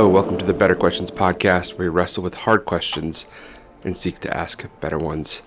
Hello, 0.00 0.08
welcome 0.08 0.38
to 0.38 0.46
the 0.46 0.54
Better 0.54 0.74
Questions 0.74 1.10
podcast, 1.10 1.76
where 1.76 1.84
we 1.84 1.94
wrestle 1.94 2.24
with 2.24 2.32
hard 2.32 2.64
questions 2.64 3.26
and 3.84 3.94
seek 3.94 4.18
to 4.20 4.34
ask 4.34 4.66
better 4.80 4.96
ones. 4.96 5.42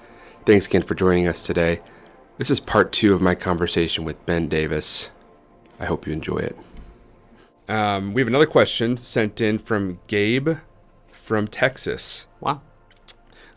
Thanks 0.46 0.68
again 0.68 0.84
for 0.84 0.94
joining 0.94 1.28
us 1.28 1.44
today. 1.44 1.82
This 2.38 2.52
is 2.52 2.60
part 2.60 2.92
two 2.92 3.16
of 3.16 3.22
my 3.22 3.34
conversation 3.34 4.06
with 4.06 4.24
Ben 4.28 4.48
Davis. 4.48 5.10
I 5.80 5.86
hope 5.86 6.06
you 6.06 6.14
enjoy 6.14 6.38
it. 6.38 6.56
Um, 7.68 8.14
we 8.14 8.22
have 8.22 8.28
another 8.28 8.46
question 8.46 8.96
sent 8.96 9.42
in 9.42 9.58
from 9.58 10.00
Gabe 10.06 10.60
from 11.12 11.48
Texas. 11.48 12.28
Wow. 12.40 12.62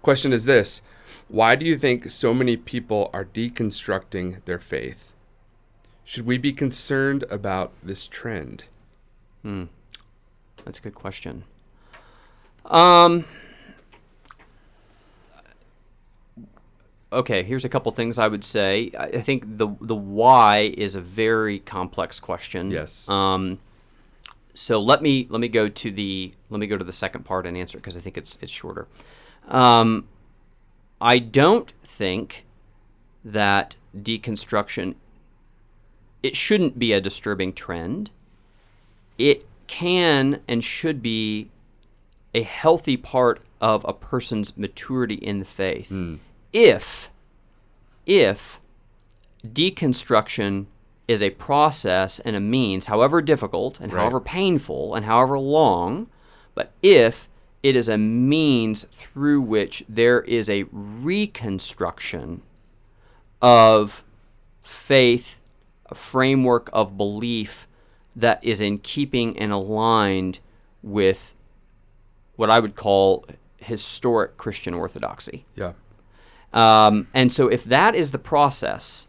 Question 0.01 0.33
is 0.33 0.47
this 0.47 0.81
Why 1.29 1.57
do 1.57 1.67
you 1.67 1.77
think 1.77 2.09
so 2.09 2.33
many 2.33 2.57
people 2.57 3.11
are 3.13 3.27
deconstructing 3.27 4.43
their 4.47 4.59
faith? 4.59 5.13
Should 6.05 6.25
we 6.25 6.39
be 6.39 6.55
concerned 6.55 7.27
about 7.29 7.75
this 7.83 8.07
trend? 8.07 8.65
That's 10.67 10.79
a 10.79 10.83
good 10.83 10.97
question. 10.97 11.45
Um. 12.67 13.25
Okay, 17.13 17.45
here's 17.45 17.65
a 17.65 17.69
couple 17.69 17.93
things 17.93 18.19
I 18.19 18.27
would 18.27 18.43
say. 18.43 18.91
I 18.99 19.21
think 19.23 19.45
the 19.57 19.69
the 19.81 19.95
why 19.95 20.75
is 20.77 20.97
a 20.97 21.01
very 21.01 21.61
complex 21.61 22.19
question. 22.19 22.73
Yes. 22.73 23.09
Um. 23.09 23.61
So 24.55 24.83
let 24.83 25.03
me 25.03 25.29
let 25.31 25.41
me 25.41 25.49
go 25.49 25.69
to 25.69 25.91
the 25.93 26.35
let 26.51 26.59
me 26.59 26.67
go 26.67 26.77
to 26.77 26.85
the 26.85 26.93
second 26.93 27.25
part 27.25 27.47
and 27.47 27.57
answer 27.57 27.79
because 27.79 27.97
I 27.97 28.01
think 28.01 28.19
it's 28.19 28.37
it's 28.43 28.51
shorter. 28.51 28.89
Um, 29.47 30.09
I 31.01 31.21
don't 31.21 31.73
think 31.85 32.45
that 33.25 33.77
deconstruction 33.97 34.97
it 36.23 36.35
shouldn't 36.35 36.77
be 36.77 36.93
a 36.93 37.01
disturbing 37.01 37.53
trend 37.53 38.11
it 39.19 39.47
can 39.67 40.41
and 40.49 40.63
should 40.63 41.03
be 41.03 41.51
a 42.35 42.43
healthy 42.43 42.97
part 42.97 43.41
of 43.61 43.85
a 43.89 43.93
person's 43.93 44.57
maturity 44.57 45.15
in 45.15 45.39
the 45.39 45.45
faith 45.45 45.89
hmm. 45.89 46.17
if 46.53 47.11
if 48.05 48.61
deconstruction 49.47 50.67
is 51.09 51.23
a 51.23 51.31
process 51.31 52.19
and 52.21 52.37
a 52.37 52.41
means 52.41 52.87
however 52.87 53.23
difficult 53.23 53.81
and 53.81 53.93
Right. 53.93 54.01
however 54.01 54.21
painful 54.21 54.95
and 54.95 55.05
however 55.07 55.39
long 55.39 56.09
but 56.55 56.73
if 56.83 57.29
it 57.63 57.75
is 57.75 57.89
a 57.89 57.99
means 57.99 58.85
through 58.93 59.41
which 59.41 59.85
there 59.89 60.23
is 60.23 60.49
a 60.49 60.65
reconstruction 60.71 62.43
of 63.43 64.05
faith, 64.63 65.41
a 65.87 65.95
framework 65.95 66.71
of 66.73 66.97
belief 66.97 67.67
that 68.17 68.43
is 68.43 68.61
in 68.61 68.79
keeping 68.79 69.39
and 69.39 69.53
aligned 69.53 70.41
with 70.83 71.35
what 72.37 72.51
I 72.51 72.59
would 72.59 72.75
call 72.75 73.25
historic 73.59 74.37
Christian 74.37 74.75
orthodoxy. 74.75 75.45
Yeah. 75.55 75.73
Um, 76.53 77.09
and 77.13 77.33
so, 77.33 77.49
if 77.49 77.65
that 77.65 77.95
is 77.95 78.13
the 78.13 78.19
process, 78.19 79.09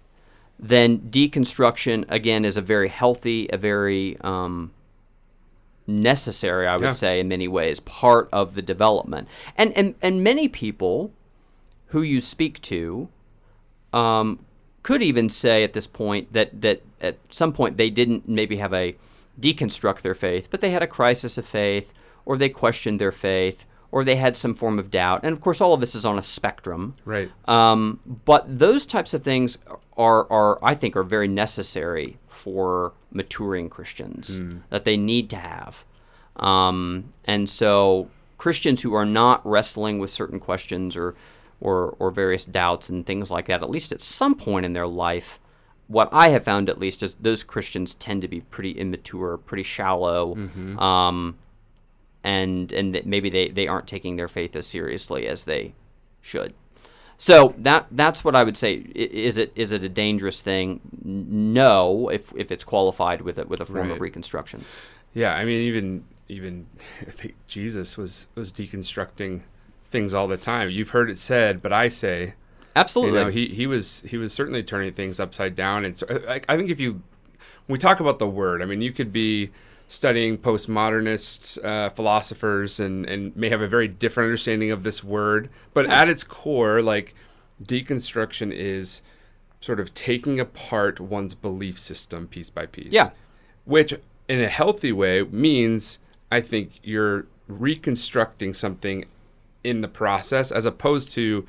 then 0.59 0.99
deconstruction 0.99 2.03
again 2.09 2.43
is 2.45 2.57
a 2.57 2.61
very 2.61 2.89
healthy, 2.89 3.47
a 3.53 3.57
very 3.57 4.17
um, 4.21 4.71
necessary, 5.85 6.67
I 6.67 6.73
would 6.73 6.81
Yeah. 6.81 6.91
say, 6.91 7.19
in 7.19 7.27
many 7.27 7.47
ways, 7.47 7.79
part 7.79 8.27
of 8.33 8.55
the 8.55 8.61
development. 8.61 9.27
And 9.55 9.71
and 9.77 9.95
and 10.01 10.23
many 10.23 10.47
people 10.47 11.11
who 11.87 12.01
you 12.01 12.19
speak 12.19 12.61
to 12.63 13.07
um, 13.93 14.39
could 14.87 15.03
even 15.03 15.27
say 15.27 15.65
at 15.65 15.73
this 15.73 15.85
point 15.85 16.31
that 16.31 16.61
that 16.61 16.81
at 17.01 17.17
some 17.29 17.51
point 17.51 17.75
they 17.75 17.89
didn't 17.89 18.25
maybe 18.25 18.55
have 18.55 18.73
a 18.73 18.95
deconstruct 19.37 19.99
their 20.01 20.15
faith, 20.15 20.47
but 20.49 20.61
they 20.61 20.71
had 20.71 20.81
a 20.81 20.87
crisis 20.87 21.37
of 21.37 21.45
faith, 21.45 21.93
or 22.25 22.37
they 22.37 22.47
questioned 22.47 22.97
their 22.97 23.11
faith, 23.11 23.65
or 23.91 24.05
they 24.05 24.15
had 24.15 24.37
some 24.37 24.53
form 24.53 24.79
of 24.79 24.89
doubt. 24.89 25.19
And 25.23 25.33
of 25.33 25.41
course, 25.41 25.59
all 25.59 25.73
of 25.73 25.81
this 25.81 25.93
is 25.93 26.05
on 26.05 26.17
a 26.17 26.21
spectrum. 26.21 26.95
Right. 27.03 27.29
Um, 27.49 27.99
but 28.05 28.45
those 28.59 28.85
types 28.85 29.13
of 29.13 29.23
things 29.23 29.57
are, 29.97 30.25
are, 30.31 30.57
I 30.63 30.73
think, 30.73 30.95
are 30.95 31.03
very 31.03 31.27
necessary 31.27 32.17
for 32.29 32.93
maturing 33.11 33.69
Christians 33.69 34.39
that 34.69 34.85
they 34.85 34.95
need 34.95 35.29
to 35.31 35.37
have. 35.37 35.83
Um, 36.37 37.11
and 37.25 37.49
so 37.49 38.09
Christians 38.37 38.83
who 38.83 38.93
are 38.93 39.05
not 39.05 39.45
wrestling 39.45 39.99
with 39.99 40.11
certain 40.11 40.39
questions 40.39 40.95
or, 40.95 41.13
or, 41.59 41.95
or 41.99 42.11
various 42.11 42.45
doubts 42.45 42.89
and 42.89 43.05
things 43.05 43.31
like 43.31 43.45
that, 43.47 43.63
at 43.63 43.69
least 43.69 43.91
at 43.91 44.01
some 44.01 44.35
point 44.35 44.65
in 44.65 44.73
their 44.73 44.87
life, 44.87 45.39
what 45.87 46.09
I 46.11 46.29
have 46.29 46.43
found 46.43 46.69
at 46.69 46.79
least 46.79 47.01
is 47.01 47.15
those 47.15 47.43
Christians 47.43 47.95
tend 47.95 48.21
to 48.21 48.27
be 48.27 48.41
pretty 48.41 48.71
immature, 48.71 49.37
pretty 49.37 49.63
shallow, 49.63 50.35
um, 50.77 51.37
and 52.23 52.71
and 52.73 52.93
that 52.93 53.05
maybe 53.05 53.29
they, 53.29 53.49
they 53.49 53.67
aren't 53.67 53.87
taking 53.87 54.15
their 54.17 54.27
faith 54.27 54.55
as 54.55 54.67
seriously 54.67 55.27
as 55.27 55.45
they 55.45 55.73
should. 56.21 56.53
So 57.17 57.55
that 57.59 57.87
that's 57.91 58.23
what 58.23 58.35
I 58.35 58.43
would 58.43 58.57
say. 58.57 58.73
Is 58.93 59.37
it 59.37 59.51
is 59.55 59.71
it 59.71 59.83
a 59.83 59.89
dangerous 59.89 60.41
thing? 60.41 60.81
No, 61.03 62.09
if 62.09 62.33
if 62.35 62.51
it's 62.51 62.63
qualified 62.63 63.21
with 63.21 63.39
a 63.39 63.45
with 63.45 63.61
a 63.61 63.65
form 63.65 63.87
Right. 63.87 63.91
of 63.91 64.01
reconstruction. 64.01 64.65
Yeah, 65.13 65.33
I 65.33 65.45
mean, 65.45 65.61
even 65.61 66.03
even 66.27 66.67
I 67.01 67.11
think 67.11 67.35
Jesus 67.47 67.97
was 67.97 68.27
was 68.35 68.51
deconstructing 68.51 69.41
things 69.97 70.13
all 70.13 70.27
the 70.27 70.37
time. 70.37 70.69
You've 70.69 70.91
heard 70.91 71.09
it 71.09 71.17
said, 71.17 71.61
but 71.61 71.73
I 71.73 71.89
say, 71.89 72.33
Absolutely. 72.75 73.17
you 73.17 73.25
know, 73.25 73.31
he 73.31 73.47
he 73.47 73.65
was 73.65 74.01
he 74.01 74.17
was 74.17 74.31
certainly 74.31 74.61
turning 74.61 74.93
things 74.93 75.19
upside 75.19 75.55
down. 75.55 75.83
And 75.85 75.97
so, 75.97 76.05
I, 76.27 76.41
I 76.47 76.55
think 76.55 76.69
if 76.69 76.79
you 76.79 77.01
we 77.67 77.77
talk 77.79 77.99
about 77.99 78.19
the 78.19 78.27
word, 78.29 78.61
I 78.61 78.65
mean, 78.65 78.81
you 78.81 78.91
could 78.93 79.11
be 79.11 79.49
studying 79.87 80.37
postmodernists, 80.37 81.57
uh, 81.65 81.89
philosophers, 81.89 82.79
and 82.79 83.05
and 83.07 83.35
may 83.35 83.49
have 83.49 83.61
a 83.61 83.67
very 83.67 83.87
different 83.87 84.25
understanding 84.27 84.69
of 84.69 84.83
this 84.83 85.03
word, 85.03 85.49
but 85.73 85.87
at 85.87 86.07
its 86.07 86.23
core, 86.23 86.81
like 86.83 87.15
deconstruction 87.63 88.51
is 88.53 89.01
sort 89.59 89.79
of 89.79 89.91
taking 89.95 90.39
apart 90.39 90.99
one's 90.99 91.33
belief 91.33 91.79
system 91.79 92.27
piece 92.27 92.51
by 92.51 92.67
piece 92.67 92.93
Yeah. 92.93 93.09
which 93.65 93.91
in 94.29 94.39
a 94.39 94.47
healthy 94.49 94.91
way 94.91 95.23
means 95.23 95.97
I 96.31 96.41
think 96.41 96.79
you're 96.83 97.25
reconstructing 97.47 98.53
something 98.53 99.05
in 99.63 99.81
the 99.81 99.87
process 99.87 100.51
as 100.51 100.65
opposed 100.65 101.11
to 101.13 101.45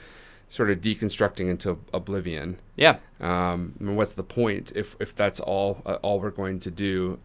sort 0.51 0.71
of 0.71 0.81
deconstructing 0.81 1.49
into 1.51 1.79
oblivion. 1.93 2.59
yeah. 2.77 2.97
Um, 3.21 3.75
I 3.81 3.85
mean, 3.85 3.97
what's 3.97 4.13
the 4.13 4.23
point 4.23 4.73
if, 4.75 4.97
if 5.01 5.15
that's 5.15 5.41
all 5.41 5.83
uh, 5.85 5.95
all 6.03 6.21
we're 6.21 6.31
going 6.31 6.59
to 6.61 6.71
do? 6.71 7.19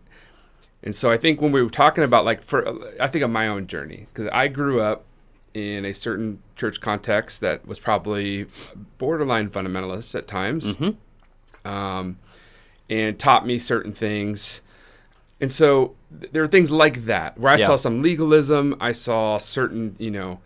And 0.84 0.94
so 0.96 1.10
I 1.12 1.18
think 1.18 1.40
when 1.40 1.52
we 1.52 1.62
were 1.64 1.70
talking 1.70 2.04
about 2.04 2.26
like 2.26 2.44
for 2.44 2.68
I 3.00 3.08
think 3.08 3.24
of 3.24 3.30
my 3.30 3.48
own 3.48 3.68
journey 3.68 4.08
because 4.14 4.30
I 4.34 4.48
grew 4.50 4.82
up 4.82 5.06
in 5.54 5.86
a 5.86 5.94
certain 5.94 6.42
church 6.56 6.82
context 6.82 7.40
that 7.42 7.66
was 7.68 7.80
probably 7.80 8.48
borderline 8.98 9.50
fundamentalist 9.50 10.16
at 10.16 10.28
times, 10.28 10.76
um, 11.64 12.18
and 12.90 13.18
taught 13.20 13.46
me 13.46 13.58
certain 13.58 13.94
things. 13.94 14.62
And 15.40 15.52
so 15.52 15.96
th- 16.20 16.32
there 16.32 16.44
are 16.44 16.48
things 16.48 16.72
like 16.72 17.06
that 17.06 17.38
where 17.38 17.54
I 17.54 17.58
Yeah. 17.58 17.68
saw 17.68 17.76
some 17.76 18.02
legalism. 18.02 18.76
I 18.82 18.92
saw 18.94 19.38
certain, 19.38 19.96
you 20.00 20.12
know, 20.12 20.40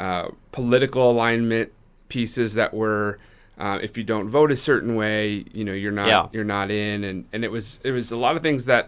uh, 0.00 0.28
political 0.52 1.10
alignment 1.10 1.70
pieces 2.08 2.54
that 2.54 2.72
were, 2.72 3.18
uh, 3.58 3.78
if 3.82 3.96
you 3.98 4.04
don't 4.04 4.28
vote 4.28 4.50
a 4.50 4.56
certain 4.56 4.94
way, 4.96 5.44
you 5.52 5.64
know, 5.64 5.72
you're 5.82 5.92
not 6.02 6.08
Yeah. 6.08 6.26
you're 6.32 6.50
not 6.56 6.70
in. 6.70 7.04
And 7.04 7.18
and 7.32 7.44
it 7.44 7.50
was 7.52 7.80
it 7.84 7.92
was 7.92 8.10
a 8.10 8.16
lot 8.16 8.34
of 8.36 8.42
things 8.42 8.64
that 8.64 8.84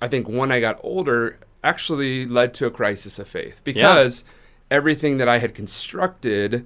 I 0.00 0.08
think 0.08 0.28
when 0.28 0.50
I 0.52 0.60
got 0.60 0.78
older 0.82 1.38
actually 1.62 2.26
led 2.26 2.54
to 2.54 2.66
a 2.66 2.70
crisis 2.70 3.18
of 3.18 3.26
faith 3.28 3.60
because 3.64 4.24
everything 4.70 5.18
that 5.18 5.28
I 5.28 5.38
had 5.38 5.54
constructed. 5.54 6.64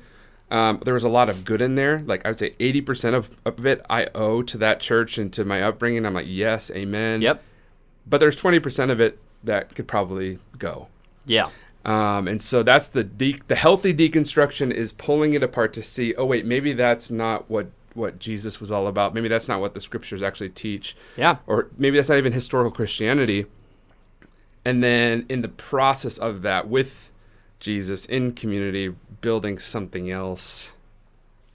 Um, 0.50 0.80
there 0.82 0.94
was 0.94 1.04
a 1.04 1.10
lot 1.10 1.28
of 1.28 1.44
good 1.44 1.60
in 1.60 1.74
there. 1.74 2.02
Like 2.06 2.24
I 2.24 2.30
would 2.30 2.38
say, 2.38 2.54
eighty 2.58 2.80
percent 2.80 3.14
of, 3.14 3.36
of 3.44 3.66
it 3.66 3.84
I 3.90 4.08
owe 4.14 4.40
to 4.42 4.56
that 4.58 4.80
church 4.80 5.18
and 5.18 5.30
to 5.34 5.44
my 5.44 5.62
upbringing. 5.62 6.06
I'm 6.06 6.14
like, 6.14 6.24
yes, 6.26 6.70
amen. 6.70 7.20
Yep. 7.20 7.42
But 8.06 8.18
there's 8.20 8.34
twenty 8.34 8.58
percent 8.58 8.90
of 8.90 8.98
it 8.98 9.18
that 9.44 9.74
could 9.74 9.86
probably 9.86 10.38
go. 10.58 10.88
Yeah. 11.26 11.50
Um, 11.88 12.28
and 12.28 12.42
so 12.42 12.62
that's 12.62 12.86
the 12.86 13.02
de- 13.02 13.40
the 13.46 13.54
healthy 13.54 13.94
deconstruction 13.94 14.70
is 14.70 14.92
pulling 14.92 15.32
it 15.32 15.42
apart 15.42 15.72
to 15.72 15.82
see, 15.82 16.14
oh 16.16 16.26
wait, 16.26 16.44
maybe 16.44 16.74
that's 16.74 17.10
not 17.10 17.50
what 17.50 17.70
what 17.94 18.18
Jesus 18.18 18.60
was 18.60 18.70
all 18.70 18.86
about. 18.86 19.14
Maybe 19.14 19.26
that's 19.26 19.48
not 19.48 19.62
what 19.62 19.72
the 19.72 19.80
scriptures 19.80 20.22
actually 20.22 20.50
teach. 20.50 20.94
Yeah. 21.16 21.38
Or 21.46 21.68
maybe 21.78 21.96
that's 21.96 22.10
not 22.10 22.18
even 22.18 22.34
historical 22.34 22.70
Christianity. 22.70 23.46
And 24.66 24.84
then 24.84 25.24
in 25.30 25.40
the 25.40 25.48
process 25.48 26.18
of 26.18 26.42
that 26.42 26.68
with 26.68 27.10
Jesus 27.58 28.04
in 28.04 28.32
community 28.34 28.94
building 29.22 29.58
something 29.58 30.10
else 30.10 30.74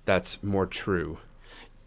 that's 0.05 0.41
more 0.41 0.65
true. 0.65 1.19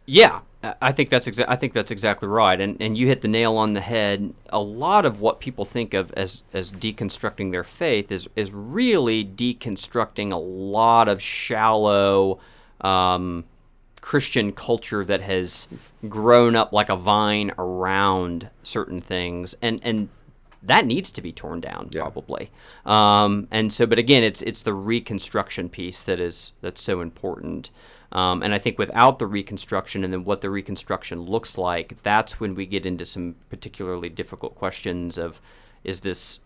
Yeah, 0.06 0.42
I- 0.80 0.92
think 0.92 1.10
that's 1.10 1.28
exa- 1.28 1.46
I 1.48 1.56
think 1.56 1.72
that's 1.72 1.90
exactly 1.90 2.28
right, 2.28 2.60
and 2.60 2.76
and 2.80 2.96
you 2.96 3.06
hit 3.06 3.20
the 3.20 3.28
nail 3.28 3.56
on 3.56 3.72
the 3.72 3.80
head. 3.80 4.32
A 4.50 4.60
lot 4.60 5.04
of 5.04 5.20
what 5.20 5.40
people 5.40 5.64
think 5.64 5.94
of 5.94 6.12
as 6.14 6.42
as 6.52 6.72
deconstructing 6.72 7.50
their 7.52 7.64
faith 7.64 8.10
is 8.12 8.28
is 8.36 8.50
really 8.52 9.24
deconstructing 9.24 10.32
a 10.32 10.36
lot 10.36 11.08
of 11.08 11.20
shallow 11.20 12.38
um, 12.80 13.44
Christian 14.00 14.52
culture 14.52 15.04
that 15.04 15.20
has 15.22 15.68
grown 16.08 16.54
up 16.54 16.72
like 16.72 16.88
a 16.88 16.96
vine 16.96 17.52
around 17.58 18.48
certain 18.62 19.00
things, 19.00 19.54
and 19.62 19.80
and 19.82 20.08
that 20.62 20.84
needs 20.86 21.10
to 21.12 21.22
be 21.22 21.32
torn 21.32 21.60
down 21.60 21.88
Yeah. 21.92 22.02
probably. 22.02 22.50
Um, 22.84 23.46
and 23.50 23.72
so, 23.72 23.86
but 23.86 23.98
again, 23.98 24.22
it's 24.24 24.42
it's 24.42 24.62
the 24.62 24.72
reconstruction 24.74 25.68
piece 25.68 26.02
that 26.04 26.18
is 26.20 26.52
that's 26.60 26.80
so 26.82 27.00
important. 27.00 27.70
Um, 28.12 28.42
and 28.42 28.54
I 28.54 28.58
think 28.58 28.78
without 28.78 29.18
the 29.18 29.26
reconstruction 29.26 30.04
and 30.04 30.12
then 30.12 30.24
what 30.24 30.40
the 30.40 30.50
reconstruction 30.50 31.20
looks 31.20 31.58
like, 31.58 32.02
that's 32.02 32.38
when 32.40 32.54
we 32.54 32.64
get 32.66 32.86
into 32.86 33.04
some 33.04 33.34
particularly 33.50 34.08
difficult 34.08 34.54
questions 34.54 35.18
of 35.18 35.40
is 35.84 36.00
this 36.00 36.40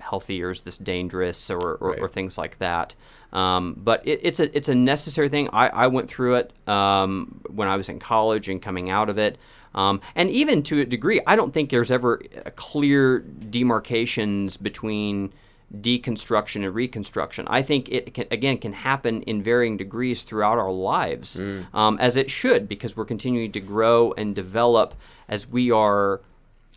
healthy 0.00 0.42
or 0.42 0.50
is 0.50 0.62
this 0.62 0.76
dangerous 0.76 1.50
or, 1.50 1.76
or, 1.76 1.90
Right. 1.90 1.98
or 2.00 2.08
things 2.08 2.36
like 2.36 2.58
that. 2.58 2.94
Um, 3.32 3.74
but 3.78 4.06
it, 4.06 4.20
it's 4.22 4.40
a 4.40 4.56
it's 4.56 4.68
a 4.68 4.74
necessary 4.74 5.28
thing. 5.28 5.48
I, 5.52 5.68
I 5.68 5.86
went 5.88 6.08
through 6.08 6.36
it 6.36 6.52
um, 6.68 7.40
when 7.48 7.68
I 7.68 7.76
was 7.76 7.88
in 7.88 7.98
college 7.98 8.48
and 8.48 8.60
coming 8.60 8.90
out 8.90 9.08
of 9.08 9.18
it. 9.18 9.38
Um, 9.74 10.00
and 10.14 10.30
even 10.30 10.62
to 10.64 10.80
a 10.80 10.84
degree, 10.84 11.20
I 11.26 11.34
don't 11.34 11.52
think 11.52 11.70
there's 11.70 11.90
ever 11.90 12.22
a 12.46 12.50
clear 12.52 13.18
demarcations 13.20 14.56
between 14.56 15.32
deconstruction 15.80 16.64
and 16.64 16.74
reconstruction. 16.74 17.46
I 17.48 17.62
think 17.62 17.88
it 17.90 18.14
can, 18.14 18.26
again 18.30 18.58
can 18.58 18.72
happen 18.72 19.22
in 19.22 19.42
varying 19.42 19.76
degrees 19.76 20.24
throughout 20.24 20.58
our 20.58 20.72
lives, 20.72 21.40
um, 21.72 21.98
as 22.00 22.16
it 22.16 22.30
should, 22.30 22.68
because 22.68 22.96
we're 22.96 23.04
continuing 23.04 23.52
to 23.52 23.60
grow 23.60 24.12
and 24.12 24.34
develop 24.34 24.94
as 25.28 25.48
we 25.48 25.70
are 25.70 26.20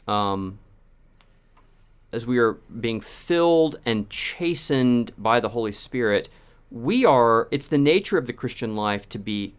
um, 0.07 0.59
as 2.13 2.25
we 2.25 2.37
are 2.37 2.53
being 2.79 3.01
filled 3.01 3.77
and 3.85 4.09
chastened 4.09 5.11
by 5.17 5.39
the 5.39 5.49
Holy 5.49 5.71
Spirit, 5.71 6.29
we 6.71 7.05
are, 7.05 7.47
it's 7.51 7.67
the 7.67 7.77
nature 7.77 8.17
of 8.17 8.27
the 8.27 8.33
Christian 8.33 8.75
life 8.75 9.07
to 9.09 9.19
be 9.19 9.53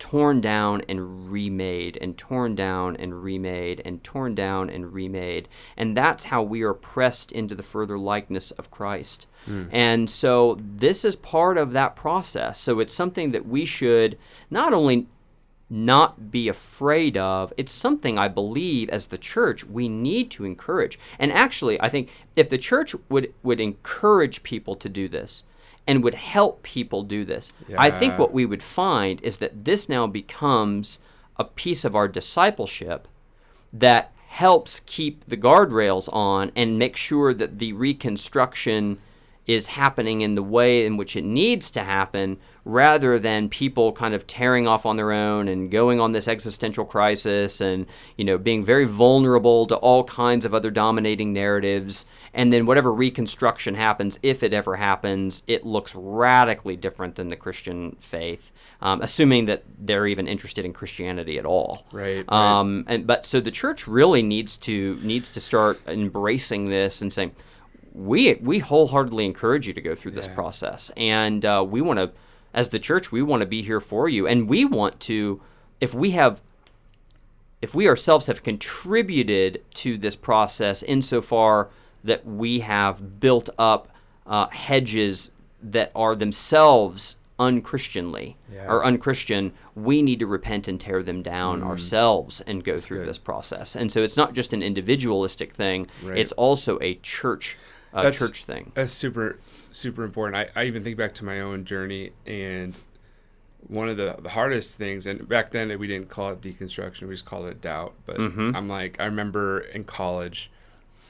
torn 0.00 0.40
down 0.40 0.82
and 0.88 1.30
remade, 1.30 1.96
and 2.00 2.18
torn 2.18 2.56
down 2.56 2.96
and 2.96 3.22
remade, 3.22 3.80
and 3.84 4.02
torn 4.02 4.34
down 4.34 4.68
and 4.68 4.92
remade. 4.92 5.46
And 5.76 5.96
that's 5.96 6.24
how 6.24 6.42
we 6.42 6.62
are 6.62 6.74
pressed 6.74 7.30
into 7.30 7.54
the 7.54 7.62
further 7.62 7.96
likeness 7.96 8.50
of 8.52 8.70
Christ. 8.70 9.28
Hmm. 9.44 9.66
And 9.70 10.10
so 10.10 10.58
this 10.60 11.04
is 11.04 11.14
part 11.14 11.58
of 11.58 11.72
that 11.72 11.94
process. 11.94 12.58
So 12.58 12.80
it's 12.80 12.94
something 12.94 13.30
that 13.30 13.46
we 13.46 13.64
should 13.64 14.18
not 14.50 14.72
only 14.72 15.06
not 15.68 16.32
be 16.32 16.48
afraid 16.48 17.16
of. 17.16 17.52
It's 17.56 17.70
something 17.70 18.18
I 18.18 18.26
believe 18.26 18.88
as 18.88 19.06
the 19.06 19.18
church 19.18 19.64
we 19.64 19.88
need 19.88 20.30
to 20.32 20.44
encourage. 20.44 20.98
And 21.18 21.30
actually, 21.30 21.80
I 21.80 21.88
think 21.88 22.10
if 22.34 22.50
the 22.50 22.58
church 22.58 22.96
would 23.08 23.32
would 23.44 23.60
encourage 23.60 24.42
people 24.42 24.74
to 24.76 24.88
do 24.88 25.08
this 25.08 25.44
and 25.90 26.04
would 26.04 26.14
help 26.14 26.62
people 26.62 27.02
do 27.02 27.24
this, 27.24 27.52
I 27.76 27.90
think 27.90 28.16
what 28.16 28.32
we 28.32 28.46
would 28.46 28.62
find 28.62 29.20
is 29.22 29.38
that 29.38 29.64
this 29.64 29.88
now 29.88 30.06
becomes 30.06 31.00
a 31.36 31.42
piece 31.42 31.84
of 31.84 31.96
our 31.96 32.06
discipleship 32.06 33.08
that 33.72 34.12
helps 34.28 34.78
keep 34.86 35.24
the 35.24 35.36
guardrails 35.36 36.08
on 36.12 36.52
and 36.54 36.78
make 36.78 36.94
sure 36.94 37.34
that 37.34 37.58
the 37.58 37.72
reconstruction 37.72 39.00
is 39.50 39.66
happening 39.66 40.20
in 40.20 40.34
the 40.36 40.42
way 40.42 40.86
in 40.86 40.96
which 40.96 41.16
it 41.16 41.24
needs 41.24 41.70
to 41.72 41.82
happen 41.82 42.38
rather 42.64 43.18
than 43.18 43.48
people 43.48 43.90
kind 43.90 44.14
of 44.14 44.24
tearing 44.26 44.68
off 44.68 44.84
on 44.86 44.96
their 44.96 45.12
own 45.12 45.48
and 45.48 45.70
going 45.70 45.98
on 45.98 46.12
this 46.12 46.28
existential 46.28 46.84
crisis 46.84 47.60
and 47.60 47.86
you 48.16 48.24
know 48.24 48.36
being 48.38 48.62
very 48.62 48.84
vulnerable 48.84 49.66
to 49.66 49.74
all 49.76 50.04
kinds 50.04 50.44
of 50.44 50.54
other 50.54 50.70
dominating 50.70 51.32
narratives 51.32 52.06
and 52.34 52.52
then 52.52 52.64
whatever 52.66 52.92
reconstruction 52.92 53.74
happens 53.74 54.18
if 54.22 54.42
it 54.42 54.52
ever 54.52 54.76
happens 54.76 55.42
it 55.46 55.64
looks 55.66 55.94
radically 55.96 56.76
different 56.76 57.14
than 57.16 57.28
the 57.28 57.36
christian 57.36 57.96
faith 57.98 58.52
um, 58.82 59.00
assuming 59.02 59.46
that 59.46 59.64
they're 59.78 60.06
even 60.06 60.28
interested 60.28 60.64
in 60.64 60.72
christianity 60.72 61.38
at 61.38 61.46
all 61.46 61.86
Right, 61.92 62.24
right. 62.30 62.32
um, 62.60 62.84
and 62.86 63.06
but 63.06 63.24
so 63.26 63.40
the 63.40 63.50
church 63.50 63.88
really 63.88 64.22
needs 64.22 64.58
to 64.58 64.98
needs 65.02 65.30
to 65.32 65.40
start 65.40 65.80
embracing 65.88 66.68
this 66.68 67.00
and 67.02 67.10
saying 67.12 67.32
we 67.92 68.34
we 68.34 68.58
wholeheartedly 68.60 69.24
encourage 69.24 69.66
you 69.66 69.72
to 69.74 69.80
go 69.80 69.94
through 69.94 70.12
this 70.12 70.26
Yeah. 70.28 70.34
process 70.34 70.90
and 70.96 71.44
uh, 71.44 71.64
we 71.68 71.80
want 71.80 71.98
to 71.98 72.10
as 72.54 72.68
the 72.70 72.78
church 72.78 73.10
we 73.12 73.22
want 73.22 73.40
to 73.40 73.46
be 73.46 73.62
here 73.62 73.80
for 73.80 74.08
you 74.08 74.26
and 74.26 74.48
we 74.48 74.64
want 74.64 75.00
to 75.00 75.40
if 75.80 75.92
we 75.94 76.12
have 76.12 76.40
if 77.62 77.74
we 77.74 77.88
ourselves 77.88 78.26
have 78.26 78.42
contributed 78.42 79.62
to 79.74 79.98
this 79.98 80.16
process 80.16 80.82
insofar 80.82 81.68
that 82.04 82.24
we 82.26 82.60
have 82.60 83.20
built 83.20 83.50
up 83.58 83.88
uh, 84.26 84.46
hedges 84.48 85.32
that 85.62 85.90
are 85.94 86.14
themselves 86.16 87.16
unchristianly 87.38 88.34
Yeah. 88.52 88.66
or 88.66 88.84
unchristian, 88.84 89.52
we 89.74 90.02
need 90.02 90.18
to 90.20 90.26
repent 90.26 90.68
and 90.68 90.78
tear 90.80 91.02
them 91.02 91.22
down 91.22 91.62
ourselves 91.62 92.40
and 92.42 92.62
go 92.62 92.76
through 92.78 92.98
Mm. 92.98 93.00
good. 93.02 93.08
this 93.08 93.18
process. 93.18 93.74
And 93.76 93.90
so 93.90 94.02
it's 94.02 94.16
not 94.16 94.34
just 94.34 94.52
an 94.52 94.62
individualistic 94.62 95.52
thing; 95.54 95.86
Right. 96.02 96.18
it's 96.18 96.32
also 96.32 96.78
a 96.82 96.94
church 96.96 97.56
uh, 97.92 98.02
That's- 98.02 98.18
church 98.18 98.44
thing. 98.44 98.72
That's 98.74 98.92
super, 98.92 99.38
super 99.70 100.04
important. 100.04 100.50
I, 100.56 100.60
I 100.60 100.64
even 100.66 100.82
think 100.84 100.96
back 100.96 101.14
to 101.16 101.24
my 101.24 101.40
own 101.40 101.64
journey, 101.64 102.12
and 102.26 102.74
one 103.66 103.88
of 103.88 103.96
the, 103.96 104.16
the 104.22 104.30
hardest 104.30 104.78
things, 104.78 105.06
and 105.06 105.28
back 105.28 105.50
then 105.50 105.76
we 105.78 105.86
didn't 105.86 106.08
call 106.08 106.30
it 106.32 106.40
deconstruction, 106.40 107.02
we 107.02 107.14
just 107.14 107.24
called 107.26 107.46
it 107.46 107.60
doubt. 107.60 107.94
But 108.06 108.16
Mm-hmm. 108.16 108.56
I'm 108.56 108.68
like, 108.68 108.98
I 109.00 109.04
remember 109.04 109.60
in 109.60 109.84
college, 109.84 110.50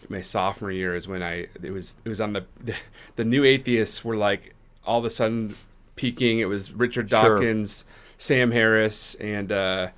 my 0.08 0.20
sophomore 0.20 0.70
year 0.72 0.94
is 0.96 1.06
when 1.06 1.22
I 1.22 1.46
it 1.62 1.70
was 1.72 1.96
it 2.04 2.08
was 2.08 2.20
on 2.20 2.32
the 2.32 2.44
the, 3.16 3.24
new 3.24 3.44
atheists 3.44 4.04
were 4.04 4.16
like 4.16 4.54
all 4.86 4.98
of 4.98 5.04
a 5.04 5.10
sudden 5.10 5.54
peaking. 5.96 6.38
It 6.40 6.46
was 6.48 6.72
Richard 6.72 7.08
Sure. 7.10 7.36
Dawkins, 7.36 7.84
Sam 8.18 8.50
Harris, 8.50 9.14
and 9.16 9.52
uh, 9.52 9.88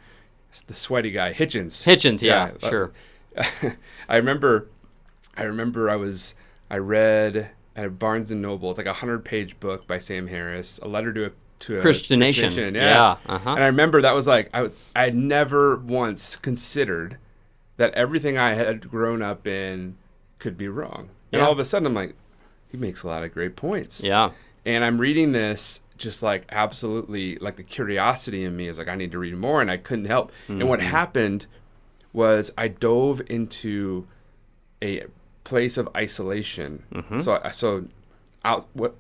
the 0.66 0.74
sweaty 0.74 1.10
guy 1.12 1.32
Hitchens. 1.32 1.86
Hitchens, 1.86 2.20
yeah, 2.20 2.50
uh, 2.62 2.68
sure. 2.68 2.92
I 4.08 4.16
remember, 4.16 4.68
I 5.36 5.44
remember 5.44 5.88
I 5.88 5.96
was 5.96 6.34
I 6.72 6.78
read 6.78 7.50
at 7.76 7.98
Barnes 7.98 8.30
and 8.30 8.40
Noble. 8.42 8.70
It's 8.70 8.78
like 8.78 8.86
a 8.86 8.94
hundred 8.94 9.24
page 9.24 9.60
book 9.60 9.86
by 9.86 9.98
Sam 9.98 10.26
Harris, 10.26 10.80
a 10.82 10.88
letter 10.88 11.12
to 11.12 11.26
a 11.26 11.30
to 11.60 11.76
a 11.76 11.80
Christian 11.80 12.18
Nation. 12.18 12.44
Christian, 12.44 12.74
Yeah, 12.74 13.16
uh-huh. 13.26 13.50
And 13.50 13.62
I 13.62 13.66
remember 13.66 14.00
that 14.02 14.14
was 14.14 14.26
like 14.26 14.48
I 14.54 14.70
I 14.96 15.04
had 15.04 15.14
never 15.14 15.76
once 15.76 16.34
considered 16.36 17.18
that 17.76 17.92
everything 17.94 18.38
I 18.38 18.54
had 18.54 18.88
grown 18.90 19.22
up 19.22 19.46
in 19.46 19.96
could 20.38 20.56
be 20.56 20.66
wrong. 20.66 21.10
And 21.30 21.40
Yeah. 21.40 21.46
all 21.46 21.52
of 21.52 21.58
a 21.58 21.64
sudden 21.64 21.86
I'm 21.86 21.94
like, 21.94 22.14
he 22.70 22.76
makes 22.78 23.02
a 23.02 23.06
lot 23.06 23.22
of 23.22 23.32
great 23.32 23.54
points. 23.54 24.02
Yeah, 24.02 24.30
And 24.64 24.82
I'm 24.84 24.98
reading 24.98 25.32
this 25.32 25.80
just 25.98 26.22
like 26.22 26.46
absolutely 26.50 27.36
like 27.36 27.56
the 27.56 27.62
curiosity 27.62 28.44
in 28.44 28.56
me 28.56 28.66
is 28.66 28.78
like 28.78 28.88
I 28.88 28.96
need 28.96 29.12
to 29.12 29.18
read 29.18 29.36
more 29.36 29.60
and 29.60 29.70
I 29.70 29.76
couldn't 29.76 30.06
help. 30.06 30.32
And 30.48 30.68
what 30.68 30.80
happened 30.80 31.46
was 32.14 32.50
I 32.58 32.68
dove 32.68 33.22
into 33.28 34.06
a 34.82 35.04
place 35.44 35.76
of 35.76 35.88
isolation. 35.96 36.84
So 37.20 37.40
I 37.42 37.50
so 37.50 37.86
out 38.44 38.66
what 38.74 38.94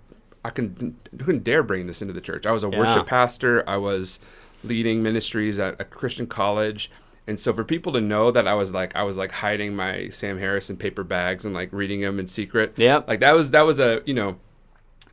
I 0.44 0.50
couldn't, 0.50 1.08
couldn't 1.18 1.44
dare 1.44 1.62
bring 1.62 1.86
this 1.86 2.02
into 2.02 2.12
the 2.14 2.20
church. 2.20 2.46
I 2.46 2.52
was 2.52 2.64
a 2.64 2.68
Yeah. 2.70 2.78
worship 2.78 3.06
pastor. 3.06 3.62
I 3.68 3.76
was 3.76 4.18
leading 4.64 5.02
ministries 5.02 5.58
at 5.58 5.80
a 5.80 5.84
Christian 5.84 6.26
college. 6.26 6.90
And 7.26 7.38
so 7.38 7.52
for 7.52 7.62
people 7.64 7.92
to 7.92 8.00
know 8.00 8.30
that 8.32 8.48
I 8.48 8.54
was 8.54 8.72
like 8.72 8.94
I 8.96 9.04
was 9.04 9.16
like 9.16 9.30
hiding 9.32 9.76
my 9.76 10.08
Sam 10.08 10.38
Harris 10.38 10.68
in 10.70 10.76
paper 10.76 11.04
bags 11.04 11.44
and 11.44 11.54
like 11.54 11.72
reading 11.72 12.00
them 12.00 12.18
in 12.18 12.26
secret. 12.26 12.74
Yep. 12.76 13.06
Like 13.08 13.20
that 13.20 13.32
was 13.36 13.52
that 13.52 13.62
was 13.66 13.78
a, 13.78 14.02
you 14.04 14.14
know, 14.14 14.38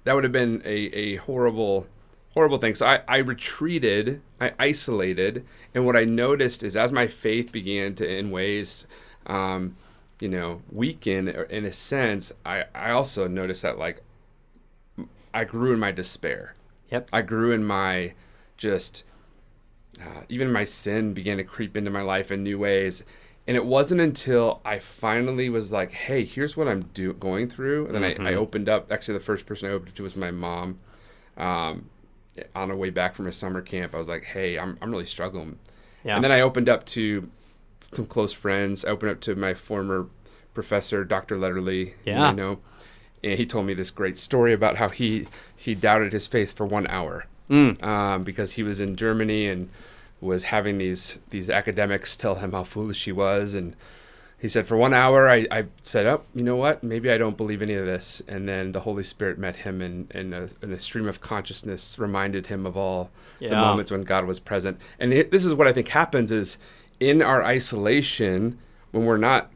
that 0.06 0.14
would 0.16 0.24
have 0.24 0.34
been 0.34 0.62
a, 0.66 0.76
a 0.98 1.16
horrible 1.18 1.86
horrible 2.36 2.58
thing 2.60 2.76
so 2.76 2.86
I, 2.86 3.02
I 3.08 3.18
retreated 3.18 4.22
i 4.40 4.54
isolated 4.60 5.44
and 5.74 5.84
what 5.86 5.96
i 5.98 6.06
noticed 6.06 6.64
is 6.64 6.78
as 6.78 6.92
my 6.92 7.08
faith 7.08 7.52
began 7.52 7.96
to 7.96 8.08
in 8.08 8.30
ways 8.30 8.86
um, 9.26 9.76
you 10.20 10.28
know 10.28 10.62
weaken 10.72 11.28
in 11.28 11.66
a 11.66 11.72
sense 11.72 12.32
i 12.46 12.66
i 12.76 12.92
also 12.92 13.28
noticed 13.28 13.62
that 13.62 13.78
like 13.78 14.02
i 15.34 15.44
grew 15.44 15.74
in 15.74 15.80
my 15.80 15.92
despair. 15.92 16.56
Yep, 16.92 17.10
i 17.14 17.22
grew 17.22 17.52
in 17.52 17.64
my 17.64 18.14
just 18.58 19.04
uh, 20.02 20.22
even 20.30 20.52
my 20.52 20.64
sin 20.64 21.14
began 21.14 21.38
to 21.38 21.44
creep 21.44 21.76
into 21.76 21.92
my 21.92 22.02
life 22.02 22.32
in 22.32 22.44
new 22.44 22.58
ways. 22.58 23.04
And 23.48 23.56
it 23.58 23.66
wasn't 23.66 24.02
until 24.02 24.62
i 24.64 24.78
finally 24.80 25.50
was 25.50 25.72
like 25.72 25.92
hey 25.92 26.24
here's 26.24 26.56
what 26.56 26.68
i'm 26.68 26.84
do- 26.94 27.14
going 27.14 27.50
through 27.50 27.88
and 27.88 27.96
then 27.96 28.04
I, 28.04 28.32
I 28.32 28.36
opened 28.36 28.70
up 28.70 28.92
actually 28.92 29.16
the 29.16 29.24
first 29.24 29.46
person 29.48 29.70
i 29.70 29.72
opened 29.74 29.96
to 29.96 30.04
was 30.04 30.16
my 30.16 30.30
mom. 30.32 30.80
Um, 31.38 31.90
on 32.56 32.70
our 32.70 32.76
way 32.78 32.90
back 32.90 33.16
from 33.16 33.26
a 33.28 33.32
summer 33.32 33.62
camp 33.62 33.96
i 33.96 33.98
was 33.98 34.08
like 34.08 34.24
hey 34.24 34.60
i'm, 34.60 34.78
I'm 34.82 34.92
really 34.92 35.06
struggling. 35.06 35.58
Yeah. 36.04 36.16
and 36.16 36.24
then 36.24 36.32
i 36.32 36.42
opened 36.42 36.70
up 36.70 36.86
to 36.88 37.30
some 37.92 38.06
close 38.06 38.34
friends. 38.34 38.86
I 38.86 38.90
opened 38.90 39.12
up 39.12 39.22
to 39.22 39.36
my 39.36 39.54
former 39.54 40.08
professor 40.54 41.06
dr 41.06 41.36
letterly 41.38 41.94
Yeah. 42.06 42.32
You 42.32 42.36
know 42.36 42.60
and 43.24 43.38
he 43.38 43.46
told 43.46 43.66
me 43.66 43.74
this 43.74 43.92
great 43.92 44.18
story 44.18 44.52
about 44.54 44.78
how 44.78 44.90
he 44.90 45.28
he 45.56 45.76
doubted 45.76 46.12
his 46.14 46.28
faith 46.28 46.56
for 46.56 46.66
one 46.66 46.88
hour 46.88 47.26
Mm. 47.50 47.82
um, 47.84 48.24
because 48.24 48.54
he 48.54 48.64
was 48.64 48.80
in 48.80 48.96
Germany 48.96 49.48
and 49.48 49.70
was 50.22 50.44
having 50.44 50.78
these 50.78 51.20
these 51.30 51.50
academics 51.50 52.16
tell 52.18 52.36
him 52.36 52.52
how 52.52 52.64
foolish 52.64 53.06
he 53.06 53.12
was. 53.12 53.54
And 53.56 53.76
he 54.38 54.48
said 54.48 54.68
for 54.68 54.78
one 54.78 54.94
hour 54.94 55.28
I, 55.28 55.48
I 55.50 55.66
said 55.82 56.06
oh 56.06 56.22
you 56.36 56.44
know 56.44 56.56
what? 56.56 56.84
Maybe 56.84 57.10
I 57.12 57.18
don't 57.18 57.38
believe 57.38 57.62
any 57.62 57.74
of 57.76 57.86
this. 57.86 58.22
And 58.28 58.48
then 58.48 58.72
the 58.74 58.82
Holy 58.82 59.04
Spirit 59.04 59.38
met 59.40 59.58
him 59.58 59.82
and 59.82 60.12
in, 60.12 60.34
a, 60.34 60.50
in 60.62 60.72
a 60.74 60.80
stream 60.80 61.08
of 61.08 61.22
consciousness 61.22 61.98
reminded 61.98 62.48
him 62.48 62.66
of 62.66 62.76
all 62.78 63.10
the 63.50 63.56
moments 63.56 63.92
when 63.92 64.04
God 64.04 64.26
was 64.26 64.40
present. 64.40 64.80
And 65.00 65.12
it, 65.14 65.32
this 65.32 65.44
is 65.46 65.54
what 65.54 65.68
I 65.68 65.74
think 65.74 65.88
happens 65.88 66.32
is 66.32 66.58
in 67.00 67.22
our 67.22 67.44
isolation 67.44 68.58
when 68.92 69.06
we're 69.06 69.18
not 69.18 69.52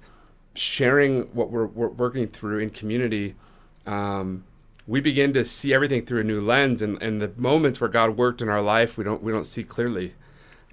sharing 0.56 1.24
what 1.34 1.50
we're, 1.50 1.66
we're 1.66 1.88
working 1.88 2.28
through 2.28 2.60
in 2.60 2.70
community, 2.70 3.36
um, 3.86 4.44
we 4.88 5.00
begin 5.02 5.34
to 5.34 5.44
see 5.46 5.74
everything 5.74 6.06
through 6.06 6.22
a 6.22 6.24
new 6.24 6.42
lens, 6.42 6.82
and, 6.82 7.02
and 7.02 7.22
the 7.22 7.32
moments 7.38 7.80
where 7.82 7.90
God 7.90 8.18
worked 8.18 8.42
in 8.42 8.50
our 8.50 8.62
life, 8.62 8.98
we 8.98 9.04
don't 9.04 9.24
we 9.24 9.32
don't 9.32 9.46
see 9.46 9.64
clearly. 9.64 10.14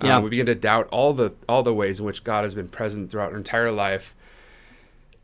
Um, 0.00 0.06
Yeah. 0.08 0.18
we 0.20 0.30
begin 0.30 0.46
to 0.46 0.54
doubt 0.54 0.88
all 0.90 1.12
the 1.12 1.32
all 1.48 1.62
the 1.62 1.74
ways 1.74 2.00
in 2.00 2.06
which 2.06 2.24
God 2.24 2.42
has 2.44 2.54
been 2.54 2.68
present 2.68 3.10
throughout 3.10 3.30
our 3.32 3.36
entire 3.38 3.70
life. 3.72 4.14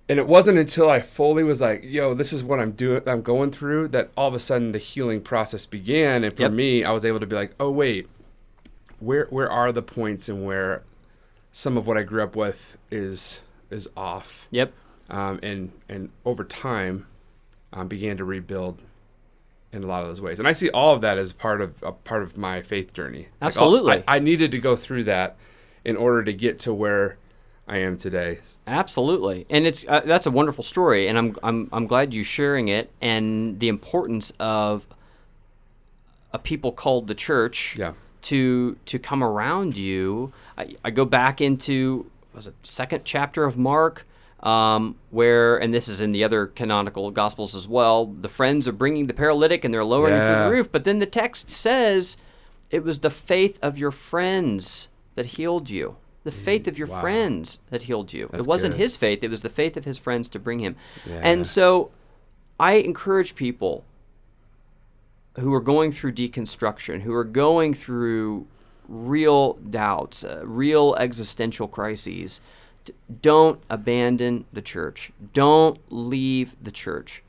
And 0.09 0.21
it 0.21 0.29
wasn't 0.29 0.59
until 0.59 0.89
I 0.89 1.01
fully 1.01 1.43
was 1.43 1.61
like, 1.61 1.83
"Yo, 1.83 2.15
this 2.15 2.33
is 2.33 2.45
what 2.45 2.61
I'm 2.61 2.71
doing. 2.73 3.03
I'm 3.07 3.23
going 3.23 3.51
through." 3.51 3.89
That 3.89 4.11
all 4.17 4.29
of 4.29 4.35
a 4.35 4.39
sudden 4.39 4.71
the 4.71 4.79
healing 4.79 5.21
process 5.21 5.67
began, 5.67 6.23
and 6.23 6.35
for 6.37 6.43
Yep. 6.43 6.53
me, 6.53 6.85
I 6.85 6.93
was 6.93 7.05
able 7.05 7.19
to 7.19 7.27
be 7.27 7.35
like, 7.35 7.55
"Oh 7.59 7.71
wait, 7.73 8.09
where 9.01 9.27
where 9.31 9.51
are 9.51 9.73
the 9.73 9.83
points 9.83 10.29
in 10.29 10.45
where 10.45 10.83
some 11.59 11.79
of 11.79 11.87
what 11.87 11.97
I 11.97 12.03
grew 12.03 12.23
up 12.23 12.37
with 12.37 12.77
is 12.91 13.41
is 13.71 13.89
off?" 13.97 14.47
Yep. 14.51 14.73
um, 15.09 15.41
and 15.43 15.73
and 15.89 16.11
over 16.25 16.45
time 16.45 17.07
um, 17.73 17.89
began 17.89 18.17
to 18.19 18.25
rebuild 18.25 18.83
in 19.73 19.83
a 19.83 19.87
lot 19.87 20.03
of 20.03 20.09
those 20.09 20.21
ways. 20.21 20.39
And 20.39 20.47
I 20.47 20.53
see 20.53 20.69
all 20.71 20.95
of 20.95 21.01
that 21.01 21.17
as 21.19 21.33
part 21.33 21.61
of 21.63 21.83
a 21.83 21.93
part 21.93 22.23
of 22.23 22.37
my 22.37 22.61
faith 22.63 22.93
journey. 22.93 23.29
Like, 23.41 23.43
all- 23.43 23.47
Absolutely. 23.49 24.05
I, 24.07 24.17
I 24.17 24.19
needed 24.19 24.51
to 24.53 24.59
go 24.59 24.77
through 24.77 25.05
that 25.05 25.37
in 25.85 25.97
order 25.97 26.23
to 26.25 26.33
get 26.33 26.59
to 26.61 26.75
where 26.75 27.17
I 27.69 27.79
am 27.79 27.97
today. 27.97 28.39
Absolutely, 28.67 29.47
and 29.51 29.67
it's 29.67 29.85
uh, 29.89 30.01
that's 30.05 30.27
a 30.27 30.31
wonderful 30.31 30.63
story, 30.63 31.09
and 31.09 31.17
I'm 31.19 31.37
I'm 31.43 31.69
I'm 31.73 31.87
glad 31.87 32.13
you 32.15 32.23
sharing 32.23 32.69
it 32.69 32.91
and 33.01 33.59
the 33.61 33.69
importance 33.69 34.33
of 34.39 34.87
a 36.33 36.39
people 36.39 36.71
called 36.73 37.07
the 37.09 37.15
church 37.15 37.77
Yeah. 37.79 37.93
To 38.27 38.77
to 38.87 38.99
come 38.99 39.23
around 39.23 39.77
you. 39.77 40.33
I, 40.59 40.75
I 40.85 40.91
go 40.91 41.05
back 41.05 41.41
into 41.41 42.11
was 42.35 42.47
it 42.47 42.55
second 42.63 43.05
chapter 43.05 43.45
of 43.45 43.57
Mark. 43.57 44.07
Um, 44.41 44.97
where 45.11 45.57
and 45.57 45.73
this 45.73 45.89
is 45.89 46.03
in 46.03 46.13
the 46.13 46.23
other 46.23 46.47
canonical 46.47 47.11
gospels 47.11 47.55
as 47.55 47.67
well. 47.67 48.07
The 48.07 48.29
friends 48.29 48.69
are 48.69 48.73
bringing 48.73 49.07
the 49.07 49.15
paralytic 49.15 49.65
and 49.65 49.73
they're 49.73 49.85
lowering 49.85 50.15
him 50.15 50.27
through 50.27 50.45
the 50.45 50.51
roof. 50.51 50.71
But 50.71 50.85
then 50.85 50.99
the 50.99 51.07
text 51.07 51.51
says, 51.51 52.19
"It 52.71 52.85
was 52.85 53.01
the 53.01 53.11
faith 53.11 53.59
of 53.63 53.79
your 53.79 53.91
friends 53.91 54.89
that 55.15 55.27
healed 55.27 55.71
you." 55.71 55.97
The 56.25 56.33
faith 56.33 56.69
of 56.69 56.77
your 56.77 56.89
wow. 56.89 57.01
friends 57.01 57.61
that 57.71 57.83
healed 57.83 58.13
you. 58.13 58.29
That's 58.31 58.45
it 58.45 58.49
wasn't 58.49 58.75
good. 58.75 58.81
his 58.81 58.97
faith; 58.97 59.25
it 59.25 59.31
was 59.31 59.43
the 59.43 59.49
faith 59.49 59.77
of 59.77 59.85
his 59.85 59.97
friends 59.97 60.29
to 60.31 60.39
bring 60.39 60.59
him. 60.59 60.77
Yeah. 61.07 61.21
And 61.23 61.47
so, 61.47 61.91
I 62.61 62.75
encourage 62.75 63.37
people 63.37 63.85
who 65.39 65.53
are 65.53 65.61
going 65.61 65.93
through 65.93 66.13
deconstruction, 66.13 67.03
who 67.03 67.13
are 67.15 67.25
going 67.25 67.75
through 67.75 68.47
real 68.89 69.55
doubts, 69.55 70.25
uh, 70.25 70.43
real 70.45 70.95
existential 70.97 71.69
crises, 71.69 72.41
d- 72.85 72.93
don't 73.23 73.61
abandon 73.69 74.45
the 74.53 74.63
church. 74.63 75.13
Don't 75.33 75.79
leave 75.91 76.55
the 76.63 76.71
church 76.71 77.23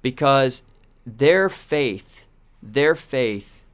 because 0.00 0.62
their 1.04 1.48
faith, 1.48 2.26
their 2.62 2.94
faith, 2.94 3.64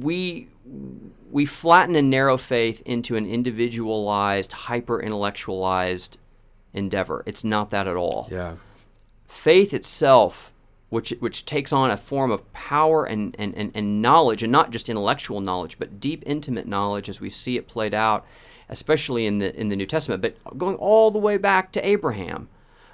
we 0.00 0.48
we 1.30 1.44
flatten 1.44 1.96
and 1.96 2.08
narrow 2.08 2.36
faith 2.36 2.82
into 2.86 3.16
an 3.16 3.26
individualized, 3.26 4.52
hyper 4.52 5.00
intellectualized 5.00 6.18
endeavor. 6.72 7.22
It's 7.26 7.44
not 7.44 7.70
that 7.70 7.86
at 7.86 7.96
all 7.96 8.28
Yeah. 8.30 8.54
faith 9.26 9.74
itself, 9.74 10.52
which 10.88 11.10
which 11.20 11.44
takes 11.44 11.72
on 11.72 11.90
a 11.90 11.96
form 11.96 12.30
of 12.30 12.52
power 12.52 13.04
and, 13.04 13.34
and, 13.38 13.54
and, 13.56 13.72
and 13.74 14.00
knowledge, 14.00 14.42
and 14.42 14.52
not 14.52 14.70
just 14.70 14.88
intellectual 14.88 15.40
knowledge, 15.40 15.78
but 15.78 16.00
deep, 16.00 16.22
intimate 16.26 16.66
knowledge 16.66 17.08
as 17.08 17.20
we 17.20 17.28
see 17.28 17.56
it 17.56 17.66
played 17.66 17.94
out, 17.94 18.24
especially 18.68 19.26
in 19.26 19.38
the 19.38 19.54
in 19.58 19.68
the 19.68 19.76
New 19.76 19.86
Testament, 19.86 20.22
but 20.22 20.58
going 20.58 20.76
all 20.76 21.10
the 21.10 21.18
way 21.18 21.38
back 21.38 21.72
to 21.72 21.86
Abraham. 21.86 22.48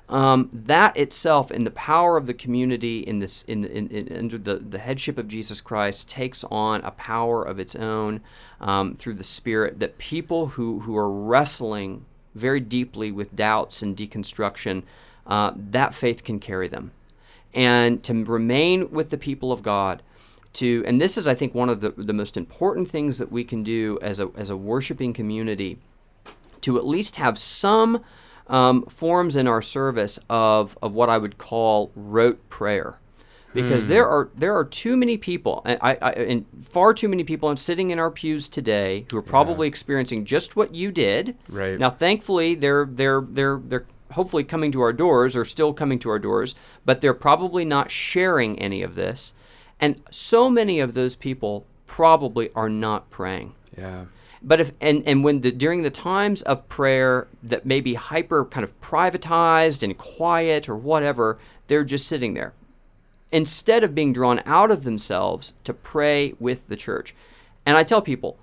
Um, 0.08 0.50
that 0.52 0.94
itself, 0.96 1.50
in 1.50 1.64
the 1.64 1.70
power 1.70 2.18
of 2.18 2.26
the 2.26 2.34
community, 2.34 2.98
in 2.98 3.20
this, 3.20 3.42
in, 3.44 3.64
in, 3.64 3.88
in 3.88 4.14
under 4.14 4.36
the, 4.36 4.56
the 4.56 4.78
headship 4.78 5.16
of 5.16 5.26
Jesus 5.26 5.62
Christ, 5.62 6.10
takes 6.10 6.44
on 6.44 6.82
a 6.82 6.90
power 6.90 7.42
of 7.42 7.58
its 7.58 7.74
own 7.74 8.20
um, 8.60 8.94
through 8.94 9.14
the 9.14 9.24
Spirit. 9.24 9.78
That 9.78 9.96
people 9.98 10.48
who 10.48 10.80
who 10.80 10.96
are 10.96 11.10
wrestling 11.10 12.04
very 12.34 12.60
deeply 12.60 13.10
with 13.10 13.34
doubts 13.36 13.82
and 13.82 13.96
deconstruction, 13.96 14.82
uh, 15.26 15.52
that 15.56 15.94
faith 15.94 16.24
can 16.24 16.40
carry 16.40 16.68
them. 16.68 16.90
And 17.54 18.02
to 18.04 18.24
remain 18.24 18.90
with 18.90 19.10
the 19.10 19.18
people 19.18 19.52
of 19.52 19.62
God, 19.62 20.02
to 20.54 20.82
and 20.86 21.00
this 21.00 21.18
is, 21.18 21.28
I 21.28 21.34
think, 21.34 21.54
one 21.54 21.68
of 21.68 21.80
the, 21.80 21.90
the 21.90 22.12
most 22.12 22.36
important 22.36 22.88
things 22.88 23.18
that 23.18 23.30
we 23.30 23.44
can 23.44 23.62
do 23.62 23.98
as 24.02 24.20
a, 24.20 24.30
as 24.36 24.50
a 24.50 24.56
worshiping 24.56 25.12
community, 25.12 25.78
to 26.62 26.78
at 26.78 26.86
least 26.86 27.16
have 27.16 27.38
some 27.38 28.02
um, 28.46 28.84
forms 28.86 29.36
in 29.36 29.46
our 29.46 29.62
service 29.62 30.18
of, 30.28 30.76
of 30.82 30.94
what 30.94 31.08
I 31.08 31.18
would 31.18 31.38
call 31.38 31.90
rote 31.94 32.48
prayer. 32.48 32.98
Because 33.54 33.84
there 33.84 34.08
are 34.08 34.30
there 34.34 34.56
are 34.56 34.64
too 34.64 34.96
many 34.96 35.18
people, 35.18 35.60
and, 35.66 35.78
I, 35.82 35.98
I, 36.00 36.10
and 36.12 36.46
far 36.62 36.94
too 36.94 37.06
many 37.06 37.22
people 37.22 37.54
sitting 37.58 37.90
in 37.90 37.98
our 37.98 38.10
pews 38.10 38.48
today 38.48 39.04
who 39.10 39.18
are 39.18 39.22
probably 39.22 39.68
experiencing 39.68 40.24
just 40.24 40.56
what 40.56 40.74
you 40.74 40.90
did. 40.90 41.36
Right. 41.50 41.78
Now, 41.78 41.90
thankfully, 41.90 42.54
they're 42.54 42.86
they're 42.86 43.20
they're 43.20 43.60
they're 43.62 43.84
hopefully 44.12 44.44
coming 44.44 44.72
to 44.72 44.80
our 44.80 44.92
doors 44.92 45.34
or 45.36 45.44
still 45.44 45.72
coming 45.72 45.98
to 46.00 46.10
our 46.10 46.18
doors, 46.18 46.54
but 46.84 47.00
they're 47.00 47.14
probably 47.14 47.64
not 47.64 47.90
sharing 47.90 48.58
any 48.58 48.82
of 48.82 48.94
this. 48.94 49.34
And 49.80 50.00
so 50.10 50.48
many 50.48 50.80
of 50.80 50.94
those 50.94 51.16
people 51.16 51.66
probably 51.86 52.50
are 52.54 52.68
not 52.68 53.10
praying. 53.10 53.54
Yeah. 53.76 54.04
But 54.44 54.60
if 54.60 54.72
and, 54.80 55.02
and 55.06 55.22
when 55.22 55.40
the 55.42 55.52
during 55.52 55.82
the 55.82 55.90
times 55.90 56.42
of 56.42 56.68
prayer 56.68 57.28
that 57.42 57.64
may 57.64 57.80
be 57.80 57.94
hyper 57.94 58.44
kind 58.44 58.64
of 58.64 58.78
privatized 58.80 59.82
and 59.82 59.96
quiet 59.96 60.68
or 60.68 60.76
whatever, 60.76 61.38
they're 61.68 61.84
just 61.84 62.08
sitting 62.08 62.34
there. 62.34 62.52
Instead 63.30 63.82
of 63.84 63.94
being 63.94 64.12
drawn 64.12 64.40
out 64.44 64.70
of 64.70 64.84
themselves 64.84 65.54
to 65.64 65.72
pray 65.72 66.34
with 66.38 66.68
the 66.68 66.76
church. 66.76 67.14
And 67.64 67.76
I 67.76 67.84
tell 67.84 68.02
people, 68.02 68.36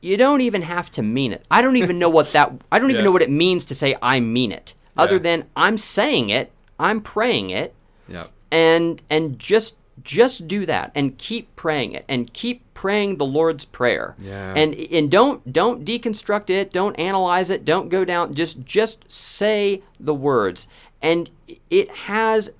you 0.00 0.16
don't 0.16 0.42
even 0.42 0.62
have 0.62 0.90
to 0.92 1.02
mean 1.02 1.32
it. 1.32 1.44
I 1.50 1.62
don't 1.62 1.76
even 1.76 1.98
know 1.98 2.10
what 2.10 2.32
that 2.32 2.52
I 2.70 2.78
don't 2.78 2.90
even 2.90 2.98
Yeah. 3.00 3.04
know 3.06 3.12
what 3.12 3.22
it 3.22 3.30
means 3.30 3.64
to 3.66 3.74
say 3.74 3.96
I 4.02 4.20
mean 4.20 4.52
it. 4.52 4.74
Other 4.96 5.16
Yeah. 5.16 5.20
than 5.22 5.44
I'm 5.56 5.76
saying 5.78 6.30
it, 6.30 6.52
I'm 6.78 7.00
praying 7.00 7.50
it, 7.50 7.74
Yeah. 8.08 8.26
and 8.50 9.02
and 9.10 9.38
just 9.38 9.76
just 10.02 10.46
do 10.46 10.66
that 10.66 10.92
and 10.94 11.16
keep 11.18 11.54
praying 11.56 11.92
it 11.92 12.04
and 12.08 12.32
keep 12.32 12.62
praying 12.74 13.16
the 13.16 13.24
Lord's 13.26 13.64
prayer. 13.64 14.14
Yeah. 14.20 14.52
And 14.54 14.74
and 14.74 15.10
don't 15.10 15.52
don't 15.52 15.84
deconstruct 15.84 16.50
it, 16.50 16.70
don't 16.72 16.98
analyze 16.98 17.50
it, 17.50 17.64
don't 17.64 17.88
go 17.88 18.04
down, 18.04 18.34
just 18.34 18.64
just 18.64 19.10
say 19.10 19.82
the 19.98 20.14
words. 20.14 20.68
And 21.02 21.30
it 21.70 21.90
has 21.90 22.52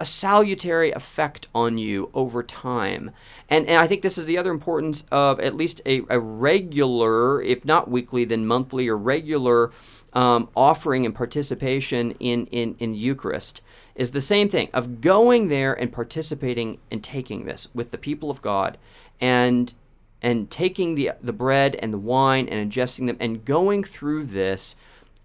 a 0.00 0.04
salutary 0.04 0.90
effect 0.92 1.46
on 1.54 1.78
you 1.78 2.10
over 2.14 2.42
time. 2.42 3.10
And, 3.48 3.66
and 3.68 3.78
I 3.80 3.86
think 3.86 4.02
this 4.02 4.18
is 4.18 4.26
the 4.26 4.36
other 4.36 4.50
importance 4.50 5.04
of 5.12 5.38
at 5.38 5.54
least 5.54 5.80
a, 5.86 6.02
a 6.10 6.18
regular, 6.18 7.40
if 7.40 7.64
not 7.64 7.88
weekly, 7.88 8.24
then 8.24 8.44
monthly 8.44 8.88
or 8.88 8.96
regular 8.98 9.70
um, 10.14 10.48
offering 10.56 11.04
and 11.04 11.14
participation 11.14 12.12
in, 12.12 12.46
in, 12.46 12.76
in 12.78 12.94
Eucharist 12.94 13.60
is 13.94 14.12
the 14.12 14.20
same 14.20 14.48
thing 14.48 14.68
of 14.72 15.00
going 15.00 15.48
there 15.48 15.74
and 15.74 15.92
participating 15.92 16.78
and 16.90 17.02
taking 17.02 17.44
this 17.44 17.68
with 17.74 17.90
the 17.90 17.98
people 17.98 18.30
of 18.30 18.42
God 18.42 18.78
and 19.20 19.74
and 20.22 20.50
taking 20.50 20.94
the 20.94 21.12
the 21.20 21.32
bread 21.32 21.76
and 21.76 21.92
the 21.92 21.98
wine 21.98 22.48
and 22.48 22.72
ingesting 22.72 23.06
them 23.06 23.16
and 23.20 23.44
going 23.44 23.84
through 23.84 24.24
this 24.24 24.76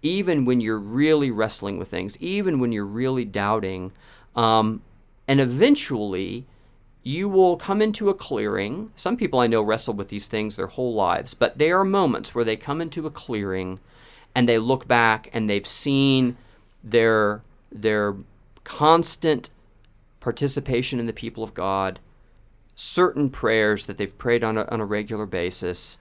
even 0.02 0.44
when 0.44 0.60
you're 0.60 0.78
really 0.78 1.30
wrestling 1.30 1.78
with 1.78 1.88
things, 1.88 2.16
even 2.20 2.58
when 2.58 2.72
you're 2.72 2.86
really 2.86 3.24
doubting, 3.24 3.92
um, 4.34 4.82
and 5.28 5.40
eventually 5.40 6.46
you 7.02 7.28
will 7.28 7.56
come 7.56 7.82
into 7.82 8.08
a 8.08 8.14
clearing. 8.14 8.90
Some 8.96 9.16
people 9.16 9.40
I 9.40 9.46
know 9.46 9.62
wrestle 9.62 9.94
with 9.94 10.08
these 10.08 10.28
things 10.28 10.56
their 10.56 10.66
whole 10.66 10.94
lives, 10.94 11.34
but 11.34 11.58
there 11.58 11.78
are 11.78 11.84
moments 11.84 12.34
where 12.34 12.44
they 12.44 12.56
come 12.56 12.80
into 12.80 13.06
a 13.06 13.10
clearing 13.10 13.80
and 14.34 14.48
they 14.48 14.58
look 14.58 14.86
back 14.86 15.28
and 15.32 15.48
they've 15.48 15.66
seen 15.66 16.36
their 16.82 17.42
their 17.72 18.16
constant 18.64 19.50
participation 20.20 21.00
in 21.00 21.06
the 21.06 21.12
people 21.12 21.42
of 21.42 21.54
God, 21.54 21.98
certain 22.74 23.30
prayers 23.30 23.86
that 23.86 23.98
they've 23.98 24.16
prayed 24.16 24.44
on 24.44 24.58
a, 24.58 24.64
on 24.66 24.80
a 24.80 24.84
regular 24.84 25.26
basis, 25.26 25.98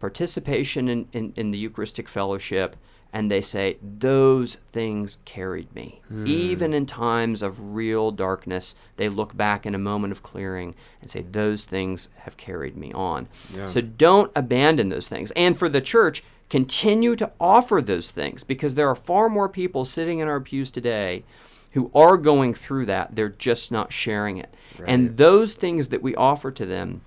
participation 0.00 0.88
in, 0.88 1.08
in, 1.12 1.32
in 1.36 1.50
the 1.50 1.58
Eucharistic 1.58 2.08
fellowship, 2.08 2.76
and 3.12 3.30
they 3.30 3.40
say, 3.40 3.78
Those 3.80 4.56
things 4.72 5.18
carried 5.24 5.72
me. 5.72 6.02
Hmm. 6.08 6.26
Even 6.26 6.74
in 6.74 6.84
times 6.84 7.42
of 7.42 7.74
real 7.74 8.10
darkness, 8.10 8.74
they 8.96 9.08
look 9.08 9.36
back 9.36 9.64
in 9.64 9.74
a 9.74 9.78
moment 9.78 10.10
of 10.10 10.22
clearing 10.24 10.74
and 11.00 11.08
say, 11.08 11.22
Those 11.22 11.64
things 11.64 12.08
have 12.16 12.36
carried 12.36 12.76
me 12.76 12.92
on. 12.92 13.28
Yeah. 13.54 13.66
So 13.66 13.80
don't 13.80 14.32
abandon 14.34 14.88
those 14.88 15.08
things. 15.08 15.30
And 15.36 15.56
for 15.56 15.68
the 15.68 15.80
church, 15.80 16.24
continue 16.50 17.16
to 17.16 17.30
offer 17.40 17.80
those 17.82 18.10
things 18.10 18.44
because 18.44 18.74
there 18.74 18.88
are 18.88 18.94
far 18.94 19.28
more 19.28 19.48
people 19.48 19.84
sitting 19.84 20.18
in 20.20 20.28
our 20.28 20.40
pews 20.40 20.70
today 20.70 21.24
who 21.72 21.90
are 21.94 22.16
going 22.16 22.54
through 22.54 22.86
that. 22.86 23.16
They're 23.16 23.28
just 23.28 23.72
not 23.72 23.92
sharing 23.92 24.36
it. 24.36 24.54
And 24.86 25.16
those 25.16 25.54
things 25.54 25.88
that 25.88 26.02
we 26.02 26.14
offer 26.14 26.50
to 26.52 26.64
them 26.66 27.00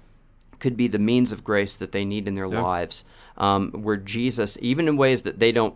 could 0.59 0.75
be 0.75 0.87
the 0.87 0.99
means 0.99 1.31
of 1.31 1.43
grace 1.43 1.75
that 1.77 1.91
they 1.91 2.03
need 2.03 2.27
in 2.27 2.35
their 2.35 2.47
lives, 2.61 3.05
um, 3.37 3.71
where 3.71 3.95
Jesus, 3.97 4.57
even 4.61 4.87
in 4.87 4.97
ways 4.97 5.23
that 5.23 5.39
they 5.39 5.51
don't 5.51 5.75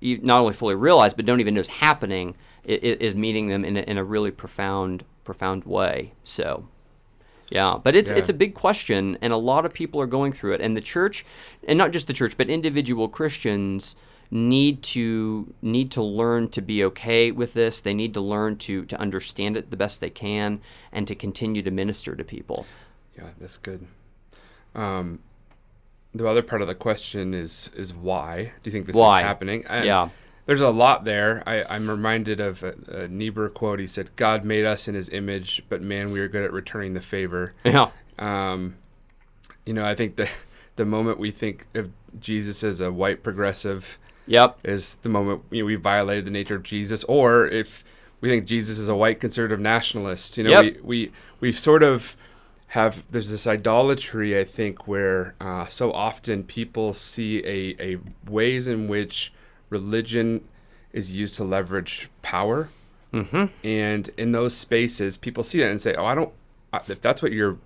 not 0.00 0.40
only 0.40 0.54
fully 0.54 0.74
realize 0.74 1.12
but 1.12 1.26
don't 1.26 1.40
even 1.40 1.52
know 1.54 1.60
is 1.60 1.68
happening, 1.68 2.34
is 2.64 3.14
meeting 3.14 3.48
them 3.48 3.64
in 3.64 3.76
a, 3.76 3.80
in 3.80 3.98
a 3.98 4.04
really 4.04 4.30
profound 4.30 5.04
profound 5.24 5.64
way. 5.64 6.12
So. 6.24 6.66
Yeah, 7.50 7.78
but 7.82 7.96
it's 7.96 8.10
it's 8.10 8.28
a 8.28 8.34
big 8.34 8.54
question, 8.54 9.18
and 9.20 9.32
a 9.32 9.36
lot 9.36 9.66
of 9.66 9.74
people 9.74 10.00
are 10.00 10.06
going 10.06 10.32
through 10.32 10.54
it. 10.54 10.60
And 10.60 10.76
the 10.76 10.80
church, 10.80 11.26
and 11.66 11.76
not 11.76 11.92
just 11.92 12.06
the 12.06 12.12
church, 12.12 12.36
but 12.36 12.48
individual 12.48 13.08
Christians 13.08 13.96
need 14.30 14.82
to 14.84 15.52
need 15.60 15.90
to 15.90 16.02
learn 16.02 16.48
to 16.50 16.62
be 16.62 16.84
okay 16.84 17.32
with 17.32 17.52
this. 17.54 17.80
They 17.80 17.94
need 17.94 18.14
to 18.14 18.20
learn 18.20 18.56
to 18.58 18.84
to 18.84 19.00
understand 19.00 19.56
it 19.56 19.70
the 19.70 19.76
best 19.76 20.00
they 20.00 20.10
can, 20.10 20.60
and 20.92 21.08
to 21.08 21.16
continue 21.16 21.62
to 21.62 21.70
minister 21.72 22.14
to 22.14 22.22
people. 22.22 22.66
Yeah, 23.18 23.30
that's 23.40 23.58
good. 23.58 23.84
Um, 24.76 25.18
the 26.14 26.26
other 26.26 26.42
part 26.42 26.62
of 26.62 26.68
the 26.68 26.74
question 26.74 27.34
is 27.34 27.70
is 27.76 27.92
why 27.92 28.52
do 28.62 28.70
you 28.70 28.72
think 28.72 28.86
this 28.86 28.94
Why? 28.94 29.20
is 29.20 29.24
happening? 29.26 29.64
And 29.68 29.84
Yeah. 29.84 30.08
There's 30.46 30.60
a 30.60 30.70
lot 30.70 31.04
there. 31.04 31.42
I, 31.46 31.64
I'm 31.68 31.88
reminded 31.88 32.40
of 32.40 32.62
a, 32.62 32.74
a 32.88 33.08
Niebuhr 33.08 33.48
quote. 33.50 33.78
He 33.80 33.86
said, 33.86 34.10
"God 34.16 34.44
made 34.44 34.64
us 34.64 34.88
in 34.88 34.94
His 34.94 35.08
image, 35.10 35.62
but 35.68 35.80
man, 35.82 36.12
we 36.12 36.20
are 36.20 36.28
good 36.28 36.44
at 36.44 36.52
returning 36.52 36.94
the 36.94 37.00
favor." 37.00 37.54
Yeah, 37.64 37.90
Um, 38.18 38.76
you 39.66 39.72
know, 39.72 39.84
I 39.84 39.94
think 39.94 40.16
the 40.16 40.28
the 40.76 40.84
moment 40.84 41.18
we 41.18 41.30
think 41.30 41.66
of 41.74 41.90
Jesus 42.18 42.64
as 42.64 42.80
a 42.80 42.90
white 42.90 43.22
progressive 43.22 43.98
yep, 44.26 44.58
is 44.64 44.96
the 44.96 45.08
moment 45.08 45.42
you 45.50 45.62
know 45.62 45.66
we 45.66 45.76
violated 45.76 46.24
the 46.24 46.30
nature 46.30 46.56
of 46.56 46.62
Jesus, 46.62 47.04
or 47.04 47.46
if 47.46 47.84
we 48.20 48.28
think 48.28 48.44
Jesus 48.46 48.78
is 48.78 48.88
a 48.88 48.96
white 48.96 49.20
conservative 49.20 49.60
nationalist. 49.60 50.36
You 50.38 50.44
know, 50.44 50.50
Yep. 50.60 50.62
we 50.62 50.80
we 50.82 51.12
we 51.40 51.52
sort 51.52 51.82
of 51.82 52.16
have 52.68 53.04
there's 53.10 53.30
this 53.30 53.46
idolatry 53.48 54.38
I 54.38 54.44
think 54.44 54.86
where 54.86 55.34
uh, 55.40 55.66
so 55.66 55.92
often 55.92 56.44
people 56.44 56.94
see 56.94 57.38
a 57.44 57.76
a 57.94 57.98
ways 58.30 58.68
in 58.68 58.86
which 58.88 59.32
religion 59.70 60.44
is 60.92 61.16
used 61.16 61.34
to 61.36 61.44
leverage 61.44 62.10
power, 62.22 62.68
mm-hmm. 63.12 63.46
and 63.64 64.10
in 64.16 64.32
those 64.32 64.56
spaces 64.56 65.16
people 65.16 65.42
see 65.42 65.60
that 65.60 65.70
and 65.70 65.80
say, 65.80 65.94
oh, 65.94 66.04
I 66.04 66.14
don't. 66.14 66.32
If 66.88 67.00
that's 67.00 67.22
what 67.22 67.32
your 67.32 67.56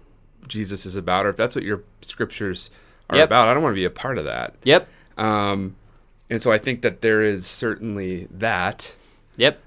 Jesus 0.49 0.87
is 0.87 0.97
about, 0.97 1.27
or 1.27 1.31
if 1.31 1.37
that's 1.37 1.55
what 1.57 1.65
your 1.65 1.83
scriptures 2.01 2.71
are 3.11 3.17
Yep. 3.17 3.29
about, 3.29 3.49
I 3.49 3.55
don't 3.55 3.63
want 3.63 3.73
to 3.75 3.81
be 3.81 3.85
a 3.85 3.91
part 3.91 4.19
of 4.19 4.25
that. 4.25 4.55
yep, 4.65 4.89
Um, 5.19 5.77
and 6.31 6.43
so 6.43 6.51
I 6.53 6.59
think 6.59 6.83
that 6.83 7.01
there 7.03 7.23
is 7.23 7.47
certainly 7.47 8.29
that. 8.31 8.95
yep, 9.37 9.61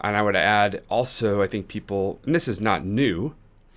And 0.00 0.16
I 0.16 0.22
would 0.22 0.34
add 0.36 0.82
also, 0.88 1.40
I 1.42 1.46
think 1.46 1.68
people, 1.68 2.18
and 2.24 2.34
this 2.34 2.48
is 2.48 2.60
not 2.60 2.84
new, 2.84 3.34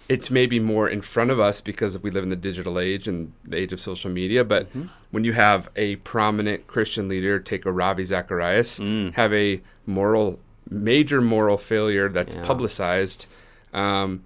it's 0.09 0.29
maybe 0.29 0.59
more 0.59 0.87
in 0.89 1.01
front 1.01 1.31
of 1.31 1.39
us 1.39 1.61
because 1.61 1.97
we 1.99 2.11
live 2.11 2.23
in 2.23 2.29
the 2.29 2.35
digital 2.35 2.77
age 2.79 3.07
and 3.07 3.31
the 3.45 3.57
age 3.57 3.71
of 3.73 3.79
social 3.79 4.11
media. 4.11 4.43
But 4.43 4.67
when 5.11 5.23
you 5.23 5.33
have 5.33 5.69
a 5.75 5.95
prominent 5.97 6.67
Christian 6.67 7.07
leader, 7.07 7.39
take 7.39 7.65
a 7.65 7.71
Ravi 7.71 8.03
Zacharias, 8.05 8.77
have 8.77 9.33
a 9.33 9.61
moral, 9.85 10.39
major 10.69 11.21
moral 11.21 11.57
failure 11.57 12.09
that's 12.09 12.35
Yeah. 12.35 12.43
publicized, 12.45 13.27
um, 13.73 14.23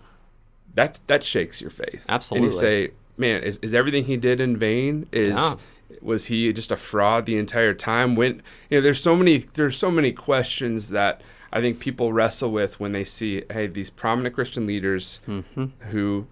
that 0.74 1.00
that 1.08 1.24
shakes 1.24 1.62
your 1.62 1.70
faith. 1.72 2.04
Absolutely. 2.10 2.46
And 2.48 2.54
you 2.54 2.60
say, 2.60 2.92
man, 3.18 3.44
is, 3.44 3.58
is 3.62 3.74
everything 3.74 4.06
he 4.06 4.18
did 4.18 4.40
in 4.42 4.58
vain? 4.58 5.08
Is 5.12 5.34
Yeah. 5.34 5.56
was 6.02 6.26
he 6.26 6.52
just 6.54 6.72
a 6.72 6.78
fraud 6.78 7.26
the 7.26 7.38
entire 7.38 7.74
time? 7.74 8.16
When 8.16 8.42
you 8.70 8.78
know, 8.78 8.82
there's 8.82 9.02
so 9.02 9.16
many 9.16 9.38
there's 9.54 9.78
so 9.78 9.90
many 9.92 10.12
questions 10.12 10.90
that 10.90 11.22
I 11.52 11.62
think 11.62 11.80
people 11.80 12.12
wrestle 12.14 12.52
with 12.52 12.80
when 12.80 12.92
they 12.92 13.04
see, 13.04 13.44
hey, 13.52 13.68
these 13.68 13.90
prominent 13.90 14.36
Christian 14.36 14.66
leaders 14.68 15.20
Mm-hmm. 15.28 15.66
who 15.92 16.28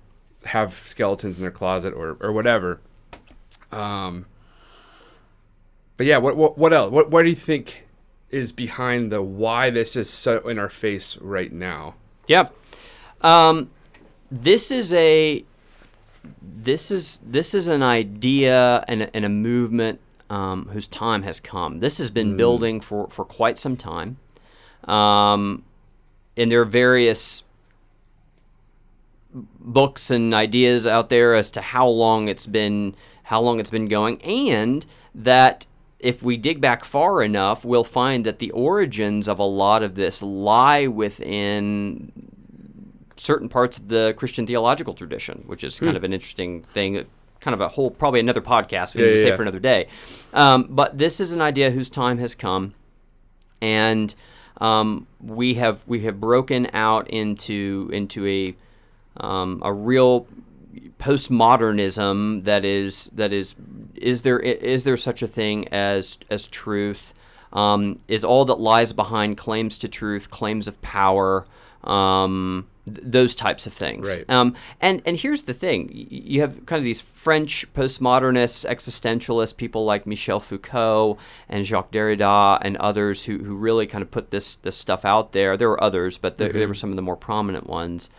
have 0.46 0.74
skeletons 0.76 1.38
in 1.38 1.42
their 1.42 1.52
closet 1.52 1.94
or 1.94 2.18
or 2.20 2.32
whatever. 2.32 2.80
Um, 3.72 4.26
but 5.98 6.06
yeah, 6.06 6.18
what 6.18 6.36
what 6.38 6.58
what 6.58 6.74
else? 6.74 6.92
What 6.92 7.10
what 7.10 7.24
do 7.24 7.30
you 7.30 7.36
think 7.36 7.88
is 8.30 8.52
behind 8.52 9.12
the 9.12 9.22
why 9.22 9.70
this 9.70 9.96
is 9.96 10.10
so 10.10 10.40
in 10.48 10.60
our 10.60 10.70
face 10.70 11.18
right 11.18 11.52
now? 11.52 11.96
yep. 12.28 12.54
Um, 13.22 13.70
this 14.30 14.72
is 14.72 14.94
a 14.94 15.44
this 16.42 16.92
is 16.92 17.20
this 17.26 17.54
is 17.56 17.68
an 17.68 17.82
idea 17.82 18.84
and 18.88 19.04
a, 19.04 19.16
and 19.16 19.26
a 19.26 19.30
movement 19.30 20.00
um, 20.30 20.68
whose 20.74 20.88
time 20.88 21.24
has 21.24 21.40
come. 21.40 21.80
This 21.80 21.98
has 21.98 22.10
been 22.10 22.36
building 22.38 22.82
for 22.82 23.08
for 23.08 23.24
quite 23.26 23.58
some 23.58 23.78
time, 23.78 24.18
um, 24.86 25.64
and 26.38 26.52
there 26.52 26.62
are 26.62 26.66
various 26.66 27.44
books 29.60 30.12
and 30.12 30.34
ideas 30.34 30.88
out 30.88 31.10
there 31.10 31.34
as 31.36 31.52
to 31.52 31.62
how 31.62 31.88
long 31.88 32.28
it's 32.28 32.46
been 32.46 32.96
how 33.24 33.42
long 33.42 33.60
it's 33.60 33.72
been 33.72 33.88
going. 33.88 34.22
And 34.22 34.86
that 35.16 35.66
if 36.00 36.22
we 36.22 36.38
dig 36.38 36.62
back 36.62 36.84
far 36.86 37.24
enough 37.24 37.66
we'll 37.66 37.84
find 37.84 38.26
that 38.26 38.40
the 38.40 38.52
origins 38.52 39.28
of 39.28 39.40
a 39.40 39.44
lot 39.44 39.82
of 39.82 39.96
this 39.96 40.22
lie 40.22 40.88
within 40.88 42.12
certain 43.18 43.48
parts 43.50 43.78
of 43.78 43.88
the 43.88 44.14
Christian 44.18 44.46
theological 44.46 44.94
tradition 44.94 45.44
which 45.48 45.64
is 45.64 45.80
kind 45.80 45.96
of 45.96 46.04
an 46.04 46.12
interesting 46.14 46.64
thing 46.74 47.06
kind 47.40 47.54
of 47.54 47.62
a 47.62 47.70
whole 47.70 47.90
probably 47.90 48.20
another 48.20 48.42
podcast 48.42 48.94
we 48.94 49.02
Yeah, 49.02 49.08
need 49.10 49.16
to 49.16 49.22
yeah, 49.24 49.30
say 49.32 49.36
for 49.36 49.42
another 49.44 49.60
day. 49.60 49.88
Um, 50.34 50.68
but 50.70 50.98
this 50.98 51.20
is 51.20 51.32
an 51.32 51.42
idea 51.42 51.72
whose 51.72 51.90
time 51.90 52.18
has 52.18 52.36
come. 52.36 52.74
And 53.62 54.14
um, 54.62 55.08
we 55.20 55.56
have 55.56 55.84
we 55.88 56.02
have 56.02 56.20
broken 56.20 56.70
out 56.74 57.10
into 57.10 57.90
into 57.92 58.28
a 58.28 58.56
um, 59.18 59.62
a 59.64 59.72
real 59.72 60.28
postmodernism 61.00 62.44
that 62.44 62.64
is 62.64 63.08
that 63.16 63.34
is 63.34 63.56
is 63.96 64.22
there 64.22 64.40
is 64.40 64.84
there 64.84 64.98
such 64.98 65.22
a 65.22 65.28
thing 65.28 65.68
as 65.70 66.18
as 66.30 66.48
truth? 66.48 67.14
Um, 67.54 68.00
is 68.10 68.26
all 68.26 68.44
that 68.46 68.60
lies 68.60 68.92
behind 68.92 69.38
claims 69.38 69.78
to 69.78 69.88
truth 69.88 70.30
claims 70.30 70.68
of 70.68 70.82
power 70.82 71.46
um, 71.86 72.68
th- 72.86 73.00
those 73.02 73.36
types 73.36 73.66
of 73.68 73.74
things 73.74 74.08
Right. 74.10 74.30
um, 74.30 74.56
and 74.82 75.02
and 75.06 75.20
here's 75.20 75.44
the 75.44 75.54
thing: 75.54 75.90
you 75.94 76.42
have 76.42 76.66
kind 76.66 76.78
of 76.80 76.84
these 76.84 77.02
French 77.02 77.72
postmodernists, 77.74 78.66
existentialists, 78.70 79.56
people 79.56 79.86
like 79.86 80.06
Michel 80.08 80.40
Foucault 80.40 81.18
and 81.50 81.66
Jacques 81.66 81.92
Derrida 81.92 82.60
and 82.62 82.78
others 82.78 83.26
who, 83.26 83.38
who 83.40 83.56
really 83.56 83.88
kind 83.88 84.02
of 84.02 84.12
put 84.12 84.32
this 84.32 84.56
this 84.58 84.76
stuff 84.76 85.06
out 85.06 85.32
there. 85.32 85.58
There 85.58 85.70
were 85.70 85.84
others, 85.84 86.18
but 86.18 86.38
there, 86.38 86.52
there 86.52 86.68
were 86.68 86.74
some 86.74 86.90
of 86.92 86.96
the 86.96 87.02
more 87.02 87.16
prominent 87.18 87.68
ones. 87.68 88.10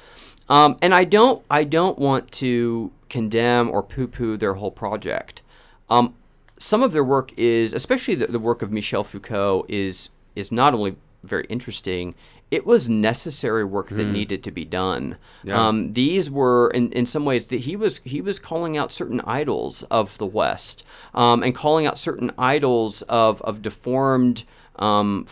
Um, 0.48 0.76
and 0.82 0.94
I 0.94 1.04
don't 1.04 1.44
I 1.50 1.64
don't 1.64 1.98
want 1.98 2.30
to 2.32 2.92
condemn 3.08 3.70
or 3.70 3.82
poo-poo 3.82 4.36
their 4.36 4.54
whole 4.54 4.70
project. 4.70 5.42
Um, 5.88 6.14
some 6.58 6.82
of 6.82 6.92
their 6.92 7.04
work 7.04 7.32
is, 7.36 7.72
especially 7.72 8.14
the, 8.14 8.26
the 8.28 8.38
work 8.38 8.62
of 8.62 8.70
Michel 8.72 9.04
Foucault, 9.04 9.66
is 9.68 10.08
is 10.34 10.50
not 10.52 10.74
only 10.74 10.96
very 11.24 11.46
interesting. 11.48 12.14
It 12.50 12.64
was 12.64 12.88
necessary 12.88 13.64
work 13.64 13.88
that 13.88 14.06
needed 14.06 14.44
to 14.44 14.50
be 14.52 14.64
done. 14.64 15.16
Yeah. 15.42 15.66
Um, 15.66 15.94
these 15.94 16.30
were, 16.30 16.70
in, 16.70 16.92
in 16.92 17.04
some 17.04 17.24
ways, 17.24 17.48
that 17.48 17.62
he 17.62 17.74
was 17.74 17.98
he 18.04 18.20
was 18.20 18.38
calling 18.38 18.76
out 18.76 18.92
certain 18.92 19.20
idols 19.22 19.82
of 19.90 20.16
the 20.18 20.26
West, 20.26 20.84
um, 21.12 21.42
and 21.42 21.54
calling 21.54 21.86
out 21.86 21.98
certain 21.98 22.30
idols 22.38 23.02
of 23.02 23.42
of 23.42 23.62
deformed 23.62 24.44
um, 24.76 25.26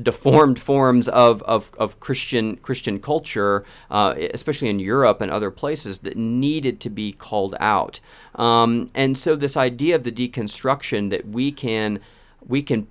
deformed 0.00 0.58
forms 0.58 1.08
of, 1.08 1.42
of, 1.42 1.70
of 1.78 2.00
Christian 2.00 2.56
Christian 2.56 3.00
culture, 3.00 3.64
uh, 3.90 4.14
especially 4.34 4.68
in 4.68 4.78
Europe 4.78 5.20
and 5.20 5.30
other 5.30 5.50
places, 5.50 5.98
that 5.98 6.16
needed 6.16 6.80
to 6.80 6.90
be 6.90 7.12
called 7.12 7.54
out. 7.60 8.00
Um, 8.34 8.88
and 8.94 9.16
so 9.16 9.36
this 9.36 9.56
idea 9.56 9.94
of 9.94 10.02
the 10.04 10.12
deconstruction 10.12 11.10
that 11.10 11.28
we 11.28 11.52
can 11.52 12.00
we 12.46 12.62
can 12.62 12.86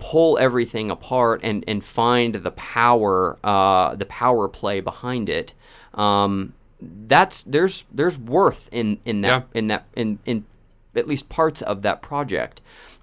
pull 0.00 0.38
everything 0.38 0.90
apart 0.90 1.40
and, 1.44 1.64
and 1.68 1.84
find 1.84 2.34
the 2.34 2.50
power 2.52 3.38
uh, 3.44 3.94
the 3.94 4.06
power 4.06 4.48
play 4.48 4.80
behind 4.80 5.28
it. 5.28 5.54
Um, 5.94 6.54
that's 6.80 7.42
there's 7.42 7.84
there's 7.92 8.18
worth 8.18 8.68
in 8.72 8.98
in 9.04 9.20
that 9.20 9.28
Yeah. 9.52 9.58
in 9.58 9.66
that 9.68 9.84
in 9.94 10.18
in 10.24 10.44
at 10.96 11.06
least 11.06 11.28
parts 11.28 11.62
of 11.62 11.82
that 11.82 12.02
project. 12.02 12.60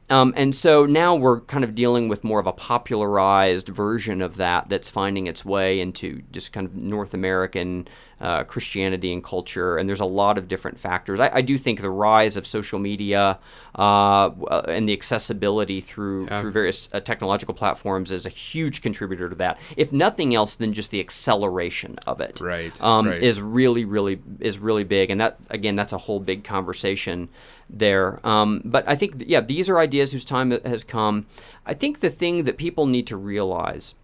Um, 0.09 0.33
and 0.37 0.55
so 0.55 0.85
now 0.85 1.15
we're 1.15 1.41
kind 1.41 1.63
of 1.63 1.75
dealing 1.75 2.07
with 2.07 2.23
more 2.23 2.39
of 2.39 2.47
a 2.47 2.53
popularized 2.53 3.67
version 3.67 4.21
of 4.21 4.37
that 4.37 4.69
that's 4.69 4.89
finding 4.89 5.27
its 5.27 5.43
way 5.43 5.79
into 5.81 6.21
just 6.31 6.53
kind 6.53 6.65
of 6.65 6.75
North 6.75 7.13
American 7.13 7.87
uh, 8.21 8.43
Christianity 8.45 9.13
and 9.13 9.23
culture. 9.23 9.77
And 9.77 9.87
there's 9.87 9.99
a 9.99 10.05
lot 10.05 10.37
of 10.37 10.47
different 10.47 10.79
factors. 10.79 11.19
I, 11.19 11.29
I 11.35 11.41
do 11.41 11.57
think 11.57 11.81
the 11.81 11.89
rise 11.89 12.35
of 12.37 12.47
social 12.47 12.79
media 12.79 13.37
uh, 13.75 14.29
and 14.67 14.87
the 14.89 14.93
accessibility 14.93 15.81
through 15.81 16.25
Yeah. 16.27 16.41
through 16.41 16.51
various 16.51 16.89
uh, 16.93 16.99
technological 16.99 17.53
platforms 17.53 18.11
is 18.11 18.25
a 18.25 18.29
huge 18.29 18.81
contributor 18.81 19.29
to 19.29 19.35
that. 19.35 19.59
If 19.75 19.91
nothing 19.91 20.33
else, 20.33 20.55
than 20.55 20.73
just 20.73 20.89
the 20.91 20.99
acceleration 20.99 21.97
of 22.07 22.21
it 22.21 22.39
Right, 22.41 22.81
um, 22.81 23.09
right. 23.09 23.21
is 23.21 23.39
really, 23.41 23.85
really 23.85 24.19
is 24.39 24.57
really 24.57 24.83
big, 24.85 25.11
and 25.11 25.19
that 25.21 25.37
again, 25.49 25.75
that's 25.75 25.93
a 25.93 25.97
whole 25.97 26.19
big 26.19 26.43
conversation 26.43 27.29
there. 27.69 28.25
Um, 28.25 28.61
but 28.63 28.87
I 28.87 28.95
think, 28.95 29.23
yeah, 29.27 29.41
these 29.41 29.69
are 29.69 29.77
ideas 29.79 30.11
whose 30.11 30.25
time 30.25 30.51
has 30.51 30.83
come. 30.83 31.25
I 31.65 31.73
think 31.73 31.99
the 31.99 32.09
thing 32.09 32.43
that 32.45 32.57
people 32.57 32.85
need 32.85 33.07
to 33.07 33.17
realize 33.17 33.95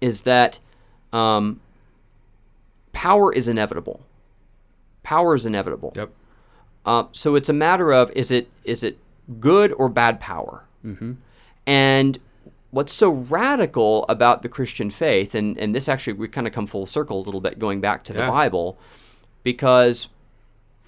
is 0.00 0.22
that 0.22 0.58
um, 1.12 1.60
power 2.92 3.32
is 3.32 3.48
inevitable. 3.48 4.00
Power 5.02 5.34
is 5.34 5.46
inevitable. 5.46 5.92
Yep. 5.96 6.10
Uh, 6.84 7.04
so 7.12 7.34
it's 7.34 7.48
a 7.48 7.52
matter 7.52 7.92
of 7.92 8.10
is 8.12 8.30
it 8.30 8.48
is 8.64 8.82
it 8.82 8.98
good 9.40 9.72
or 9.72 9.88
bad 9.88 10.20
power? 10.20 10.64
And 11.66 12.18
what's 12.70 12.92
so 12.92 13.10
radical 13.10 14.04
about 14.08 14.42
the 14.42 14.48
Christian 14.48 14.90
faith, 14.90 15.34
and, 15.34 15.58
and 15.58 15.74
this 15.74 15.88
actually, 15.88 16.12
we 16.12 16.28
kind 16.28 16.46
of 16.46 16.52
come 16.52 16.66
full 16.66 16.86
circle 16.86 17.18
a 17.18 17.24
little 17.24 17.40
bit 17.40 17.58
going 17.58 17.80
back 17.80 18.04
to 18.04 18.12
the 18.12 18.20
Yeah. 18.20 18.30
Bible, 18.30 18.78
because 19.42 20.08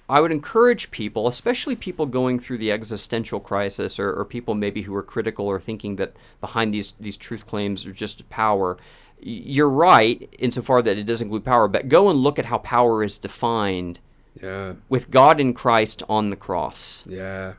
I 0.09 0.19
would 0.21 0.31
encourage 0.31 0.89
people, 0.91 1.27
especially 1.27 1.75
people 1.75 2.05
going 2.07 2.39
through 2.39 2.57
the 2.57 2.71
existential 2.71 3.39
crisis 3.39 3.99
or, 3.99 4.11
or 4.11 4.25
people 4.25 4.55
maybe 4.55 4.81
who 4.81 4.95
are 4.95 5.03
critical 5.03 5.45
or 5.45 5.59
thinking 5.59 5.97
that 5.97 6.13
behind 6.41 6.73
these, 6.73 6.93
these 6.99 7.15
truth 7.15 7.45
claims 7.45 7.85
are 7.85 7.91
just 7.91 8.27
power. 8.29 8.77
You're 9.21 9.69
right 9.69 10.27
insofar 10.39 10.81
that 10.81 10.97
it 10.97 11.05
does 11.05 11.21
include 11.21 11.45
power, 11.45 11.67
but 11.67 11.87
go 11.89 12.09
and 12.09 12.19
look 12.19 12.39
at 12.39 12.45
how 12.45 12.57
power 12.57 13.03
is 13.03 13.17
defined 13.19 13.99
Yeah. 14.41 14.73
with 14.89 15.11
God 15.11 15.39
in 15.39 15.53
Christ 15.53 16.01
on 16.09 16.29
the 16.31 16.35
cross. 16.35 17.03
Yeah. 17.07 17.53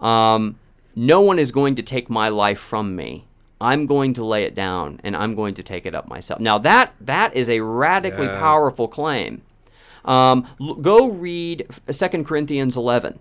Um, 0.00 0.58
no 0.96 1.20
one 1.20 1.38
is 1.38 1.52
going 1.52 1.76
to 1.76 1.82
take 1.82 2.10
my 2.10 2.28
life 2.28 2.58
from 2.58 2.96
me. 2.96 3.24
I'm 3.60 3.86
going 3.86 4.12
to 4.14 4.24
lay 4.24 4.44
it 4.44 4.54
down 4.54 5.00
and 5.04 5.16
I'm 5.16 5.34
going 5.34 5.54
to 5.54 5.62
take 5.62 5.84
it 5.86 5.94
up 5.94 6.08
myself. 6.08 6.40
Now 6.40 6.58
that 6.58 6.92
that 7.00 7.34
is 7.34 7.48
a 7.48 7.60
radically 7.60 8.26
Yeah. 8.26 8.38
powerful 8.38 8.88
claim. 8.88 9.42
Um, 10.04 10.46
go 10.80 11.10
read 11.10 11.66
2 11.90 12.24
Corinthians 12.24 12.76
11, 12.76 13.18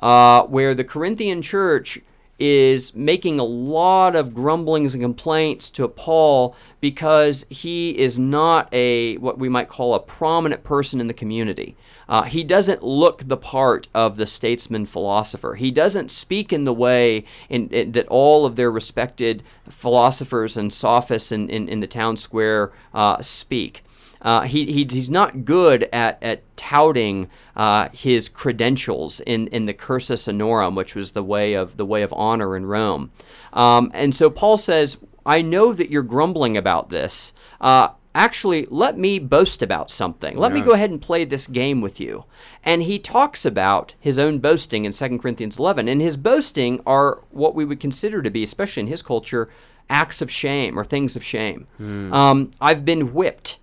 uh, 0.00 0.42
where 0.44 0.74
the 0.74 0.84
Corinthian 0.84 1.42
church 1.42 2.00
is 2.38 2.94
making 2.96 3.38
a 3.38 3.44
lot 3.44 4.16
of 4.16 4.34
grumblings 4.34 4.94
and 4.94 5.02
complaints 5.02 5.70
to 5.70 5.86
Paul 5.86 6.56
because 6.80 7.46
he 7.48 7.96
is 7.96 8.18
not 8.18 8.68
a 8.72 9.16
what 9.18 9.38
we 9.38 9.48
might 9.48 9.68
call 9.68 9.94
a 9.94 10.00
prominent 10.00 10.64
person 10.64 11.00
in 11.00 11.06
the 11.06 11.14
community. 11.14 11.76
Uh, 12.08 12.22
he 12.24 12.42
doesn't 12.42 12.82
look 12.82 13.28
the 13.28 13.36
part 13.36 13.88
of 13.94 14.16
the 14.16 14.26
statesman 14.26 14.84
philosopher. 14.84 15.54
He 15.54 15.70
doesn't 15.70 16.10
speak 16.10 16.52
in 16.52 16.64
the 16.64 16.74
way 16.74 17.24
in, 17.48 17.68
in- 17.68 17.92
that 17.92 18.08
all 18.08 18.44
of 18.44 18.56
their 18.56 18.70
respected 18.70 19.42
philosophers 19.68 20.56
and 20.56 20.72
sophists 20.72 21.32
in, 21.32 21.48
in, 21.48 21.68
in 21.68 21.80
the 21.80 21.86
town 21.86 22.16
square 22.16 22.72
uh, 22.92 23.22
speak. 23.22 23.83
Uh, 24.24 24.40
he, 24.40 24.64
he, 24.72 24.86
he's 24.90 25.10
not 25.10 25.44
good 25.44 25.86
at, 25.92 26.20
at 26.22 26.42
touting 26.56 27.28
uh, 27.54 27.90
his 27.92 28.28
credentials 28.30 29.20
in, 29.20 29.46
in 29.48 29.66
the 29.66 29.74
cursus 29.74 30.26
honorum, 30.26 30.74
which 30.74 30.94
was 30.94 31.12
the 31.12 31.22
way 31.22 31.52
of 31.52 31.76
the 31.76 31.84
way 31.84 32.02
of 32.02 32.12
honor 32.14 32.56
in 32.56 32.64
Rome. 32.64 33.12
Um, 33.52 33.90
and 33.94 34.14
so 34.14 34.30
Paul 34.30 34.56
says, 34.56 34.96
"I 35.26 35.42
know 35.42 35.74
that 35.74 35.90
you're 35.90 36.02
grumbling 36.02 36.56
about 36.56 36.88
this. 36.88 37.34
Uh, 37.60 37.88
actually, 38.14 38.66
let 38.70 38.96
me 38.96 39.18
boast 39.18 39.62
about 39.62 39.90
something. 39.90 40.38
Let 40.38 40.52
me 40.52 40.60
go 40.62 40.72
ahead 40.72 40.90
and 40.90 41.02
play 41.02 41.24
this 41.24 41.46
game 41.46 41.82
with 41.82 42.00
you." 42.00 42.24
And 42.64 42.82
he 42.84 42.98
talks 42.98 43.44
about 43.44 43.94
his 44.00 44.18
own 44.18 44.38
boasting 44.38 44.86
in 44.86 44.92
2 44.92 45.18
Corinthians 45.18 45.58
11, 45.58 45.86
and 45.86 46.00
his 46.00 46.16
boasting 46.16 46.80
are 46.86 47.20
what 47.30 47.54
we 47.54 47.64
would 47.66 47.78
consider 47.80 48.22
to 48.22 48.30
be, 48.30 48.42
especially 48.42 48.80
in 48.82 48.86
his 48.86 49.02
culture, 49.02 49.50
acts 49.90 50.22
of 50.22 50.30
shame 50.30 50.78
or 50.78 50.84
things 50.84 51.14
of 51.14 51.22
shame. 51.22 51.66
Um, 52.14 52.50
I've 52.58 52.86
been 52.86 53.12
whipped. 53.12 53.58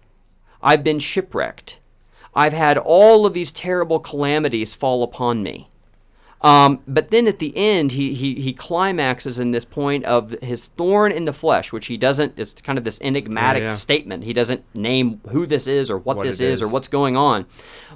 I've 0.64 0.84
been 0.84 1.00
shipwrecked. 1.00 1.80
I've 2.34 2.54
had 2.54 2.78
all 2.78 3.26
of 3.26 3.34
these 3.34 3.52
terrible 3.52 4.00
calamities 4.00 4.74
fall 4.74 5.04
upon 5.04 5.44
me. 5.44 5.68
Um, 6.44 6.82
but 6.88 7.12
then 7.12 7.28
at 7.28 7.38
the 7.38 7.56
end, 7.56 7.92
he, 7.92 8.16
he, 8.16 8.34
he 8.36 8.52
climaxes 8.52 9.38
in 9.38 9.52
this 9.52 9.64
point 9.64 10.06
of 10.06 10.32
his 10.42 10.66
thorn 10.66 11.12
in 11.12 11.26
the 11.26 11.34
flesh, 11.34 11.72
which 11.72 11.86
he 11.86 11.98
doesn't, 11.98 12.34
it's 12.40 12.60
kind 12.62 12.80
of 12.80 12.84
this 12.84 13.00
enigmatic 13.02 13.62
Yeah, 13.62 13.70
yeah. 13.70 13.76
statement. 13.76 14.24
He 14.24 14.34
doesn't 14.34 14.64
name 14.74 15.22
who 15.30 15.46
this 15.46 15.68
is 15.68 15.92
or 15.92 16.00
what, 16.00 16.18
What 16.18 16.26
this 16.26 16.42
is 16.42 16.64
or 16.64 16.68
what's 16.68 16.88
going 16.88 17.16
on. 17.16 17.46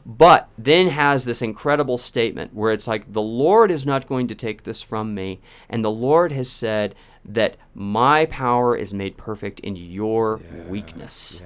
But 0.06 0.48
then 0.60 0.90
has 0.90 1.26
this 1.26 1.42
incredible 1.42 1.98
statement 1.98 2.54
where 2.54 2.72
it's 2.72 2.88
like, 2.88 3.12
the 3.12 3.22
Lord 3.22 3.72
is 3.72 3.84
not 3.84 4.08
going 4.08 4.28
to 4.28 4.36
take 4.36 4.62
this 4.62 4.84
from 4.84 5.16
me. 5.16 5.40
And 5.68 5.84
the 5.84 5.90
Lord 5.90 6.32
has 6.32 6.52
said 6.52 6.94
that 7.28 7.58
my 7.74 8.26
power 8.26 8.76
is 8.76 8.94
made 8.94 9.18
perfect 9.18 9.60
in 9.62 9.76
your 9.76 10.40
weakness. 10.68 11.42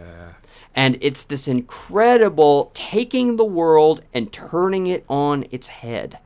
And 0.76 0.98
it's 1.02 1.24
this 1.24 1.48
incredible 1.48 2.72
taking 2.74 3.36
the 3.38 3.46
world 3.46 4.02
and 4.14 4.32
turning 4.32 4.88
it 4.88 5.04
on 5.10 5.46
its 5.52 5.68
head. 5.68 6.20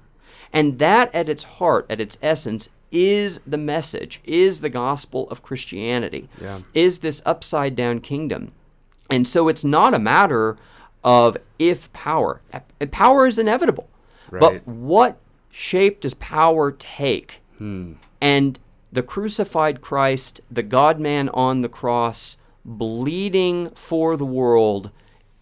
And 0.51 0.79
that, 0.79 1.13
at 1.15 1.29
its 1.29 1.43
heart, 1.43 1.85
at 1.89 1.99
its 1.99 2.17
essence, 2.21 2.69
is 2.91 3.39
the 3.47 3.57
message, 3.57 4.21
is 4.23 4.61
the 4.61 4.69
gospel 4.69 5.27
of 5.31 5.41
Christianity, 5.41 6.29
Yeah. 6.39 6.59
is 6.75 6.99
this 6.99 7.23
upside 7.25 7.75
down 7.75 8.01
kingdom. 8.01 8.51
And 9.09 9.27
so 9.27 9.47
it's 9.47 9.63
not 9.63 9.93
a 9.95 9.99
matter 9.99 10.57
of 11.03 11.37
if 11.57 11.91
power, 11.91 12.41
power 12.91 13.25
is 13.25 13.39
inevitable. 13.39 13.89
Right. 14.29 14.39
But 14.39 14.67
what 14.67 15.17
shape 15.49 16.01
does 16.01 16.13
power 16.15 16.71
take? 16.71 17.41
Hmm. 17.57 17.93
And 18.21 18.59
the 18.91 19.03
crucified 19.03 19.81
Christ, 19.81 20.41
the 20.51 20.63
God 20.63 20.99
man 20.99 21.29
on 21.29 21.61
the 21.61 21.69
cross, 21.69 22.37
bleeding 22.65 23.69
for 23.71 24.17
the 24.17 24.25
world, 24.25 24.91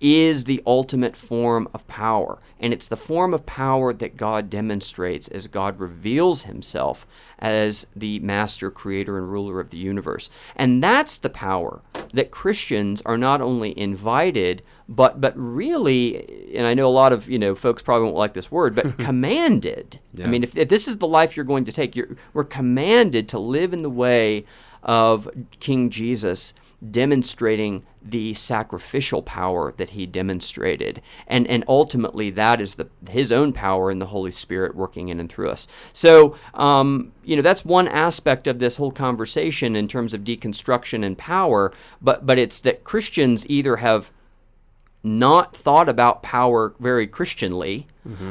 is 0.02 0.46
the 0.46 0.64
ultimate 0.66 1.16
form 1.16 1.70
of 1.76 1.88
power. 1.88 2.40
And 2.60 2.74
it's 2.74 2.88
the 2.88 2.98
form 2.98 3.36
of 3.36 3.46
power 3.46 3.94
that 3.94 4.18
God 4.18 4.50
demonstrates 4.50 5.28
as 5.28 5.46
God 5.48 5.80
reveals 5.80 6.42
himself 6.44 7.06
as 7.38 7.86
the 7.96 8.20
master, 8.20 8.72
creator, 8.72 9.20
and 9.20 9.32
ruler 9.32 9.60
of 9.60 9.70
the 9.70 9.78
universe. 9.78 10.32
And 10.56 10.84
that's 10.84 11.20
the 11.20 11.30
power 11.30 11.82
that 12.14 12.32
Christians 12.32 13.02
are 13.04 13.18
not 13.18 13.42
only 13.42 13.78
invited, 13.80 14.64
but 14.90 15.22
but 15.22 15.34
really, 15.38 16.56
and 16.56 16.68
I 16.68 16.74
know 16.74 16.88
a 16.88 16.90
lot 16.90 17.14
of 17.14 17.30
you 17.30 17.40
know 17.40 17.56
folks 17.56 17.82
probably 17.82 18.06
won't 18.06 18.18
like 18.18 18.34
this 18.34 18.52
word, 18.52 18.76
but 18.76 18.98
commanded. 18.98 20.00
I 20.22 20.28
mean, 20.28 20.44
if, 20.44 20.58
if 20.58 20.68
this 20.68 20.88
is 20.88 20.98
the 20.98 21.08
life 21.08 21.38
you're 21.38 21.46
going 21.46 21.66
to 21.66 21.72
take, 21.72 21.96
you're, 21.96 22.18
we're 22.34 22.44
commanded 22.44 23.30
to 23.30 23.40
live 23.40 23.72
in 23.72 23.84
the 23.84 23.90
way 23.90 24.46
of 24.84 25.30
King 25.60 25.90
Jesus, 25.90 26.54
demonstrating 26.90 27.84
the 28.02 28.34
sacrificial 28.34 29.22
power 29.22 29.74
that 29.78 29.92
he 29.92 30.06
demonstrated, 30.08 31.02
and 31.28 31.46
and 31.48 31.64
ultimately 31.68 32.32
that 32.32 32.60
is 32.60 32.76
the 32.76 32.88
his 33.10 33.32
own 33.32 33.54
power 33.54 33.92
and 33.92 34.02
the 34.02 34.08
Holy 34.08 34.32
Spirit 34.32 34.76
working 34.76 35.10
in 35.10 35.20
and 35.20 35.30
through 35.30 35.50
us. 35.50 35.68
So, 35.94 36.36
um, 36.56 37.12
you 37.24 37.36
know, 37.36 37.44
that's 37.44 37.64
one 37.64 37.88
aspect 37.88 38.48
of 38.48 38.58
this 38.60 38.78
whole 38.78 38.92
conversation 38.92 39.76
in 39.76 39.88
terms 39.88 40.14
of 40.16 40.22
deconstruction 40.22 41.06
and 41.06 41.18
power. 41.18 41.72
But 42.02 42.26
but 42.26 42.40
it's 42.40 42.60
that 42.62 42.84
Christians 42.84 43.46
either 43.48 43.76
have 43.78 44.12
not 45.04 45.56
thought 45.56 45.90
about 45.90 46.22
power 46.24 46.74
very 46.80 47.08
Christianly, 47.08 47.88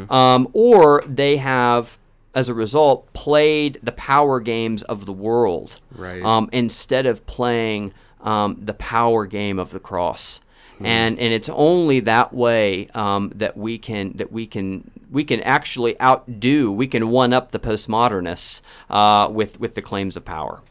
um, 0.09 0.49
or 0.53 1.03
they 1.07 1.37
have, 1.37 1.99
as 2.35 2.49
a 2.49 2.55
result, 2.55 3.13
played 3.13 3.79
the 3.83 3.93
power 3.93 4.39
games 4.41 4.83
of 4.85 5.05
the 5.07 5.13
world 5.13 5.81
Right. 5.95 6.23
um, 6.23 6.49
instead 6.53 7.07
of 7.07 7.27
playing 7.27 7.93
um, 8.23 8.59
the 8.61 8.75
power 8.75 9.27
game 9.27 9.59
of 9.59 9.71
the 9.71 9.81
cross. 9.81 10.41
And 10.83 11.19
and 11.19 11.35
it's 11.35 11.51
only 11.51 12.01
that 12.01 12.33
way 12.33 12.89
um, 12.95 13.33
that 13.35 13.55
we 13.55 13.77
can 13.77 14.13
that 14.17 14.33
we 14.33 14.47
can 14.47 14.91
we 15.11 15.25
can 15.25 15.43
actually 15.43 16.01
outdo 16.01 16.73
we 16.73 16.87
can 16.87 17.11
one 17.11 17.35
up 17.35 17.53
the 17.53 17.59
postmodernists 17.59 18.63
uh, 18.89 19.29
with 19.31 19.61
with 19.61 19.75
the 19.75 19.83
claims 19.83 20.17
of 20.17 20.25
power. 20.25 20.63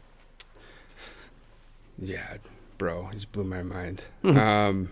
Yeah, 1.96 2.38
bro, 2.76 3.06
you 3.12 3.14
just 3.14 3.30
blew 3.30 3.44
my 3.44 3.62
mind. 3.62 4.02
um, 4.24 4.90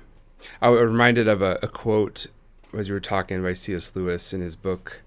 I 0.63 0.69
was 0.69 0.83
reminded 0.83 1.27
of 1.27 1.43
a, 1.43 1.59
a 1.63 1.69
quote 1.69 2.29
as 2.77 2.89
you 2.89 2.95
were 2.95 3.01
talking 3.01 3.43
by 3.43 3.53
C.S. 3.53 3.95
Lewis 3.95 4.33
in 4.33 4.41
his 4.41 4.57
book, 4.57 5.03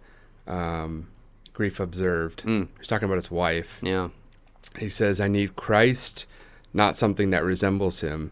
um, 0.48 1.08
Grief 1.54 1.80
Observed. 1.80 2.44
Mm. 2.44 2.68
He's 2.78 2.88
talking 2.88 3.06
about 3.06 3.16
his 3.16 3.32
wife. 3.32 3.80
Yeah. 3.84 4.10
He 4.80 4.90
says, 4.90 5.20
I 5.20 5.28
need 5.28 5.56
Christ, 5.56 6.26
not 6.74 6.96
something 6.96 7.30
that 7.32 7.44
resembles 7.44 8.02
him. 8.02 8.32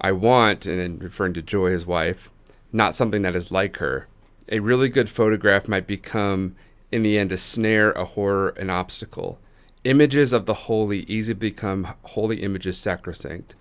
I 0.00 0.12
want, 0.12 0.66
and 0.66 1.02
referring 1.02 1.34
to 1.34 1.42
Joy, 1.42 1.70
his 1.70 1.86
wife, 1.86 2.30
not 2.72 2.94
something 2.94 3.22
that 3.22 3.36
is 3.36 3.50
like 3.50 3.78
her. 3.78 4.06
A 4.50 4.60
really 4.60 4.88
good 4.88 5.10
photograph 5.10 5.68
might 5.68 5.86
become, 5.86 6.54
in 6.90 7.02
the 7.02 7.18
end, 7.18 7.32
a 7.32 7.36
snare, 7.36 7.92
a 7.92 8.04
horror, 8.04 8.50
an 8.50 8.70
obstacle. 8.70 9.38
Images 9.84 10.32
of 10.32 10.46
the 10.46 10.54
holy 10.54 11.00
easily 11.00 11.34
become 11.34 11.94
holy 12.02 12.42
images 12.42 12.78
sacrosanct. 12.78 13.54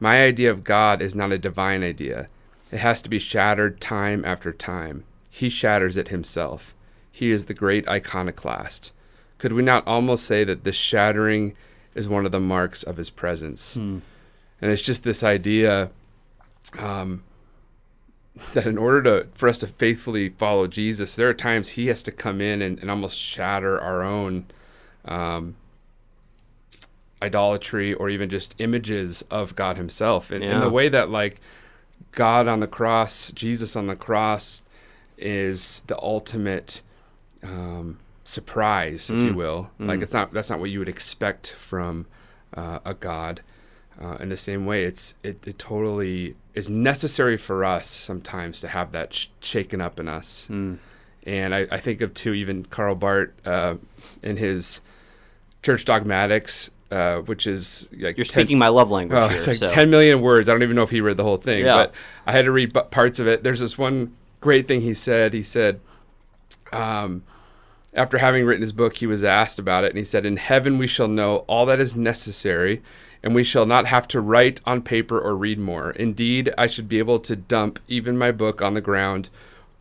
My 0.00 0.22
idea 0.22 0.50
of 0.50 0.64
God 0.64 1.02
is 1.02 1.14
not 1.14 1.32
a 1.32 1.38
divine 1.38 1.82
idea. 1.82 2.28
It 2.70 2.78
has 2.78 3.02
to 3.02 3.08
be 3.08 3.18
shattered 3.18 3.80
time 3.80 4.24
after 4.24 4.52
time. 4.52 5.04
He 5.30 5.48
shatters 5.48 5.96
it 5.96 6.08
himself. 6.08 6.74
He 7.10 7.30
is 7.30 7.46
the 7.46 7.54
great 7.54 7.88
iconoclast. 7.88 8.92
Could 9.38 9.52
we 9.52 9.62
not 9.62 9.86
almost 9.86 10.24
say 10.24 10.44
that 10.44 10.64
this 10.64 10.76
shattering 10.76 11.56
is 11.98 12.08
one 12.08 12.24
of 12.24 12.32
the 12.32 12.40
marks 12.40 12.82
of 12.82 12.96
his 12.96 13.10
presence? 13.10 13.76
And 13.76 14.02
it's 14.60 14.82
just 14.82 15.02
this 15.04 15.22
idea 15.22 15.90
um, 16.78 17.22
that 18.54 18.66
in 18.66 18.78
order 18.78 19.02
to 19.02 19.28
for 19.34 19.48
us 19.48 19.58
to 19.58 19.66
faithfully 19.66 20.28
follow 20.30 20.66
Jesus, 20.66 21.14
there 21.16 21.28
are 21.28 21.34
times 21.34 21.70
he 21.70 21.88
has 21.88 22.02
to 22.04 22.12
come 22.12 22.40
in 22.40 22.62
and, 22.62 22.78
and 22.78 22.90
almost 22.90 23.18
shatter 23.18 23.80
our 23.80 24.02
own 24.02 24.46
um, 25.04 25.56
idolatry 27.22 27.94
or 27.94 28.08
even 28.08 28.30
just 28.30 28.54
images 28.58 29.22
of 29.30 29.56
God 29.56 29.76
himself. 29.76 30.30
In 30.30 30.42
Yeah. 30.42 30.60
the 30.60 30.70
way 30.70 30.88
that 30.88 31.10
like 31.10 31.40
God 32.12 32.46
on 32.48 32.60
the 32.60 32.66
cross, 32.68 33.30
Jesus 33.32 33.74
on 33.76 33.86
the 33.88 33.96
cross, 33.96 34.62
is 35.16 35.82
the 35.88 36.00
ultimate 36.00 36.82
um, 37.42 37.98
surprise, 38.28 39.08
if 39.10 39.22
you 39.22 39.32
will. 39.34 39.70
Like 39.78 40.02
it's 40.02 40.12
not 40.12 40.32
that's 40.32 40.50
not 40.50 40.60
what 40.60 40.70
you 40.70 40.78
would 40.80 40.88
expect 40.88 41.52
from 41.52 42.06
uh, 42.54 42.78
a 42.84 42.94
God. 42.94 43.40
Uh, 44.00 44.16
in 44.20 44.28
the 44.28 44.36
same 44.36 44.64
way, 44.66 44.84
it's 44.84 45.14
it, 45.24 45.44
it 45.46 45.58
totally 45.58 46.36
is 46.54 46.68
necessary 46.70 47.36
for 47.36 47.64
us 47.64 47.86
sometimes 47.88 48.60
to 48.60 48.68
have 48.68 48.92
that 48.92 49.12
sh- 49.14 49.26
shaken 49.40 49.80
up 49.80 49.98
in 49.98 50.08
us. 50.08 50.46
And 50.48 50.78
I, 51.54 51.66
I 51.70 51.78
think 51.78 52.00
of 52.00 52.14
too 52.14 52.32
even 52.34 52.64
Karl 52.66 52.94
Barth 52.94 53.30
uh, 53.46 53.74
in 54.22 54.36
his 54.36 54.80
Church 55.62 55.84
Dogmatics, 55.84 56.70
uh, 56.92 57.16
which 57.18 57.46
is 57.46 57.88
like 57.92 58.16
You're 58.16 58.24
10 58.24 58.26
speaking 58.26 58.58
my 58.58 58.68
love 58.68 58.90
language 58.90 59.20
Oh, 59.20 59.28
here. 59.28 59.36
it's 59.36 59.46
like 59.46 59.56
so. 59.56 59.66
10 59.66 59.90
million 59.90 60.20
words. 60.20 60.48
I 60.48 60.52
don't 60.52 60.62
even 60.62 60.76
know 60.76 60.84
if 60.84 60.90
he 60.90 61.00
read 61.00 61.16
the 61.16 61.24
whole 61.24 61.36
thing, 61.38 61.64
Yeah. 61.64 61.74
but 61.76 61.94
I 62.26 62.32
had 62.32 62.44
to 62.44 62.52
read 62.52 62.72
bu- 62.72 62.84
parts 62.84 63.18
of 63.18 63.26
it. 63.26 63.42
There's 63.42 63.60
this 63.60 63.76
one 63.76 64.14
great 64.40 64.68
thing 64.68 64.80
he 64.82 64.94
said. 64.94 65.34
He 65.34 65.42
said, 65.42 65.80
um, 66.72 67.24
after 67.98 68.18
having 68.18 68.46
written 68.46 68.62
his 68.62 68.72
book, 68.72 68.96
he 68.96 69.06
was 69.06 69.24
asked 69.24 69.58
about 69.58 69.84
it, 69.84 69.90
and 69.90 69.98
he 69.98 70.04
said, 70.04 70.24
In 70.24 70.36
heaven 70.36 70.78
we 70.78 70.86
shall 70.86 71.08
know 71.08 71.38
all 71.48 71.66
that 71.66 71.80
is 71.80 71.96
necessary, 71.96 72.80
and 73.22 73.34
we 73.34 73.44
shall 73.44 73.66
not 73.66 73.86
have 73.86 74.06
to 74.08 74.20
write 74.20 74.60
on 74.64 74.82
paper 74.82 75.20
or 75.20 75.36
read 75.36 75.58
more. 75.58 75.90
Indeed, 75.90 76.54
I 76.56 76.68
should 76.68 76.88
be 76.88 77.00
able 77.00 77.18
to 77.20 77.36
dump 77.36 77.80
even 77.88 78.16
my 78.16 78.30
book 78.30 78.62
on 78.62 78.74
the 78.74 78.80
ground, 78.80 79.28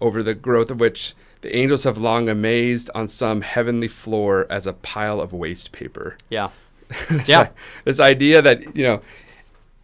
over 0.01 0.21
the 0.23 0.34
growth 0.34 0.71
of 0.71 0.80
which 0.80 1.15
the 1.41 1.56
angels 1.56 1.84
have 1.84 1.97
long 1.97 2.30
amazed 2.30 2.89
on 2.95 3.08
some 3.08 3.41
heavenly 3.41 3.88
floor 3.88 4.47
as 4.49 4.67
a 4.67 4.73
pile 4.73 5.21
of 5.21 5.34
waste 5.34 5.71
paper 5.71 6.17
yeah. 6.30 6.49
this, 7.10 7.30
Yeah. 7.30 7.49
this 7.86 7.99
idea 7.99 8.41
that 8.41 8.75
you 8.75 8.84
know 8.84 9.01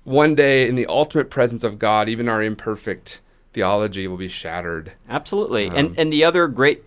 one 0.04 0.36
day 0.36 0.68
in 0.68 0.76
the 0.76 0.86
ultimate 0.88 1.30
presence 1.30 1.64
of 1.64 1.80
god 1.80 2.10
even 2.10 2.28
our 2.28 2.42
imperfect 2.42 3.22
theology 3.54 4.08
will 4.08 4.18
be 4.18 4.28
shattered 4.28 4.94
Absolutely. 5.08 5.70
Um, 5.70 5.76
and 5.76 6.00
and 6.00 6.14
the 6.14 6.24
other 6.24 6.48
great 6.48 6.84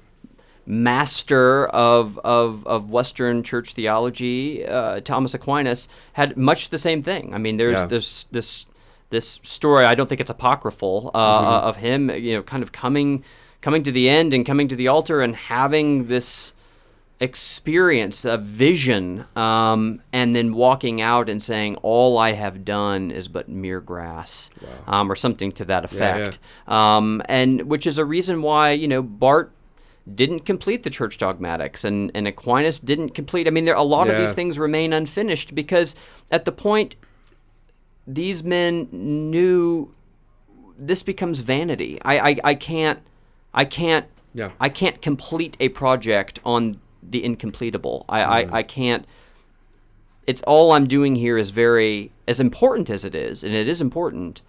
master 0.67 1.67
of 1.69 2.19
of, 2.25 2.67
of 2.67 2.91
Western 2.91 3.43
church 3.43 3.73
theology, 3.73 4.67
uh, 4.67 5.01
Thomas 5.01 5.35
Aquinas, 5.35 5.89
had 6.15 6.37
much 6.37 6.69
the 6.71 6.79
same 6.79 7.03
thing. 7.03 7.33
I 7.35 7.39
mean, 7.39 7.57
there's 7.57 7.79
Yeah. 7.81 7.87
this 7.87 8.25
this 8.33 8.67
this 9.11 9.39
story. 9.45 9.85
I 9.85 9.95
don't 9.95 10.09
think 10.09 10.21
it's 10.21 10.31
apocryphal 10.31 11.11
uh, 11.15 11.19
Mm-hmm. 11.43 11.69
of 11.69 11.77
him, 11.77 12.11
you 12.11 12.35
know, 12.35 12.43
kind 12.43 12.63
of 12.63 12.73
coming 12.73 13.25
coming 13.61 13.83
to 13.85 13.93
the 13.93 14.09
end 14.09 14.35
and 14.35 14.45
coming 14.45 14.69
to 14.69 14.77
the 14.77 14.89
altar 14.89 15.21
and 15.23 15.35
having 15.37 16.07
this 16.07 16.53
experience, 17.19 18.25
a 18.27 18.37
vision, 18.37 19.25
um, 19.37 20.03
and 20.13 20.37
then 20.37 20.53
walking 20.55 21.01
out 21.01 21.29
and 21.31 21.43
saying, 21.43 21.77
"All 21.77 22.19
I 22.19 22.33
have 22.33 22.65
done 22.65 23.11
is 23.11 23.27
but 23.27 23.49
mere 23.49 23.81
grass," 23.81 24.51
um, 24.87 25.11
or 25.11 25.17
something 25.17 25.51
to 25.53 25.65
that 25.65 25.91
Yeah, 25.93 25.99
yeah. 25.99 26.15
effect. 26.17 26.39
Um, 26.69 27.23
and 27.29 27.63
which 27.63 27.87
is 27.87 27.99
a 27.99 28.05
reason 28.05 28.43
why 28.43 28.73
you 28.73 28.87
know 28.87 29.03
Barth 29.03 29.49
didn't 30.15 30.41
complete 30.41 30.83
the 30.83 30.91
church 30.91 31.19
dogmatics 31.19 31.85
and, 31.85 32.13
and 32.15 32.29
Aquinas 32.29 32.79
didn't 32.79 33.11
complete. 33.11 33.47
I 33.47 33.51
mean, 33.51 33.65
there 33.65 33.75
a 33.75 33.83
lot 33.83 34.07
of 34.09 34.15
Yeah. 34.15 34.21
these 34.21 34.35
things 34.35 34.59
remain 34.59 34.93
unfinished 34.93 35.55
because 35.55 35.97
at 36.31 36.45
the 36.45 36.53
point 36.53 36.97
these 38.07 38.45
men 38.45 38.89
knew 38.93 39.93
this 40.79 41.03
becomes 41.03 41.41
vanity. 41.41 41.99
I, 42.05 42.19
I, 42.19 42.37
I 42.45 42.55
can't 42.55 43.01
I 43.53 43.65
can't 43.65 44.07
Yeah. 44.33 44.51
I 44.61 44.69
can't 44.69 45.03
complete 45.03 45.57
a 45.59 45.71
project 45.71 46.39
on 46.45 46.81
the 47.03 47.23
incompletable. 47.23 48.05
I, 48.09 48.25
I, 48.25 48.45
mm-hmm. 48.45 48.55
I 48.55 48.63
can't 48.63 49.07
it's 50.27 50.43
all 50.43 50.73
I'm 50.73 50.87
doing 50.87 51.17
here 51.17 51.39
is 51.39 51.51
very 51.51 52.11
as 52.27 52.41
important 52.41 52.91
as 52.91 53.05
it 53.05 53.15
is, 53.15 53.45
and 53.45 53.55
it 53.55 53.69
is 53.69 53.81
important, 53.81 54.43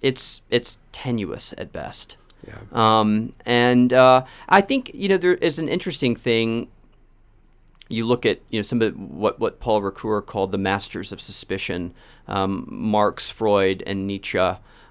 it's 0.00 0.42
it's 0.48 0.78
tenuous 0.92 1.52
at 1.58 1.72
best. 1.72 2.16
Yeah 2.46 2.54
Um, 2.72 3.32
and 3.46 3.92
uh, 3.92 4.24
I 4.48 4.60
think 4.60 4.90
you 4.94 5.08
know 5.08 5.16
there 5.16 5.34
is 5.34 5.58
an 5.58 5.68
interesting 5.68 6.16
thing. 6.16 6.68
You 7.88 8.06
look 8.06 8.26
at 8.26 8.40
you 8.50 8.58
know 8.58 8.62
some 8.62 8.82
of 8.82 8.98
what 8.98 9.40
what 9.40 9.60
Paul 9.60 9.82
Ricoeur 9.82 10.24
called 10.24 10.52
the 10.52 10.58
masters 10.58 11.12
of 11.12 11.20
suspicion, 11.20 11.94
um, 12.26 12.66
Marx, 12.68 13.30
Freud, 13.30 13.82
and 13.86 14.06
Nietzsche, 14.06 14.38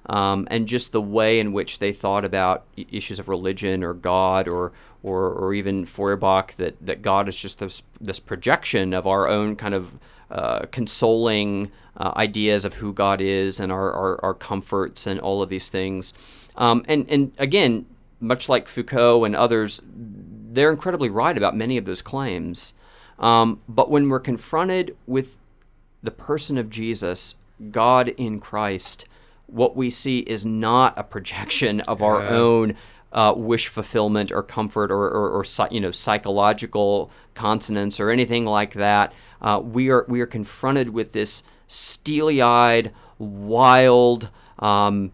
um, 0.07 0.47
and 0.49 0.67
just 0.67 0.91
the 0.91 1.01
way 1.01 1.39
in 1.39 1.53
which 1.53 1.79
they 1.79 1.91
thought 1.91 2.25
about 2.25 2.65
issues 2.91 3.19
of 3.19 3.27
religion 3.29 3.83
or 3.83 3.93
God 3.93 4.47
or 4.47 4.71
or, 5.03 5.29
or 5.29 5.53
even 5.53 5.85
Feuerbach 5.85 6.55
that 6.57 6.75
that 6.85 7.01
God 7.01 7.29
is 7.29 7.37
just 7.37 7.59
this 7.59 7.83
this 8.01 8.19
projection 8.19 8.93
of 8.93 9.05
our 9.05 9.27
own 9.27 9.55
kind 9.55 9.73
of 9.73 9.93
uh, 10.29 10.65
consoling 10.71 11.71
uh, 11.97 12.11
ideas 12.15 12.65
of 12.65 12.73
who 12.75 12.93
God 12.93 13.21
is 13.21 13.59
and 13.59 13.71
our, 13.71 13.91
our, 13.91 14.23
our 14.23 14.33
comforts 14.33 15.07
and 15.07 15.19
all 15.19 15.41
of 15.41 15.49
these 15.49 15.69
things. 15.69 16.13
Um, 16.57 16.83
and, 16.87 17.05
and 17.09 17.31
again, 17.37 17.85
much 18.19 18.49
like 18.49 18.67
Foucault 18.67 19.23
and 19.23 19.35
others, 19.35 19.81
they're 19.85 20.71
incredibly 20.71 21.09
right 21.09 21.37
about 21.37 21.55
many 21.55 21.77
of 21.77 21.85
those 21.85 22.01
claims. 22.01 22.73
Um, 23.19 23.61
but 23.67 23.89
when 23.89 24.09
we're 24.09 24.19
confronted 24.19 24.95
with 25.05 25.37
the 26.03 26.11
person 26.11 26.57
of 26.57 26.69
Jesus, 26.69 27.35
God 27.71 28.09
in 28.17 28.39
Christ, 28.39 29.05
what 29.47 29.75
we 29.75 29.89
see 29.89 30.19
is 30.19 30.45
not 30.45 30.93
a 30.97 31.03
projection 31.03 31.81
of 31.81 32.01
our 32.03 32.21
Yeah. 32.21 32.29
own 32.37 32.75
uh, 33.13 33.33
wish 33.35 33.67
fulfillment 33.67 34.31
or 34.31 34.43
comfort 34.43 34.91
or, 34.91 35.05
or, 35.07 35.29
or 35.29 35.45
you 35.71 35.79
know 35.79 35.91
psychological 35.91 37.09
consonance 37.33 37.99
or 37.99 38.09
anything 38.09 38.45
like 38.45 38.73
that. 38.73 39.13
Uh, 39.41 39.61
we 39.63 39.89
are 39.89 40.05
we 40.09 40.19
are 40.19 40.25
confronted 40.25 40.89
with 40.89 41.13
this 41.13 41.41
steely-eyed, 41.67 42.91
wild, 43.17 44.29
um, 44.59 45.11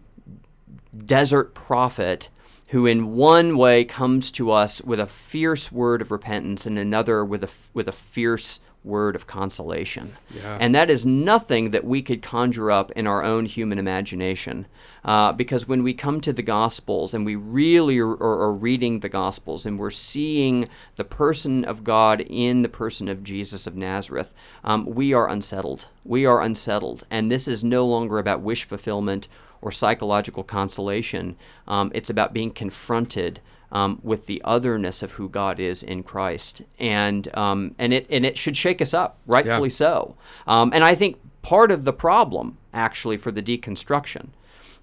desert 0.94 1.54
prophet 1.54 2.28
who 2.68 2.86
in 2.86 3.14
one 3.14 3.56
way 3.56 3.84
comes 3.84 4.30
to 4.32 4.50
us 4.50 4.80
with 4.82 4.98
a 4.98 5.06
fierce 5.06 5.70
word 5.70 6.00
of 6.00 6.10
repentance 6.10 6.66
and 6.66 6.78
another 6.78 7.24
with 7.24 7.44
a 7.44 7.50
with 7.72 7.88
a 7.88 7.92
fierce 7.92 8.60
word 8.84 9.16
of 9.16 9.26
consolation. 9.26 10.14
Yeah. 10.30 10.58
And 10.60 10.74
that 10.74 10.90
is 10.90 11.06
nothing 11.06 11.70
that 11.70 11.84
we 11.84 12.02
could 12.02 12.20
conjure 12.20 12.70
up 12.70 12.92
in 12.92 13.06
our 13.06 13.24
own 13.24 13.46
human 13.46 13.78
imagination. 13.78 14.66
Uh, 15.04 15.32
because 15.32 15.66
when 15.66 15.82
we 15.82 15.94
come 15.94 16.20
to 16.20 16.32
the 16.32 16.42
Gospels 16.42 17.14
and 17.14 17.24
we 17.24 17.34
really 17.34 17.98
are, 17.98 18.10
are, 18.10 18.52
reading 18.52 19.00
the 19.00 19.08
Gospels 19.08 19.64
and 19.66 19.78
we're 19.78 19.90
seeing 19.90 20.68
the 20.96 21.04
person 21.04 21.64
of 21.64 21.82
God 21.82 22.20
in 22.20 22.62
the 22.62 22.68
person 22.68 23.08
of 23.08 23.24
Jesus 23.24 23.66
of 23.66 23.74
Nazareth, 23.74 24.32
um, 24.62 24.84
we 24.84 25.14
are 25.14 25.28
unsettled. 25.28 25.88
We 26.04 26.26
are 26.26 26.42
unsettled. 26.42 27.06
And 27.10 27.30
this 27.30 27.48
is 27.48 27.64
no 27.64 27.86
longer 27.86 28.18
about 28.18 28.42
wish 28.42 28.64
fulfillment 28.64 29.28
or 29.64 29.72
psychological 29.72 30.44
consolation. 30.44 31.36
Um, 31.66 31.90
it's 31.94 32.10
about 32.10 32.34
being 32.34 32.50
confronted 32.50 33.40
um, 33.72 33.98
with 34.02 34.26
the 34.26 34.40
otherness 34.44 35.02
of 35.02 35.12
who 35.12 35.28
God 35.28 35.58
is 35.58 35.82
in 35.82 36.04
Christ, 36.04 36.62
and 36.78 37.34
um, 37.36 37.74
and 37.78 37.92
it 37.92 38.06
and 38.10 38.24
it 38.24 38.38
should 38.38 38.56
shake 38.56 38.80
us 38.80 38.94
up, 38.94 39.18
rightfully 39.26 39.70
so. 39.70 40.16
Um, 40.46 40.70
and 40.72 40.84
I 40.84 40.94
think 40.94 41.18
part 41.42 41.72
of 41.72 41.84
the 41.84 41.92
problem, 41.92 42.58
actually, 42.72 43.16
for 43.16 43.32
the 43.32 43.42
deconstruction, 43.42 44.28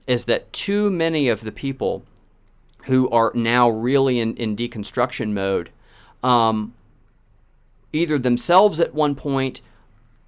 is 0.07 0.25
that 0.25 0.51
too 0.51 0.89
many 0.89 1.29
of 1.29 1.41
the 1.41 1.51
people 1.51 2.03
who 2.85 3.07
are 3.11 3.31
now 3.35 3.69
really 3.69 4.19
in, 4.19 4.35
in 4.35 4.55
deconstruction 4.55 5.31
mode, 5.31 5.69
um, 6.23 6.73
either 7.93 8.17
themselves 8.17 8.81
at 8.81 8.93
one 8.95 9.13
point 9.13 9.61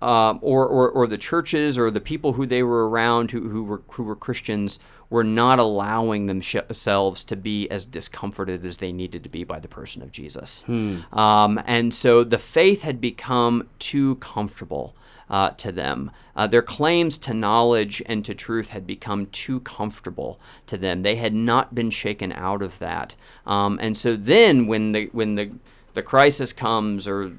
um, 0.03 0.39
or, 0.41 0.67
or, 0.67 0.89
or 0.89 1.07
the 1.07 1.17
churches 1.17 1.77
or 1.77 1.89
the 1.89 2.01
people 2.01 2.33
who 2.33 2.45
they 2.45 2.61
were 2.61 2.89
around 2.89 3.31
who, 3.31 3.47
who 3.49 3.63
were 3.63 3.81
who 3.91 4.03
were 4.03 4.15
Christians 4.15 4.79
were 5.09 5.23
not 5.23 5.59
allowing 5.59 6.25
themselves 6.25 7.23
to 7.23 7.35
be 7.35 7.69
as 7.69 7.85
discomforted 7.85 8.65
as 8.65 8.77
they 8.77 8.91
needed 8.91 9.23
to 9.23 9.29
be 9.29 9.43
by 9.43 9.59
the 9.59 9.67
person 9.67 10.01
of 10.01 10.11
Jesus. 10.11 10.63
Um, 11.11 11.61
and 11.65 11.93
so 11.93 12.23
the 12.23 12.39
faith 12.39 12.81
had 12.81 12.99
become 12.99 13.69
too 13.79 14.15
comfortable 14.15 14.95
uh, 15.29 15.51
to 15.51 15.71
them. 15.71 16.11
Uh, 16.35 16.47
their 16.47 16.63
claims 16.63 17.17
to 17.19 17.33
knowledge 17.33 18.01
and 18.07 18.25
to 18.25 18.33
truth 18.33 18.69
had 18.69 18.85
become 18.85 19.27
too 19.27 19.59
comfortable 19.61 20.39
to 20.67 20.77
them. 20.77 21.03
They 21.03 21.15
had 21.15 21.33
not 21.33 21.75
been 21.75 21.91
shaken 21.91 22.31
out 22.31 22.61
of 22.61 22.79
that. 22.79 23.15
Um, 23.45 23.79
and 23.81 23.95
so 23.95 24.15
then 24.15 24.67
when 24.67 24.91
the 24.91 25.09
when 25.13 25.35
the 25.35 25.51
the 25.93 26.01
crisis 26.01 26.53
comes 26.53 27.07
or 27.07 27.33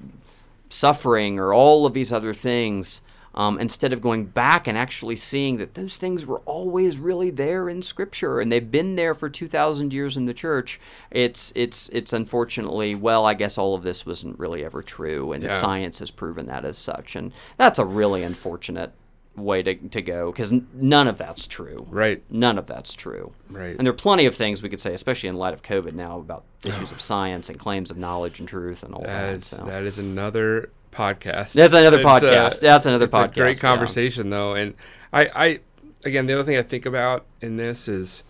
suffering 0.74 1.38
or 1.38 1.52
all 1.54 1.86
of 1.86 1.94
these 1.94 2.12
other 2.12 2.34
things, 2.34 3.00
um, 3.36 3.58
instead 3.58 3.92
of 3.92 4.00
going 4.00 4.26
back 4.26 4.68
and 4.68 4.78
actually 4.78 5.16
seeing 5.16 5.56
that 5.56 5.74
those 5.74 5.96
things 5.96 6.24
were 6.24 6.38
always 6.46 6.98
really 6.98 7.30
there 7.30 7.68
in 7.68 7.82
Scripture 7.82 8.38
and 8.40 8.50
they've 8.52 8.70
been 8.70 8.94
there 8.94 9.12
for 9.14 9.28
two 9.28 9.48
thousand 9.48 9.92
years 9.92 10.16
in 10.16 10.26
the 10.26 10.34
church, 10.34 10.78
it's 11.10 11.52
it's 11.56 11.88
it's 11.88 12.12
unfortunately 12.12 12.94
well, 12.94 13.26
I 13.26 13.34
guess 13.34 13.58
all 13.58 13.74
of 13.74 13.82
this 13.82 14.06
wasn't 14.06 14.38
really 14.38 14.64
ever 14.64 14.82
true, 14.82 15.32
and 15.32 15.42
Yeah. 15.42 15.50
science 15.50 15.98
has 15.98 16.10
proven 16.12 16.46
that 16.46 16.64
as 16.64 16.78
such, 16.78 17.16
and 17.16 17.32
that's 17.56 17.78
a 17.80 17.84
really 17.84 18.22
unfortunate 18.22 18.92
way 19.36 19.62
to, 19.62 19.74
to 19.74 20.00
go 20.02 20.30
because 20.30 20.52
n- 20.52 20.66
none 20.74 21.08
of 21.08 21.18
that's 21.18 21.46
true. 21.46 21.86
Right. 21.90 22.22
None 22.30 22.58
of 22.58 22.66
that's 22.66 22.94
true. 22.94 23.32
Right. 23.50 23.76
And 23.76 23.86
there 23.86 23.92
are 23.92 23.96
plenty 23.96 24.26
of 24.26 24.34
things 24.34 24.62
we 24.62 24.68
could 24.68 24.80
say, 24.80 24.94
especially 24.94 25.28
in 25.28 25.36
light 25.36 25.54
of 25.54 25.62
COVID 25.62 25.92
now, 25.94 26.18
about 26.18 26.44
issues 26.64 26.92
of 26.92 27.00
science 27.00 27.48
and 27.48 27.58
claims 27.58 27.90
of 27.90 27.96
knowledge 27.96 28.38
and 28.40 28.48
truth 28.48 28.82
and 28.82 28.94
all 28.94 29.02
That 29.02 29.08
that. 29.26 29.32
is 29.36 29.46
so. 29.46 29.64
that 29.64 29.82
is 29.84 29.98
another 29.98 30.70
podcast. 30.92 31.54
That's 31.54 31.74
another 31.74 31.98
It's, 31.98 32.06
uh, 32.06 32.20
podcast. 32.20 32.60
That's 32.60 32.86
another 32.86 33.06
it's 33.06 33.14
A 33.14 33.18
podcast, 33.18 33.34
great 33.34 33.56
yeah. 33.56 33.60
conversation 33.60 34.30
though, 34.30 34.54
and 34.54 34.74
I, 35.12 35.30
I 35.34 35.60
again 36.04 36.26
the 36.26 36.34
other 36.34 36.44
thing 36.44 36.56
I 36.56 36.62
think 36.62 36.86
about 36.86 37.24
in 37.40 37.56
this 37.56 37.88
is, 37.88 38.22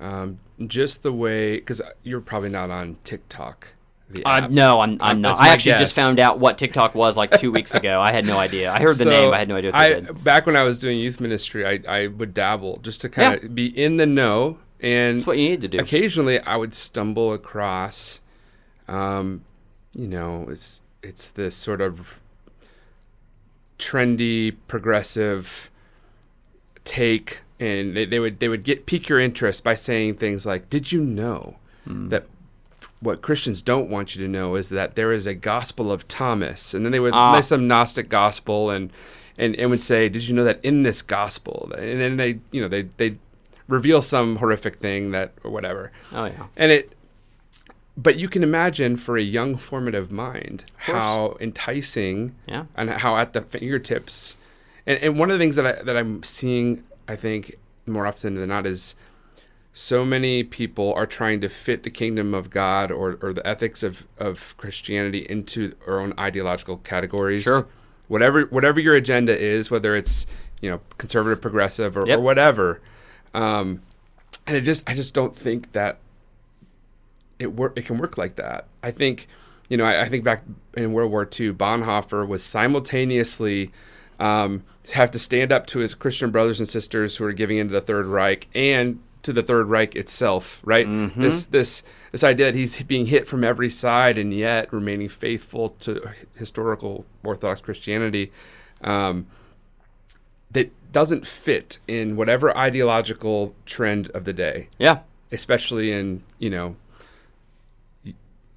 um, 0.00 0.38
just 0.66 1.02
the 1.02 1.12
way 1.12 1.56
because 1.56 1.82
you're 2.02 2.20
probably 2.22 2.48
not 2.48 2.70
on 2.70 2.96
TikTok. 3.04 3.68
Uh, 4.24 4.48
no, 4.50 4.80
I'm, 4.80 4.98
I'm 5.00 5.20
not. 5.20 5.38
that's 5.38 5.40
I 5.40 5.48
actually 5.52 5.76
just 5.76 5.94
found 5.94 6.18
out 6.18 6.38
what 6.40 6.58
TikTok 6.58 6.94
was 6.94 7.16
like 7.16 7.30
two 7.38 7.52
weeks 7.52 7.74
ago. 7.74 8.00
I 8.00 8.10
had 8.12 8.26
no 8.26 8.38
idea. 8.38 8.72
I 8.72 8.80
heard 8.80 8.96
the 8.96 9.04
So, 9.04 9.10
name. 9.10 9.32
I 9.32 9.38
had 9.38 9.48
no 9.48 9.56
idea 9.56 9.70
I, 9.72 10.00
back 10.00 10.46
when 10.46 10.56
I 10.56 10.62
was 10.64 10.80
doing 10.80 10.98
youth 10.98 11.20
ministry, 11.20 11.64
I, 11.64 12.02
I 12.02 12.06
would 12.08 12.34
dabble 12.34 12.78
just 12.82 13.00
to 13.02 13.08
kind 13.08 13.42
of 13.42 13.54
be 13.54 13.66
in 13.66 13.98
the 13.98 14.06
know. 14.06 14.58
And 14.80 15.18
That's 15.18 15.26
what 15.26 15.38
you 15.38 15.50
need 15.50 15.60
to 15.60 15.68
do. 15.68 15.78
occasionally 15.78 16.40
I 16.40 16.56
would 16.56 16.74
stumble 16.74 17.32
across, 17.34 18.20
um, 18.88 19.44
you 19.94 20.08
know, 20.08 20.46
it's 20.48 20.80
it's 21.02 21.30
this 21.30 21.54
sort 21.54 21.80
of 21.80 22.18
trendy, 23.78 24.56
progressive 24.68 25.70
take, 26.84 27.40
and 27.58 27.96
they, 27.96 28.04
they 28.06 28.18
would 28.18 28.40
they 28.40 28.48
would 28.48 28.64
get 28.64 28.86
pique 28.86 29.08
your 29.08 29.20
interest 29.20 29.62
by 29.62 29.74
saying 29.74 30.14
things 30.16 30.46
like, 30.46 30.70
"Did 30.70 30.92
you 30.92 31.02
know 31.02 31.56
that?" 31.86 32.26
What 33.00 33.22
Christians 33.22 33.62
don't 33.62 33.88
want 33.88 34.14
you 34.14 34.22
to 34.22 34.28
know 34.30 34.56
is 34.56 34.68
that 34.68 34.94
there 34.94 35.12
is 35.12 35.26
a 35.26 35.34
gospel 35.34 35.90
of 35.90 36.06
Thomas, 36.06 36.74
and 36.74 36.84
then 36.84 36.92
they 36.92 37.00
would 37.00 37.14
Ah. 37.14 37.40
some 37.40 37.66
Gnostic 37.66 38.08
gospel, 38.08 38.70
and 38.70 38.90
and 39.38 39.56
and 39.56 39.70
would 39.70 39.80
say, 39.82 40.08
"Did 40.10 40.28
you 40.28 40.34
know 40.34 40.44
that 40.44 40.60
in 40.62 40.82
this 40.82 41.00
gospel?" 41.00 41.72
And 41.78 41.98
then 42.00 42.16
they, 42.18 42.40
you 42.52 42.60
know, 42.60 42.68
they 42.68 42.82
they 42.98 43.16
reveal 43.68 44.02
some 44.02 44.36
horrific 44.36 44.76
thing 44.76 45.12
that 45.12 45.32
or 45.44 45.50
whatever, 45.50 45.92
Oh 46.12 46.26
yeah. 46.26 46.46
and 46.56 46.72
it. 46.72 46.92
But 47.96 48.16
you 48.16 48.28
can 48.28 48.42
imagine 48.42 48.96
for 48.96 49.16
a 49.18 49.22
young 49.22 49.56
formative 49.56 50.10
mind 50.10 50.64
how 50.88 51.36
enticing 51.40 52.34
Yeah. 52.46 52.64
and 52.76 52.88
how 52.90 53.16
at 53.16 53.32
the 53.32 53.42
fingertips. 53.42 54.36
And, 54.86 54.98
and 55.02 55.18
one 55.18 55.30
of 55.30 55.38
the 55.38 55.42
things 55.42 55.56
that 55.56 55.66
I 55.66 55.82
that 55.82 55.96
I'm 55.96 56.22
seeing, 56.22 56.82
I 57.08 57.16
think 57.16 57.56
more 57.86 58.06
often 58.06 58.34
than 58.36 58.48
not, 58.48 58.66
is 58.66 58.94
so 59.80 60.04
many 60.04 60.44
people 60.44 60.92
are 60.92 61.06
trying 61.06 61.40
to 61.40 61.48
fit 61.48 61.84
the 61.84 61.90
kingdom 61.90 62.34
of 62.34 62.50
God 62.50 62.92
or, 62.92 63.18
or 63.22 63.32
the 63.32 63.46
ethics 63.46 63.82
of, 63.82 64.06
of 64.18 64.54
Christianity 64.58 65.20
into 65.26 65.74
our 65.86 66.00
own 66.00 66.12
ideological 66.18 66.76
categories. 66.76 67.44
Sure. 67.44 67.66
Whatever 68.06 68.42
whatever 68.42 68.78
your 68.78 68.94
agenda 68.94 69.34
is, 69.34 69.70
whether 69.70 69.96
it's 69.96 70.26
you 70.60 70.70
know 70.70 70.80
conservative, 70.98 71.40
progressive, 71.40 71.96
or, 71.96 72.06
Yep. 72.06 72.18
or 72.18 72.20
whatever, 72.20 72.82
um, 73.32 73.80
and 74.46 74.54
it 74.54 74.62
just 74.62 74.86
I 74.86 74.92
just 74.92 75.14
don't 75.14 75.34
think 75.34 75.72
that 75.72 75.98
it 77.38 77.54
work 77.54 77.72
it 77.78 77.86
can 77.86 77.96
work 77.96 78.18
like 78.18 78.36
that. 78.36 78.66
I 78.82 78.90
think 78.90 79.28
you 79.70 79.78
know 79.78 79.84
I, 79.86 80.02
I 80.02 80.08
think 80.10 80.24
back 80.24 80.44
in 80.74 80.92
World 80.92 81.10
War 81.10 81.22
II, 81.22 81.54
Bonhoeffer 81.54 82.28
was 82.28 82.42
simultaneously 82.42 83.70
um, 84.18 84.62
have 84.92 85.10
to 85.12 85.18
stand 85.18 85.52
up 85.52 85.66
to 85.68 85.78
his 85.78 85.94
Christian 85.94 86.30
brothers 86.30 86.58
and 86.60 86.68
sisters 86.68 87.16
who 87.16 87.24
are 87.24 87.32
giving 87.32 87.56
into 87.56 87.72
the 87.72 87.80
Third 87.80 88.04
Reich 88.04 88.46
and 88.54 89.00
to 89.22 89.32
the 89.32 89.42
Third 89.42 89.66
Reich 89.68 89.94
itself. 89.96 90.60
Right? 90.64 90.86
This 91.16 91.46
this 91.46 91.82
this 92.12 92.24
idea 92.24 92.46
that 92.46 92.54
he's 92.54 92.82
being 92.82 93.06
hit 93.06 93.26
from 93.26 93.44
every 93.44 93.70
side 93.70 94.18
and 94.18 94.32
yet 94.34 94.72
remaining 94.72 95.08
faithful 95.08 95.70
to 95.80 96.10
historical 96.36 97.04
Orthodox 97.24 97.60
Christianity. 97.60 98.32
Um, 98.82 99.26
that 100.52 100.72
doesn't 100.92 101.26
fit 101.26 101.78
in 101.86 102.16
whatever 102.16 102.56
ideological 102.56 103.54
trend 103.66 104.08
of 104.10 104.24
the 104.24 104.32
day 104.32 104.68
Yeah. 104.78 105.00
especially 105.30 105.92
in 105.92 106.24
you 106.40 106.50
know 106.50 106.74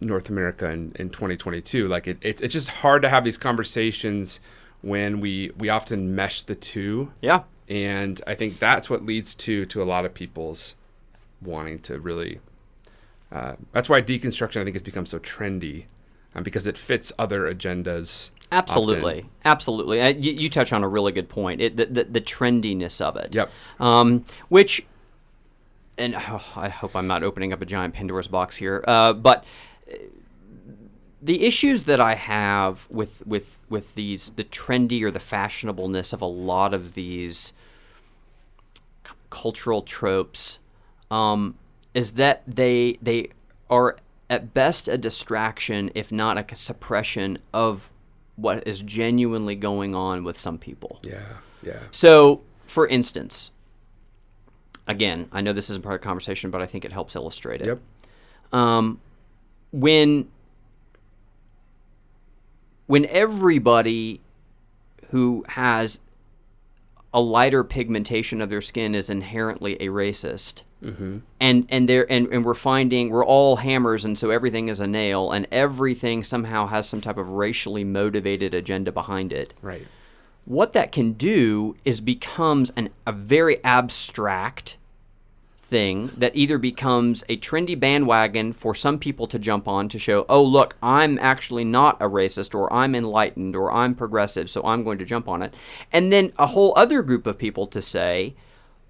North 0.02 0.30
America 0.30 0.70
in, 0.70 0.92
in 0.96 1.10
2022. 1.10 1.88
Like 1.88 2.08
it, 2.08 2.18
it's 2.22 2.42
it's 2.42 2.54
just 2.54 2.70
hard 2.70 3.02
to 3.04 3.10
have 3.10 3.24
these 3.24 3.38
conversations 3.38 4.40
when 4.82 5.20
we 5.22 5.52
we 5.58 5.70
often 5.70 6.14
mesh 6.16 6.44
the 6.44 6.56
two, 6.56 7.12
Yeah. 7.22 7.44
And 7.70 8.22
I 8.28 8.36
think 8.36 8.60
that's 8.60 8.90
what 8.90 9.06
leads 9.06 9.36
to 9.36 9.66
to 9.66 9.82
a 9.82 9.86
lot 9.86 10.06
of 10.06 10.14
people's 10.14 10.76
wanting 11.42 11.80
to 11.80 12.00
really. 12.00 12.40
Uh, 13.32 13.56
that's 13.72 13.90
why 13.90 14.02
deconstruction 14.02 14.62
I 14.62 14.64
think 14.64 14.76
has 14.76 14.84
become 14.84 15.06
so 15.06 15.18
trendy, 15.20 15.86
um, 16.36 16.44
because 16.44 16.68
it 16.68 16.78
fits 16.78 17.12
other 17.18 17.52
agendas. 17.54 18.32
Absolutely, 18.52 19.20
often. 19.20 19.30
absolutely. 19.46 20.02
Uh, 20.02 20.10
you, 20.10 20.34
you 20.34 20.50
touch 20.50 20.72
on 20.72 20.84
a 20.84 20.88
really 20.88 21.12
good 21.12 21.28
point. 21.30 21.60
It, 21.60 21.78
the, 21.78 21.86
the 21.88 22.04
the 22.04 22.22
trendiness 22.22 23.02
of 23.02 23.18
it. 23.18 23.34
Yep. 23.34 23.52
Um, 23.80 24.26
which, 24.50 24.86
and 25.98 26.16
oh, 26.16 26.44
I 26.56 26.70
hope 26.70 26.96
I'm 26.96 27.08
not 27.08 27.24
opening 27.24 27.54
up 27.54 27.62
a 27.62 27.66
giant 27.66 27.96
Pandora's 27.96 28.28
box 28.28 28.56
here. 28.56 28.84
Uh, 28.88 29.14
but 29.14 29.44
uh, 29.92 29.96
the 31.24 31.46
issues 31.46 31.86
that 31.86 32.02
I 32.02 32.16
have 32.16 32.88
with 32.90 33.26
with 33.26 33.58
with 33.70 33.96
these 33.96 34.32
the 34.32 34.44
trendy 34.44 35.02
or 35.04 35.10
the 35.12 35.20
fashionableness 35.20 36.14
of 36.14 36.22
a 36.22 36.26
lot 36.26 36.74
of 36.74 36.96
these 36.96 37.54
cultural 39.30 39.82
tropes 39.82 40.60
um, 41.10 41.56
is 41.94 42.14
that 42.14 42.44
they 42.46 42.98
they 43.02 43.30
are 43.70 43.98
at 44.30 44.54
best 44.54 44.88
a 44.88 44.98
distraction, 44.98 45.92
if 45.96 46.12
not 46.12 46.38
a 46.52 46.56
suppression 46.56 47.38
of 47.54 47.90
what 48.36 48.68
is 48.68 48.82
genuinely 48.82 49.56
going 49.56 49.96
on 49.96 50.24
with 50.24 50.38
some 50.38 50.58
people. 50.58 51.00
Yeah, 51.04 51.20
yeah, 51.62 51.80
So, 51.92 52.42
for 52.66 52.88
instance, 52.88 53.52
again, 54.88 55.28
I 55.32 55.42
know 55.42 55.54
this 55.54 55.70
isn't 55.70 55.84
part 55.84 55.96
of 55.96 56.02
the 56.02 56.06
conversation, 56.06 56.50
but 56.50 56.62
I 56.62 56.66
think 56.66 56.84
it 56.84 56.92
helps 56.92 57.16
illustrate 57.16 57.62
it. 57.62 57.68
yep, 57.68 57.80
Um, 58.52 59.00
when 59.72 60.30
when 62.88 63.06
everybody 63.06 64.22
who 65.10 65.46
has 65.50 66.02
a 67.14 67.22
lighter 67.22 67.64
pigmentation 67.64 68.42
of 68.42 68.50
their 68.50 68.62
skin 68.62 68.96
is 68.96 69.10
inherently 69.10 69.76
a 69.76 69.88
racist, 69.88 70.64
mm-hmm. 70.84 71.20
and 71.40 71.68
and 71.70 71.88
there 71.88 72.12
and, 72.12 72.28
and 72.28 72.44
we're 72.44 72.56
finding 72.56 73.10
we're 73.10 73.26
all 73.26 73.58
hammers, 73.58 74.04
and 74.04 74.18
so 74.18 74.32
everything 74.32 74.68
is 74.68 74.80
a 74.80 74.88
nail, 74.88 75.32
and 75.32 75.48
everything 75.52 76.24
somehow 76.24 76.66
has 76.66 76.90
some 76.90 77.02
type 77.02 77.18
of 77.18 77.30
racially 77.30 77.84
motivated 77.84 78.54
agenda 78.54 78.92
behind 78.92 79.32
it. 79.32 79.54
Right, 79.62 79.88
what 80.46 80.74
that 80.74 80.92
can 80.92 81.14
do 81.14 81.76
is 81.86 82.02
becomes 82.02 82.72
an, 82.72 82.90
a 83.06 83.12
very 83.12 83.64
abstract 83.64 84.78
thing 85.74 86.12
that 86.16 86.36
either 86.36 86.60
becomes 86.60 87.24
a 87.30 87.38
trendy 87.38 87.78
bandwagon 87.80 88.54
for 88.54 88.76
some 88.76 89.00
people 89.00 89.26
to 89.26 89.40
jump 89.40 89.68
on 89.68 89.90
to 89.90 89.98
show, 89.98 90.24
oh, 90.30 90.44
look, 90.44 90.76
I'm 90.84 91.18
actually 91.18 91.64
not 91.64 92.00
a 92.00 92.08
racist 92.08 92.54
or 92.54 92.72
I'm 92.72 92.94
enlightened 92.94 93.56
or 93.56 93.72
I'm 93.72 93.96
progressive, 93.96 94.52
so 94.52 94.62
I'm 94.64 94.84
going 94.84 95.00
to 95.00 95.06
jump 95.06 95.28
on 95.28 95.42
it. 95.42 95.52
And 95.92 96.14
then 96.14 96.30
a 96.38 96.46
whole 96.46 96.74
other 96.76 97.02
group 97.02 97.26
of 97.26 97.40
people 97.40 97.66
to 97.66 97.82
say, 97.82 98.36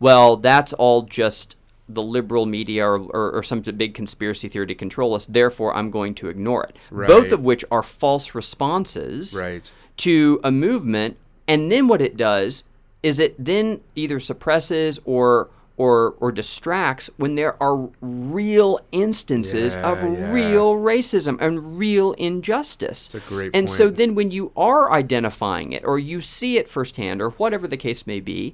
well, 0.01 0.35
that's 0.35 0.73
all 0.73 1.03
just 1.03 1.55
the 1.87 2.03
liberal 2.03 2.45
media 2.45 2.85
or, 2.85 2.99
or, 2.99 3.31
or 3.37 3.43
some 3.43 3.61
big 3.61 3.93
conspiracy 3.93 4.49
theory 4.49 4.67
to 4.67 4.75
control 4.75 5.15
us, 5.15 5.25
therefore 5.25 5.73
I'm 5.73 5.89
going 5.89 6.15
to 6.15 6.27
ignore 6.27 6.65
it. 6.65 6.75
Both 6.91 7.31
of 7.31 7.45
which 7.45 7.63
are 7.71 7.81
false 7.81 8.35
responses 8.35 9.39
right, 9.41 9.71
to 9.97 10.41
a 10.43 10.51
movement 10.51 11.15
and 11.47 11.71
then 11.71 11.87
what 11.87 12.01
it 12.01 12.17
does 12.17 12.65
is 13.01 13.19
it 13.19 13.35
then 13.37 13.79
either 13.95 14.19
suppresses 14.19 14.99
or 15.05 15.49
or 15.77 16.15
or 16.19 16.31
distracts 16.31 17.09
when 17.17 17.35
there 17.35 17.61
are 17.61 17.89
real 18.01 18.79
instances 18.91 19.75
of 19.77 20.03
Yeah, 20.03 20.11
yeah. 20.11 20.31
real 20.31 20.75
racism 20.75 21.37
and 21.41 21.77
real 21.79 22.13
injustice. 22.13 23.07
That's 23.07 23.25
a 23.25 23.29
great 23.29 23.55
and 23.55 23.69
so 23.69 23.89
then 23.89 24.13
when 24.15 24.31
you 24.31 24.51
are 24.55 24.91
identifying 24.91 25.71
it 25.71 25.83
or 25.83 25.97
you 25.97 26.21
see 26.21 26.57
it 26.57 26.69
firsthand 26.69 27.21
or 27.21 27.31
whatever 27.31 27.67
the 27.67 27.77
case 27.77 28.05
may 28.05 28.19
be 28.19 28.53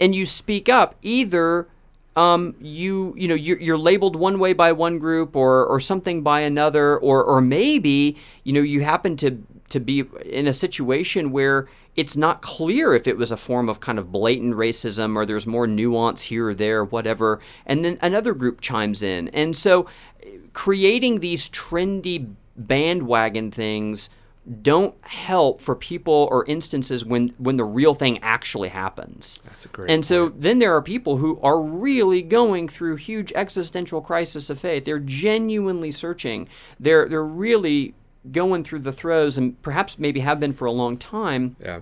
and 0.00 0.14
you 0.14 0.26
speak 0.26 0.68
up 0.68 0.94
either 1.02 1.68
um, 2.16 2.54
you 2.60 3.12
you 3.16 3.26
know 3.26 3.34
you're, 3.34 3.58
you're 3.58 3.78
labeled 3.78 4.14
one 4.14 4.38
way 4.38 4.52
by 4.52 4.70
one 4.70 4.98
group 4.98 5.34
or 5.34 5.66
or 5.66 5.80
something 5.80 6.22
by 6.22 6.40
another 6.40 6.96
or 6.96 7.24
or 7.24 7.40
maybe 7.40 8.16
you 8.44 8.52
know 8.52 8.60
you 8.60 8.82
happen 8.82 9.16
to 9.16 9.42
to 9.70 9.80
be 9.80 10.04
in 10.24 10.46
a 10.46 10.52
situation 10.52 11.30
where 11.30 11.68
it's 11.96 12.16
not 12.16 12.42
clear 12.42 12.94
if 12.94 13.06
it 13.06 13.16
was 13.16 13.30
a 13.30 13.36
form 13.36 13.68
of 13.68 13.80
kind 13.80 13.98
of 13.98 14.10
blatant 14.10 14.54
racism 14.54 15.16
or 15.16 15.24
there's 15.24 15.46
more 15.46 15.66
nuance 15.66 16.22
here 16.22 16.48
or 16.48 16.54
there 16.54 16.84
whatever 16.84 17.40
and 17.66 17.84
then 17.84 17.98
another 18.02 18.34
group 18.34 18.60
chimes 18.60 19.02
in 19.02 19.28
and 19.28 19.56
so 19.56 19.86
eh, 20.22 20.30
creating 20.52 21.20
these 21.20 21.48
trendy 21.48 22.34
bandwagon 22.56 23.50
things 23.50 24.10
don't 24.60 24.94
help 25.06 25.60
for 25.60 25.74
people 25.74 26.28
or 26.30 26.44
instances 26.44 27.04
when 27.04 27.28
when 27.38 27.56
the 27.56 27.64
real 27.64 27.94
thing 27.94 28.18
actually 28.18 28.68
happens 28.68 29.40
That's 29.44 29.64
a 29.64 29.68
great 29.68 29.90
and 29.90 30.04
so 30.04 30.28
then 30.28 30.58
there 30.58 30.74
are 30.76 30.82
people 30.82 31.16
who 31.16 31.40
are 31.40 31.60
really 31.60 32.20
going 32.20 32.68
through 32.68 32.96
huge 32.96 33.32
existential 33.34 34.02
crisis 34.02 34.50
of 34.50 34.60
faith. 34.60 34.84
They're 34.84 34.98
genuinely 34.98 35.90
searching. 35.90 36.48
They're 36.78 37.08
they're 37.08 37.24
really 37.24 37.94
going 38.32 38.64
through 38.64 38.80
the 38.80 38.92
throes 38.92 39.36
and 39.38 39.60
perhaps 39.62 39.98
maybe 39.98 40.20
have 40.20 40.40
been 40.40 40.52
for 40.52 40.66
a 40.66 40.72
long 40.72 40.96
time, 40.96 41.56
yeah, 41.60 41.80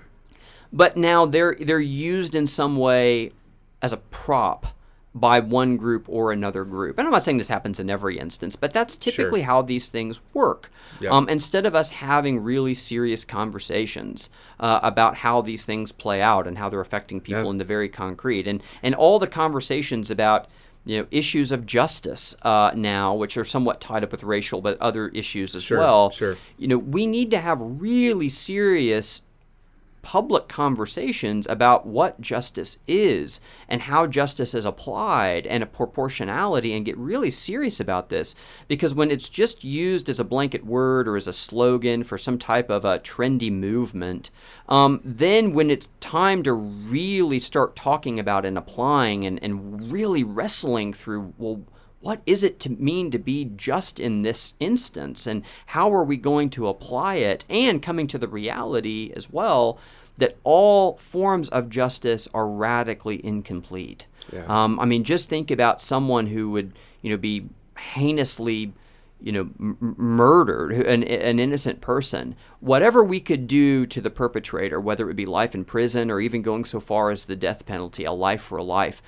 but 0.72 0.97
now 0.97 1.26
they're 1.26 1.55
they're 1.61 1.78
used 1.80 2.34
in 2.34 2.47
some 2.47 2.76
way 2.76 3.32
as 3.80 3.93
a 3.93 3.97
prop 3.97 4.66
by 5.14 5.38
one 5.40 5.76
group 5.76 6.07
or 6.09 6.32
another 6.32 6.64
group. 6.64 6.99
And 6.99 7.07
I'm 7.07 7.12
not 7.12 7.22
saying 7.22 7.36
this 7.36 7.49
happens 7.49 7.78
in 7.78 7.90
every 7.90 8.18
instance, 8.18 8.57
but 8.57 8.72
that's 8.72 8.97
typically 8.97 9.43
how 9.43 9.61
these 9.61 9.90
things 9.90 10.20
work. 10.32 10.70
Yeah. 11.03 11.11
Um, 11.11 11.28
instead 11.28 11.66
of 11.66 11.74
us 11.74 11.90
having 11.90 12.43
really 12.43 12.72
serious 12.72 13.22
conversations 13.22 14.30
uh, 14.59 14.80
about 14.82 15.16
how 15.16 15.43
these 15.43 15.66
things 15.66 15.93
play 15.93 16.22
out 16.22 16.47
and 16.47 16.57
how 16.57 16.70
they're 16.70 16.80
affecting 16.80 17.20
people 17.20 17.45
Yeah. 17.45 17.51
in 17.51 17.59
the 17.59 17.64
very 17.64 17.90
concrete, 17.90 18.49
and 18.49 18.62
and 18.82 18.95
all 18.95 19.18
the 19.18 19.26
conversations 19.26 20.11
about 20.11 20.47
you 20.84 20.98
know 20.98 21.06
issues 21.10 21.52
of 21.52 21.64
justice 21.66 22.34
uh, 22.42 22.72
now, 22.74 23.14
which 23.14 23.36
are 23.36 23.44
somewhat 23.44 23.80
tied 23.80 24.02
up 24.04 24.10
with 24.12 24.22
racial, 24.22 24.60
but 24.60 24.80
other 24.80 25.08
issues 25.08 25.54
as 25.54 25.62
Sure, 25.64 25.78
well. 25.78 26.10
sure. 26.10 26.36
You 26.58 26.68
know, 26.68 26.78
we 26.78 27.06
need 27.06 27.30
to 27.30 27.38
have 27.38 27.58
really 27.60 28.28
serious 28.28 29.22
public 30.03 30.48
conversations 30.48 31.46
about 31.46 31.86
what 31.86 32.20
justice 32.20 32.78
is 32.86 33.40
and 33.68 33.82
how 33.82 34.07
justice 34.07 34.55
is 34.55 34.66
applied 34.66 35.46
and 35.46 35.62
a 35.62 35.66
proportionality 35.66 36.74
and 36.74 36.84
get 36.84 36.98
really 36.98 37.30
serious 37.30 37.80
about 37.80 38.09
this. 38.09 38.34
Because 38.68 38.94
when 38.94 39.11
it's 39.11 39.28
just 39.28 39.64
used 39.64 40.09
as 40.09 40.20
a 40.20 40.24
blanket 40.24 40.66
word 40.66 41.09
or 41.09 41.16
as 41.16 41.28
a 41.28 41.32
slogan 41.32 42.03
for 42.03 42.18
some 42.18 42.38
type 42.38 42.68
of 42.68 42.84
a 42.84 42.98
trendy 42.98 43.50
movement 43.50 44.30
um, 44.68 45.00
then 45.05 45.53
when 45.53 45.70
it's 45.70 45.88
time 46.00 46.42
to 46.42 46.53
really 46.53 47.38
start 47.38 47.76
talking 47.76 48.18
about 48.18 48.44
and 48.44 48.57
applying 48.57 49.24
and, 49.24 49.42
and 49.42 49.92
really 49.92 50.24
wrestling 50.24 50.92
through 50.92 51.32
well 51.38 51.62
what 52.03 52.20
is 52.26 52.44
it 52.44 52.61
to 52.61 52.70
mean 52.70 53.11
to 53.12 53.18
be 53.18 53.44
just 53.57 53.98
in 53.98 54.20
this 54.20 54.55
instance? 54.61 55.26
And 55.26 55.42
how 55.66 55.92
are 55.94 56.05
we 56.05 56.16
going 56.16 56.50
to 56.50 56.68
apply 56.68 57.16
it? 57.16 57.44
And 57.48 57.82
coming 57.82 58.07
to 58.09 58.18
the 58.18 58.28
reality 58.28 59.12
as 59.16 59.30
well 59.30 59.78
that 60.18 60.36
all 60.44 60.96
forms 60.98 61.48
of 61.48 61.70
justice 61.70 62.28
are 62.34 62.46
radically 62.46 63.24
incomplete. 63.24 64.07
Yeah. 64.32 64.44
um, 64.46 64.78
i 64.78 64.84
mean 64.84 65.03
just 65.03 65.28
think 65.28 65.50
about 65.50 65.80
someone 65.80 66.28
who 66.28 66.50
would 66.50 66.78
you 67.00 67.11
know 67.11 67.16
be 67.16 67.48
heinously 67.76 68.72
you 69.20 69.32
know 69.32 69.48
m- 69.59 69.76
murdered 69.98 70.72
an, 70.72 71.03
an 71.03 71.38
innocent 71.38 71.80
person. 71.80 72.36
Whatever 72.61 73.03
we 73.03 73.20
could 73.20 73.46
do 73.46 73.86
to 73.86 74.00
the 74.00 74.11
perpetrator 74.11 74.80
whether 74.80 75.05
it 75.05 75.09
would 75.09 75.16
be 75.16 75.26
life 75.26 75.55
in 75.55 75.64
prison 75.64 76.11
or 76.11 76.20
even 76.20 76.42
going 76.42 76.64
so 76.64 76.80
far 76.80 77.11
as 77.11 77.24
the 77.24 77.36
death 77.36 77.66
penalty 77.66 78.05
a 78.05 78.12
life 78.12 78.42
for 78.42 78.59
a 78.59 78.62
life 78.62 79.03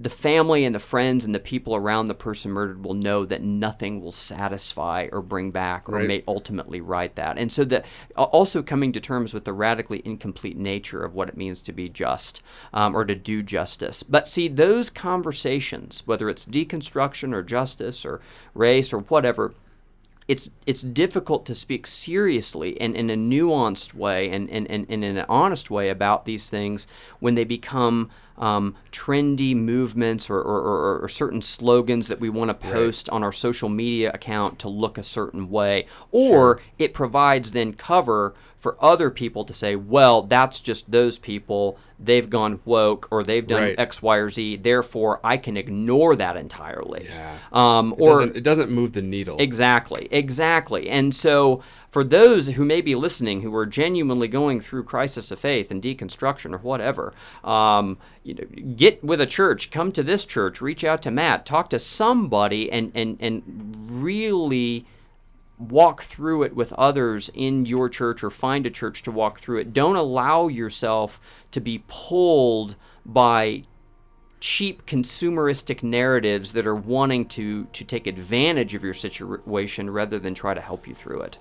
the 0.00 0.10
family 0.10 0.64
and 0.64 0.74
the 0.74 0.80
friends 0.80 1.24
and 1.24 1.34
the 1.34 1.38
people 1.40 1.76
around 1.76 2.08
the 2.08 2.14
person 2.14 2.50
murdered 2.50 2.84
will 2.84 2.94
know 2.94 3.24
that 3.24 3.42
nothing 3.42 4.00
will 4.00 4.12
satisfy 4.12 5.08
or 5.12 5.22
bring 5.22 5.50
back 5.50 5.88
or 5.88 5.92
Right. 5.96 6.08
may 6.08 6.24
ultimately 6.26 6.80
right 6.80 7.14
that. 7.16 7.38
And 7.38 7.52
so 7.52 7.64
that 7.64 7.84
also 8.16 8.62
coming 8.62 8.92
to 8.92 9.00
terms 9.00 9.34
with 9.34 9.44
the 9.44 9.52
radically 9.52 10.02
incomplete 10.04 10.56
nature 10.56 11.04
of 11.04 11.14
what 11.14 11.28
it 11.28 11.36
means 11.36 11.62
to 11.62 11.72
be 11.72 11.88
just 11.88 12.42
um, 12.72 12.96
or 12.96 13.04
to 13.04 13.14
do 13.14 13.42
justice. 13.42 14.02
But 14.02 14.26
see, 14.28 14.48
those 14.48 14.90
conversations, 14.90 16.02
whether 16.06 16.28
it's 16.28 16.46
deconstruction 16.46 17.32
or 17.34 17.42
justice 17.42 18.04
or 18.04 18.20
race 18.54 18.92
or 18.92 19.00
whatever, 19.00 19.54
it's 20.30 20.48
it's 20.64 20.82
difficult 20.82 21.44
to 21.44 21.56
speak 21.56 21.88
seriously 21.88 22.80
and 22.80 22.94
in 22.94 23.10
a 23.10 23.16
nuanced 23.16 23.94
way 23.94 24.30
and, 24.30 24.48
and, 24.48 24.70
and, 24.70 24.86
and 24.88 25.04
in 25.04 25.16
an 25.16 25.26
honest 25.28 25.72
way 25.72 25.88
about 25.88 26.24
these 26.24 26.48
things 26.48 26.86
when 27.18 27.34
they 27.34 27.42
become 27.42 28.08
um, 28.38 28.76
trendy 28.92 29.56
movements 29.56 30.30
or, 30.30 30.38
or, 30.38 30.60
or, 30.60 31.00
or 31.00 31.08
certain 31.08 31.42
slogans 31.42 32.06
that 32.06 32.20
we 32.20 32.30
want 32.30 32.48
to 32.48 32.54
post 32.54 33.08
on 33.08 33.24
our 33.24 33.32
social 33.32 33.68
media 33.68 34.12
account 34.14 34.60
to 34.60 34.68
look 34.68 34.98
a 34.98 35.02
certain 35.02 35.50
way. 35.50 35.86
Or 36.12 36.60
it 36.78 36.94
provides 36.94 37.50
then 37.50 37.72
cover 37.72 38.32
for 38.60 38.76
other 38.80 39.10
people 39.10 39.44
to 39.44 39.52
say 39.52 39.74
well 39.74 40.22
that's 40.22 40.60
just 40.60 40.90
those 40.92 41.18
people 41.18 41.76
they've 41.98 42.30
gone 42.30 42.60
woke 42.64 43.08
or 43.10 43.22
they've 43.22 43.46
done 43.46 43.62
Right. 43.62 43.78
x 43.78 44.00
y 44.02 44.16
or 44.18 44.30
z 44.30 44.56
therefore 44.56 45.18
i 45.24 45.36
can 45.36 45.56
ignore 45.56 46.14
that 46.16 46.36
entirely 46.36 47.06
Yeah. 47.08 47.36
um, 47.52 47.92
It 47.98 48.00
or 48.02 48.06
doesn't, 48.20 48.36
it 48.36 48.44
doesn't 48.44 48.70
move 48.70 48.92
the 48.92 49.02
needle. 49.02 49.36
Exactly, 49.38 50.06
exactly. 50.10 50.88
And 50.88 51.14
so, 51.14 51.62
for 51.90 52.04
those 52.04 52.48
who 52.48 52.64
may 52.64 52.80
be 52.80 52.94
listening 52.94 53.40
who 53.40 53.52
are 53.56 53.66
genuinely 53.66 54.28
going 54.28 54.60
through 54.60 54.84
crisis 54.84 55.30
of 55.32 55.40
faith 55.40 55.70
and 55.72 55.82
deconstruction 55.82 56.54
or 56.54 56.58
whatever, 56.58 57.12
um, 57.42 57.98
you 58.22 58.34
know, 58.34 58.44
get 58.76 59.02
with 59.02 59.20
a 59.20 59.26
church, 59.26 59.70
come 59.72 59.90
to 59.92 60.02
this 60.04 60.24
church, 60.24 60.60
reach 60.60 60.84
out 60.84 61.02
to 61.02 61.10
Matt, 61.10 61.44
talk 61.46 61.68
to 61.70 61.78
somebody, 61.78 62.70
and 62.70 62.92
and 62.94 63.16
and 63.20 63.42
really 63.88 64.86
walk 65.60 66.02
through 66.02 66.42
it 66.42 66.54
with 66.54 66.72
others 66.74 67.30
in 67.34 67.66
your 67.66 67.88
church 67.88 68.24
or 68.24 68.30
find 68.30 68.64
a 68.66 68.70
church 68.70 69.02
to 69.02 69.10
walk 69.10 69.40
through 69.40 69.58
it. 69.58 69.72
Don't 69.72 69.96
allow 69.96 70.48
yourself 70.48 71.20
to 71.50 71.60
be 71.60 71.84
pulled 71.86 72.76
by 73.04 73.64
cheap 74.40 74.86
consumeristic 74.86 75.82
narratives 75.82 76.54
that 76.54 76.66
are 76.66 76.74
wanting 76.74 77.26
to 77.26 77.64
to 77.66 77.84
take 77.84 78.06
advantage 78.06 78.74
of 78.74 78.82
your 78.82 78.94
situation 78.94 79.90
rather 79.90 80.18
than 80.18 80.34
try 80.34 80.54
to 80.54 80.60
help 80.60 80.88
you 80.88 80.94
through 80.94 81.20
it. 81.20 81.38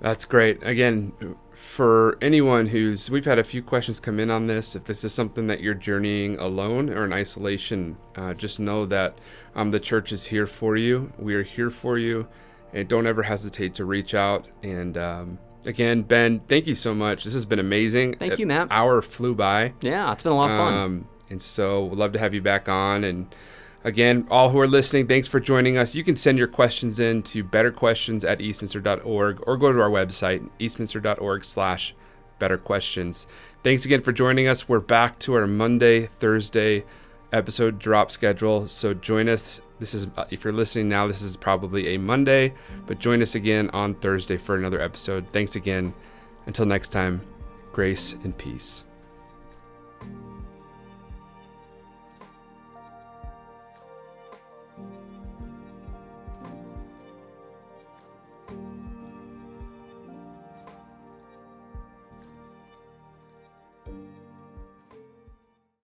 That's 0.00 0.24
great. 0.24 0.62
Again, 0.62 1.12
for 1.54 2.16
anyone 2.22 2.68
who's, 2.68 3.10
we've 3.10 3.26
had 3.26 3.38
a 3.38 3.44
few 3.44 3.62
questions 3.62 4.00
come 4.00 4.18
in 4.18 4.30
on 4.30 4.46
this. 4.46 4.74
If 4.74 4.84
this 4.84 5.04
is 5.04 5.12
something 5.12 5.46
that 5.48 5.60
you're 5.60 5.74
journeying 5.74 6.38
alone 6.38 6.88
or 6.88 7.04
in 7.04 7.12
isolation, 7.12 7.98
uh, 8.16 8.32
just 8.32 8.58
know 8.58 8.86
that 8.86 9.18
um, 9.54 9.70
the 9.70 9.80
church 9.80 10.10
is 10.10 10.26
here 10.26 10.46
for 10.46 10.74
you. 10.76 11.12
We 11.18 11.34
are 11.34 11.42
here 11.42 11.68
for 11.68 11.98
you. 11.98 12.28
And 12.72 12.88
don't 12.88 13.06
ever 13.06 13.22
hesitate 13.22 13.74
to 13.74 13.84
reach 13.84 14.14
out. 14.14 14.46
And 14.62 14.96
um, 14.96 15.38
again, 15.66 16.02
Ben, 16.02 16.40
thank 16.48 16.66
you 16.66 16.74
so 16.74 16.94
much. 16.94 17.24
This 17.24 17.34
has 17.34 17.44
been 17.44 17.58
amazing. 17.58 18.14
Thank 18.14 18.38
you, 18.38 18.46
Matt. 18.46 18.68
Hour 18.70 19.02
flew 19.02 19.34
by. 19.34 19.74
Yeah, 19.80 20.12
it's 20.12 20.22
been 20.22 20.32
a 20.32 20.36
lot 20.36 20.50
of 20.50 20.56
fun. 20.56 20.74
Um, 20.74 21.08
and 21.28 21.42
so 21.42 21.84
we'd 21.84 21.98
love 21.98 22.12
to 22.12 22.18
have 22.18 22.34
you 22.34 22.42
back 22.42 22.68
on. 22.68 23.04
And 23.04 23.34
again, 23.84 24.26
all 24.30 24.50
who 24.50 24.60
are 24.60 24.68
listening, 24.68 25.06
thanks 25.06 25.28
for 25.28 25.40
joining 25.40 25.76
us. 25.78 25.94
You 25.94 26.04
can 26.04 26.16
send 26.16 26.38
your 26.38 26.48
questions 26.48 27.00
in 27.00 27.22
to 27.24 27.42
betterquestions 27.42 28.28
at 28.28 28.38
eastminster.org 28.38 29.42
or 29.46 29.56
go 29.56 29.72
to 29.72 29.80
our 29.80 29.90
website, 29.90 30.48
eastminster.org 30.58 31.44
slash 31.44 31.94
betterquestions. 32.38 33.26
Thanks 33.62 33.84
again 33.84 34.02
for 34.02 34.12
joining 34.12 34.48
us. 34.48 34.68
We're 34.68 34.80
back 34.80 35.18
to 35.20 35.34
our 35.34 35.46
Monday, 35.46 36.06
Thursday 36.06 36.84
episode 37.32 37.78
drop 37.78 38.10
schedule. 38.10 38.66
So 38.66 38.94
join 38.94 39.28
us. 39.28 39.60
This 39.78 39.94
is, 39.94 40.06
uh, 40.16 40.24
if 40.30 40.44
you're 40.44 40.52
listening 40.52 40.88
now, 40.88 41.06
this 41.06 41.22
is 41.22 41.36
probably 41.36 41.94
a 41.94 41.98
Monday, 41.98 42.54
but 42.86 42.98
join 42.98 43.22
us 43.22 43.34
again 43.34 43.70
on 43.70 43.94
Thursday 43.94 44.36
for 44.36 44.56
another 44.56 44.80
episode. 44.80 45.26
Thanks 45.32 45.56
again. 45.56 45.94
Until 46.46 46.66
next 46.66 46.88
time, 46.88 47.22
grace 47.72 48.14
and 48.24 48.36
peace. 48.36 48.84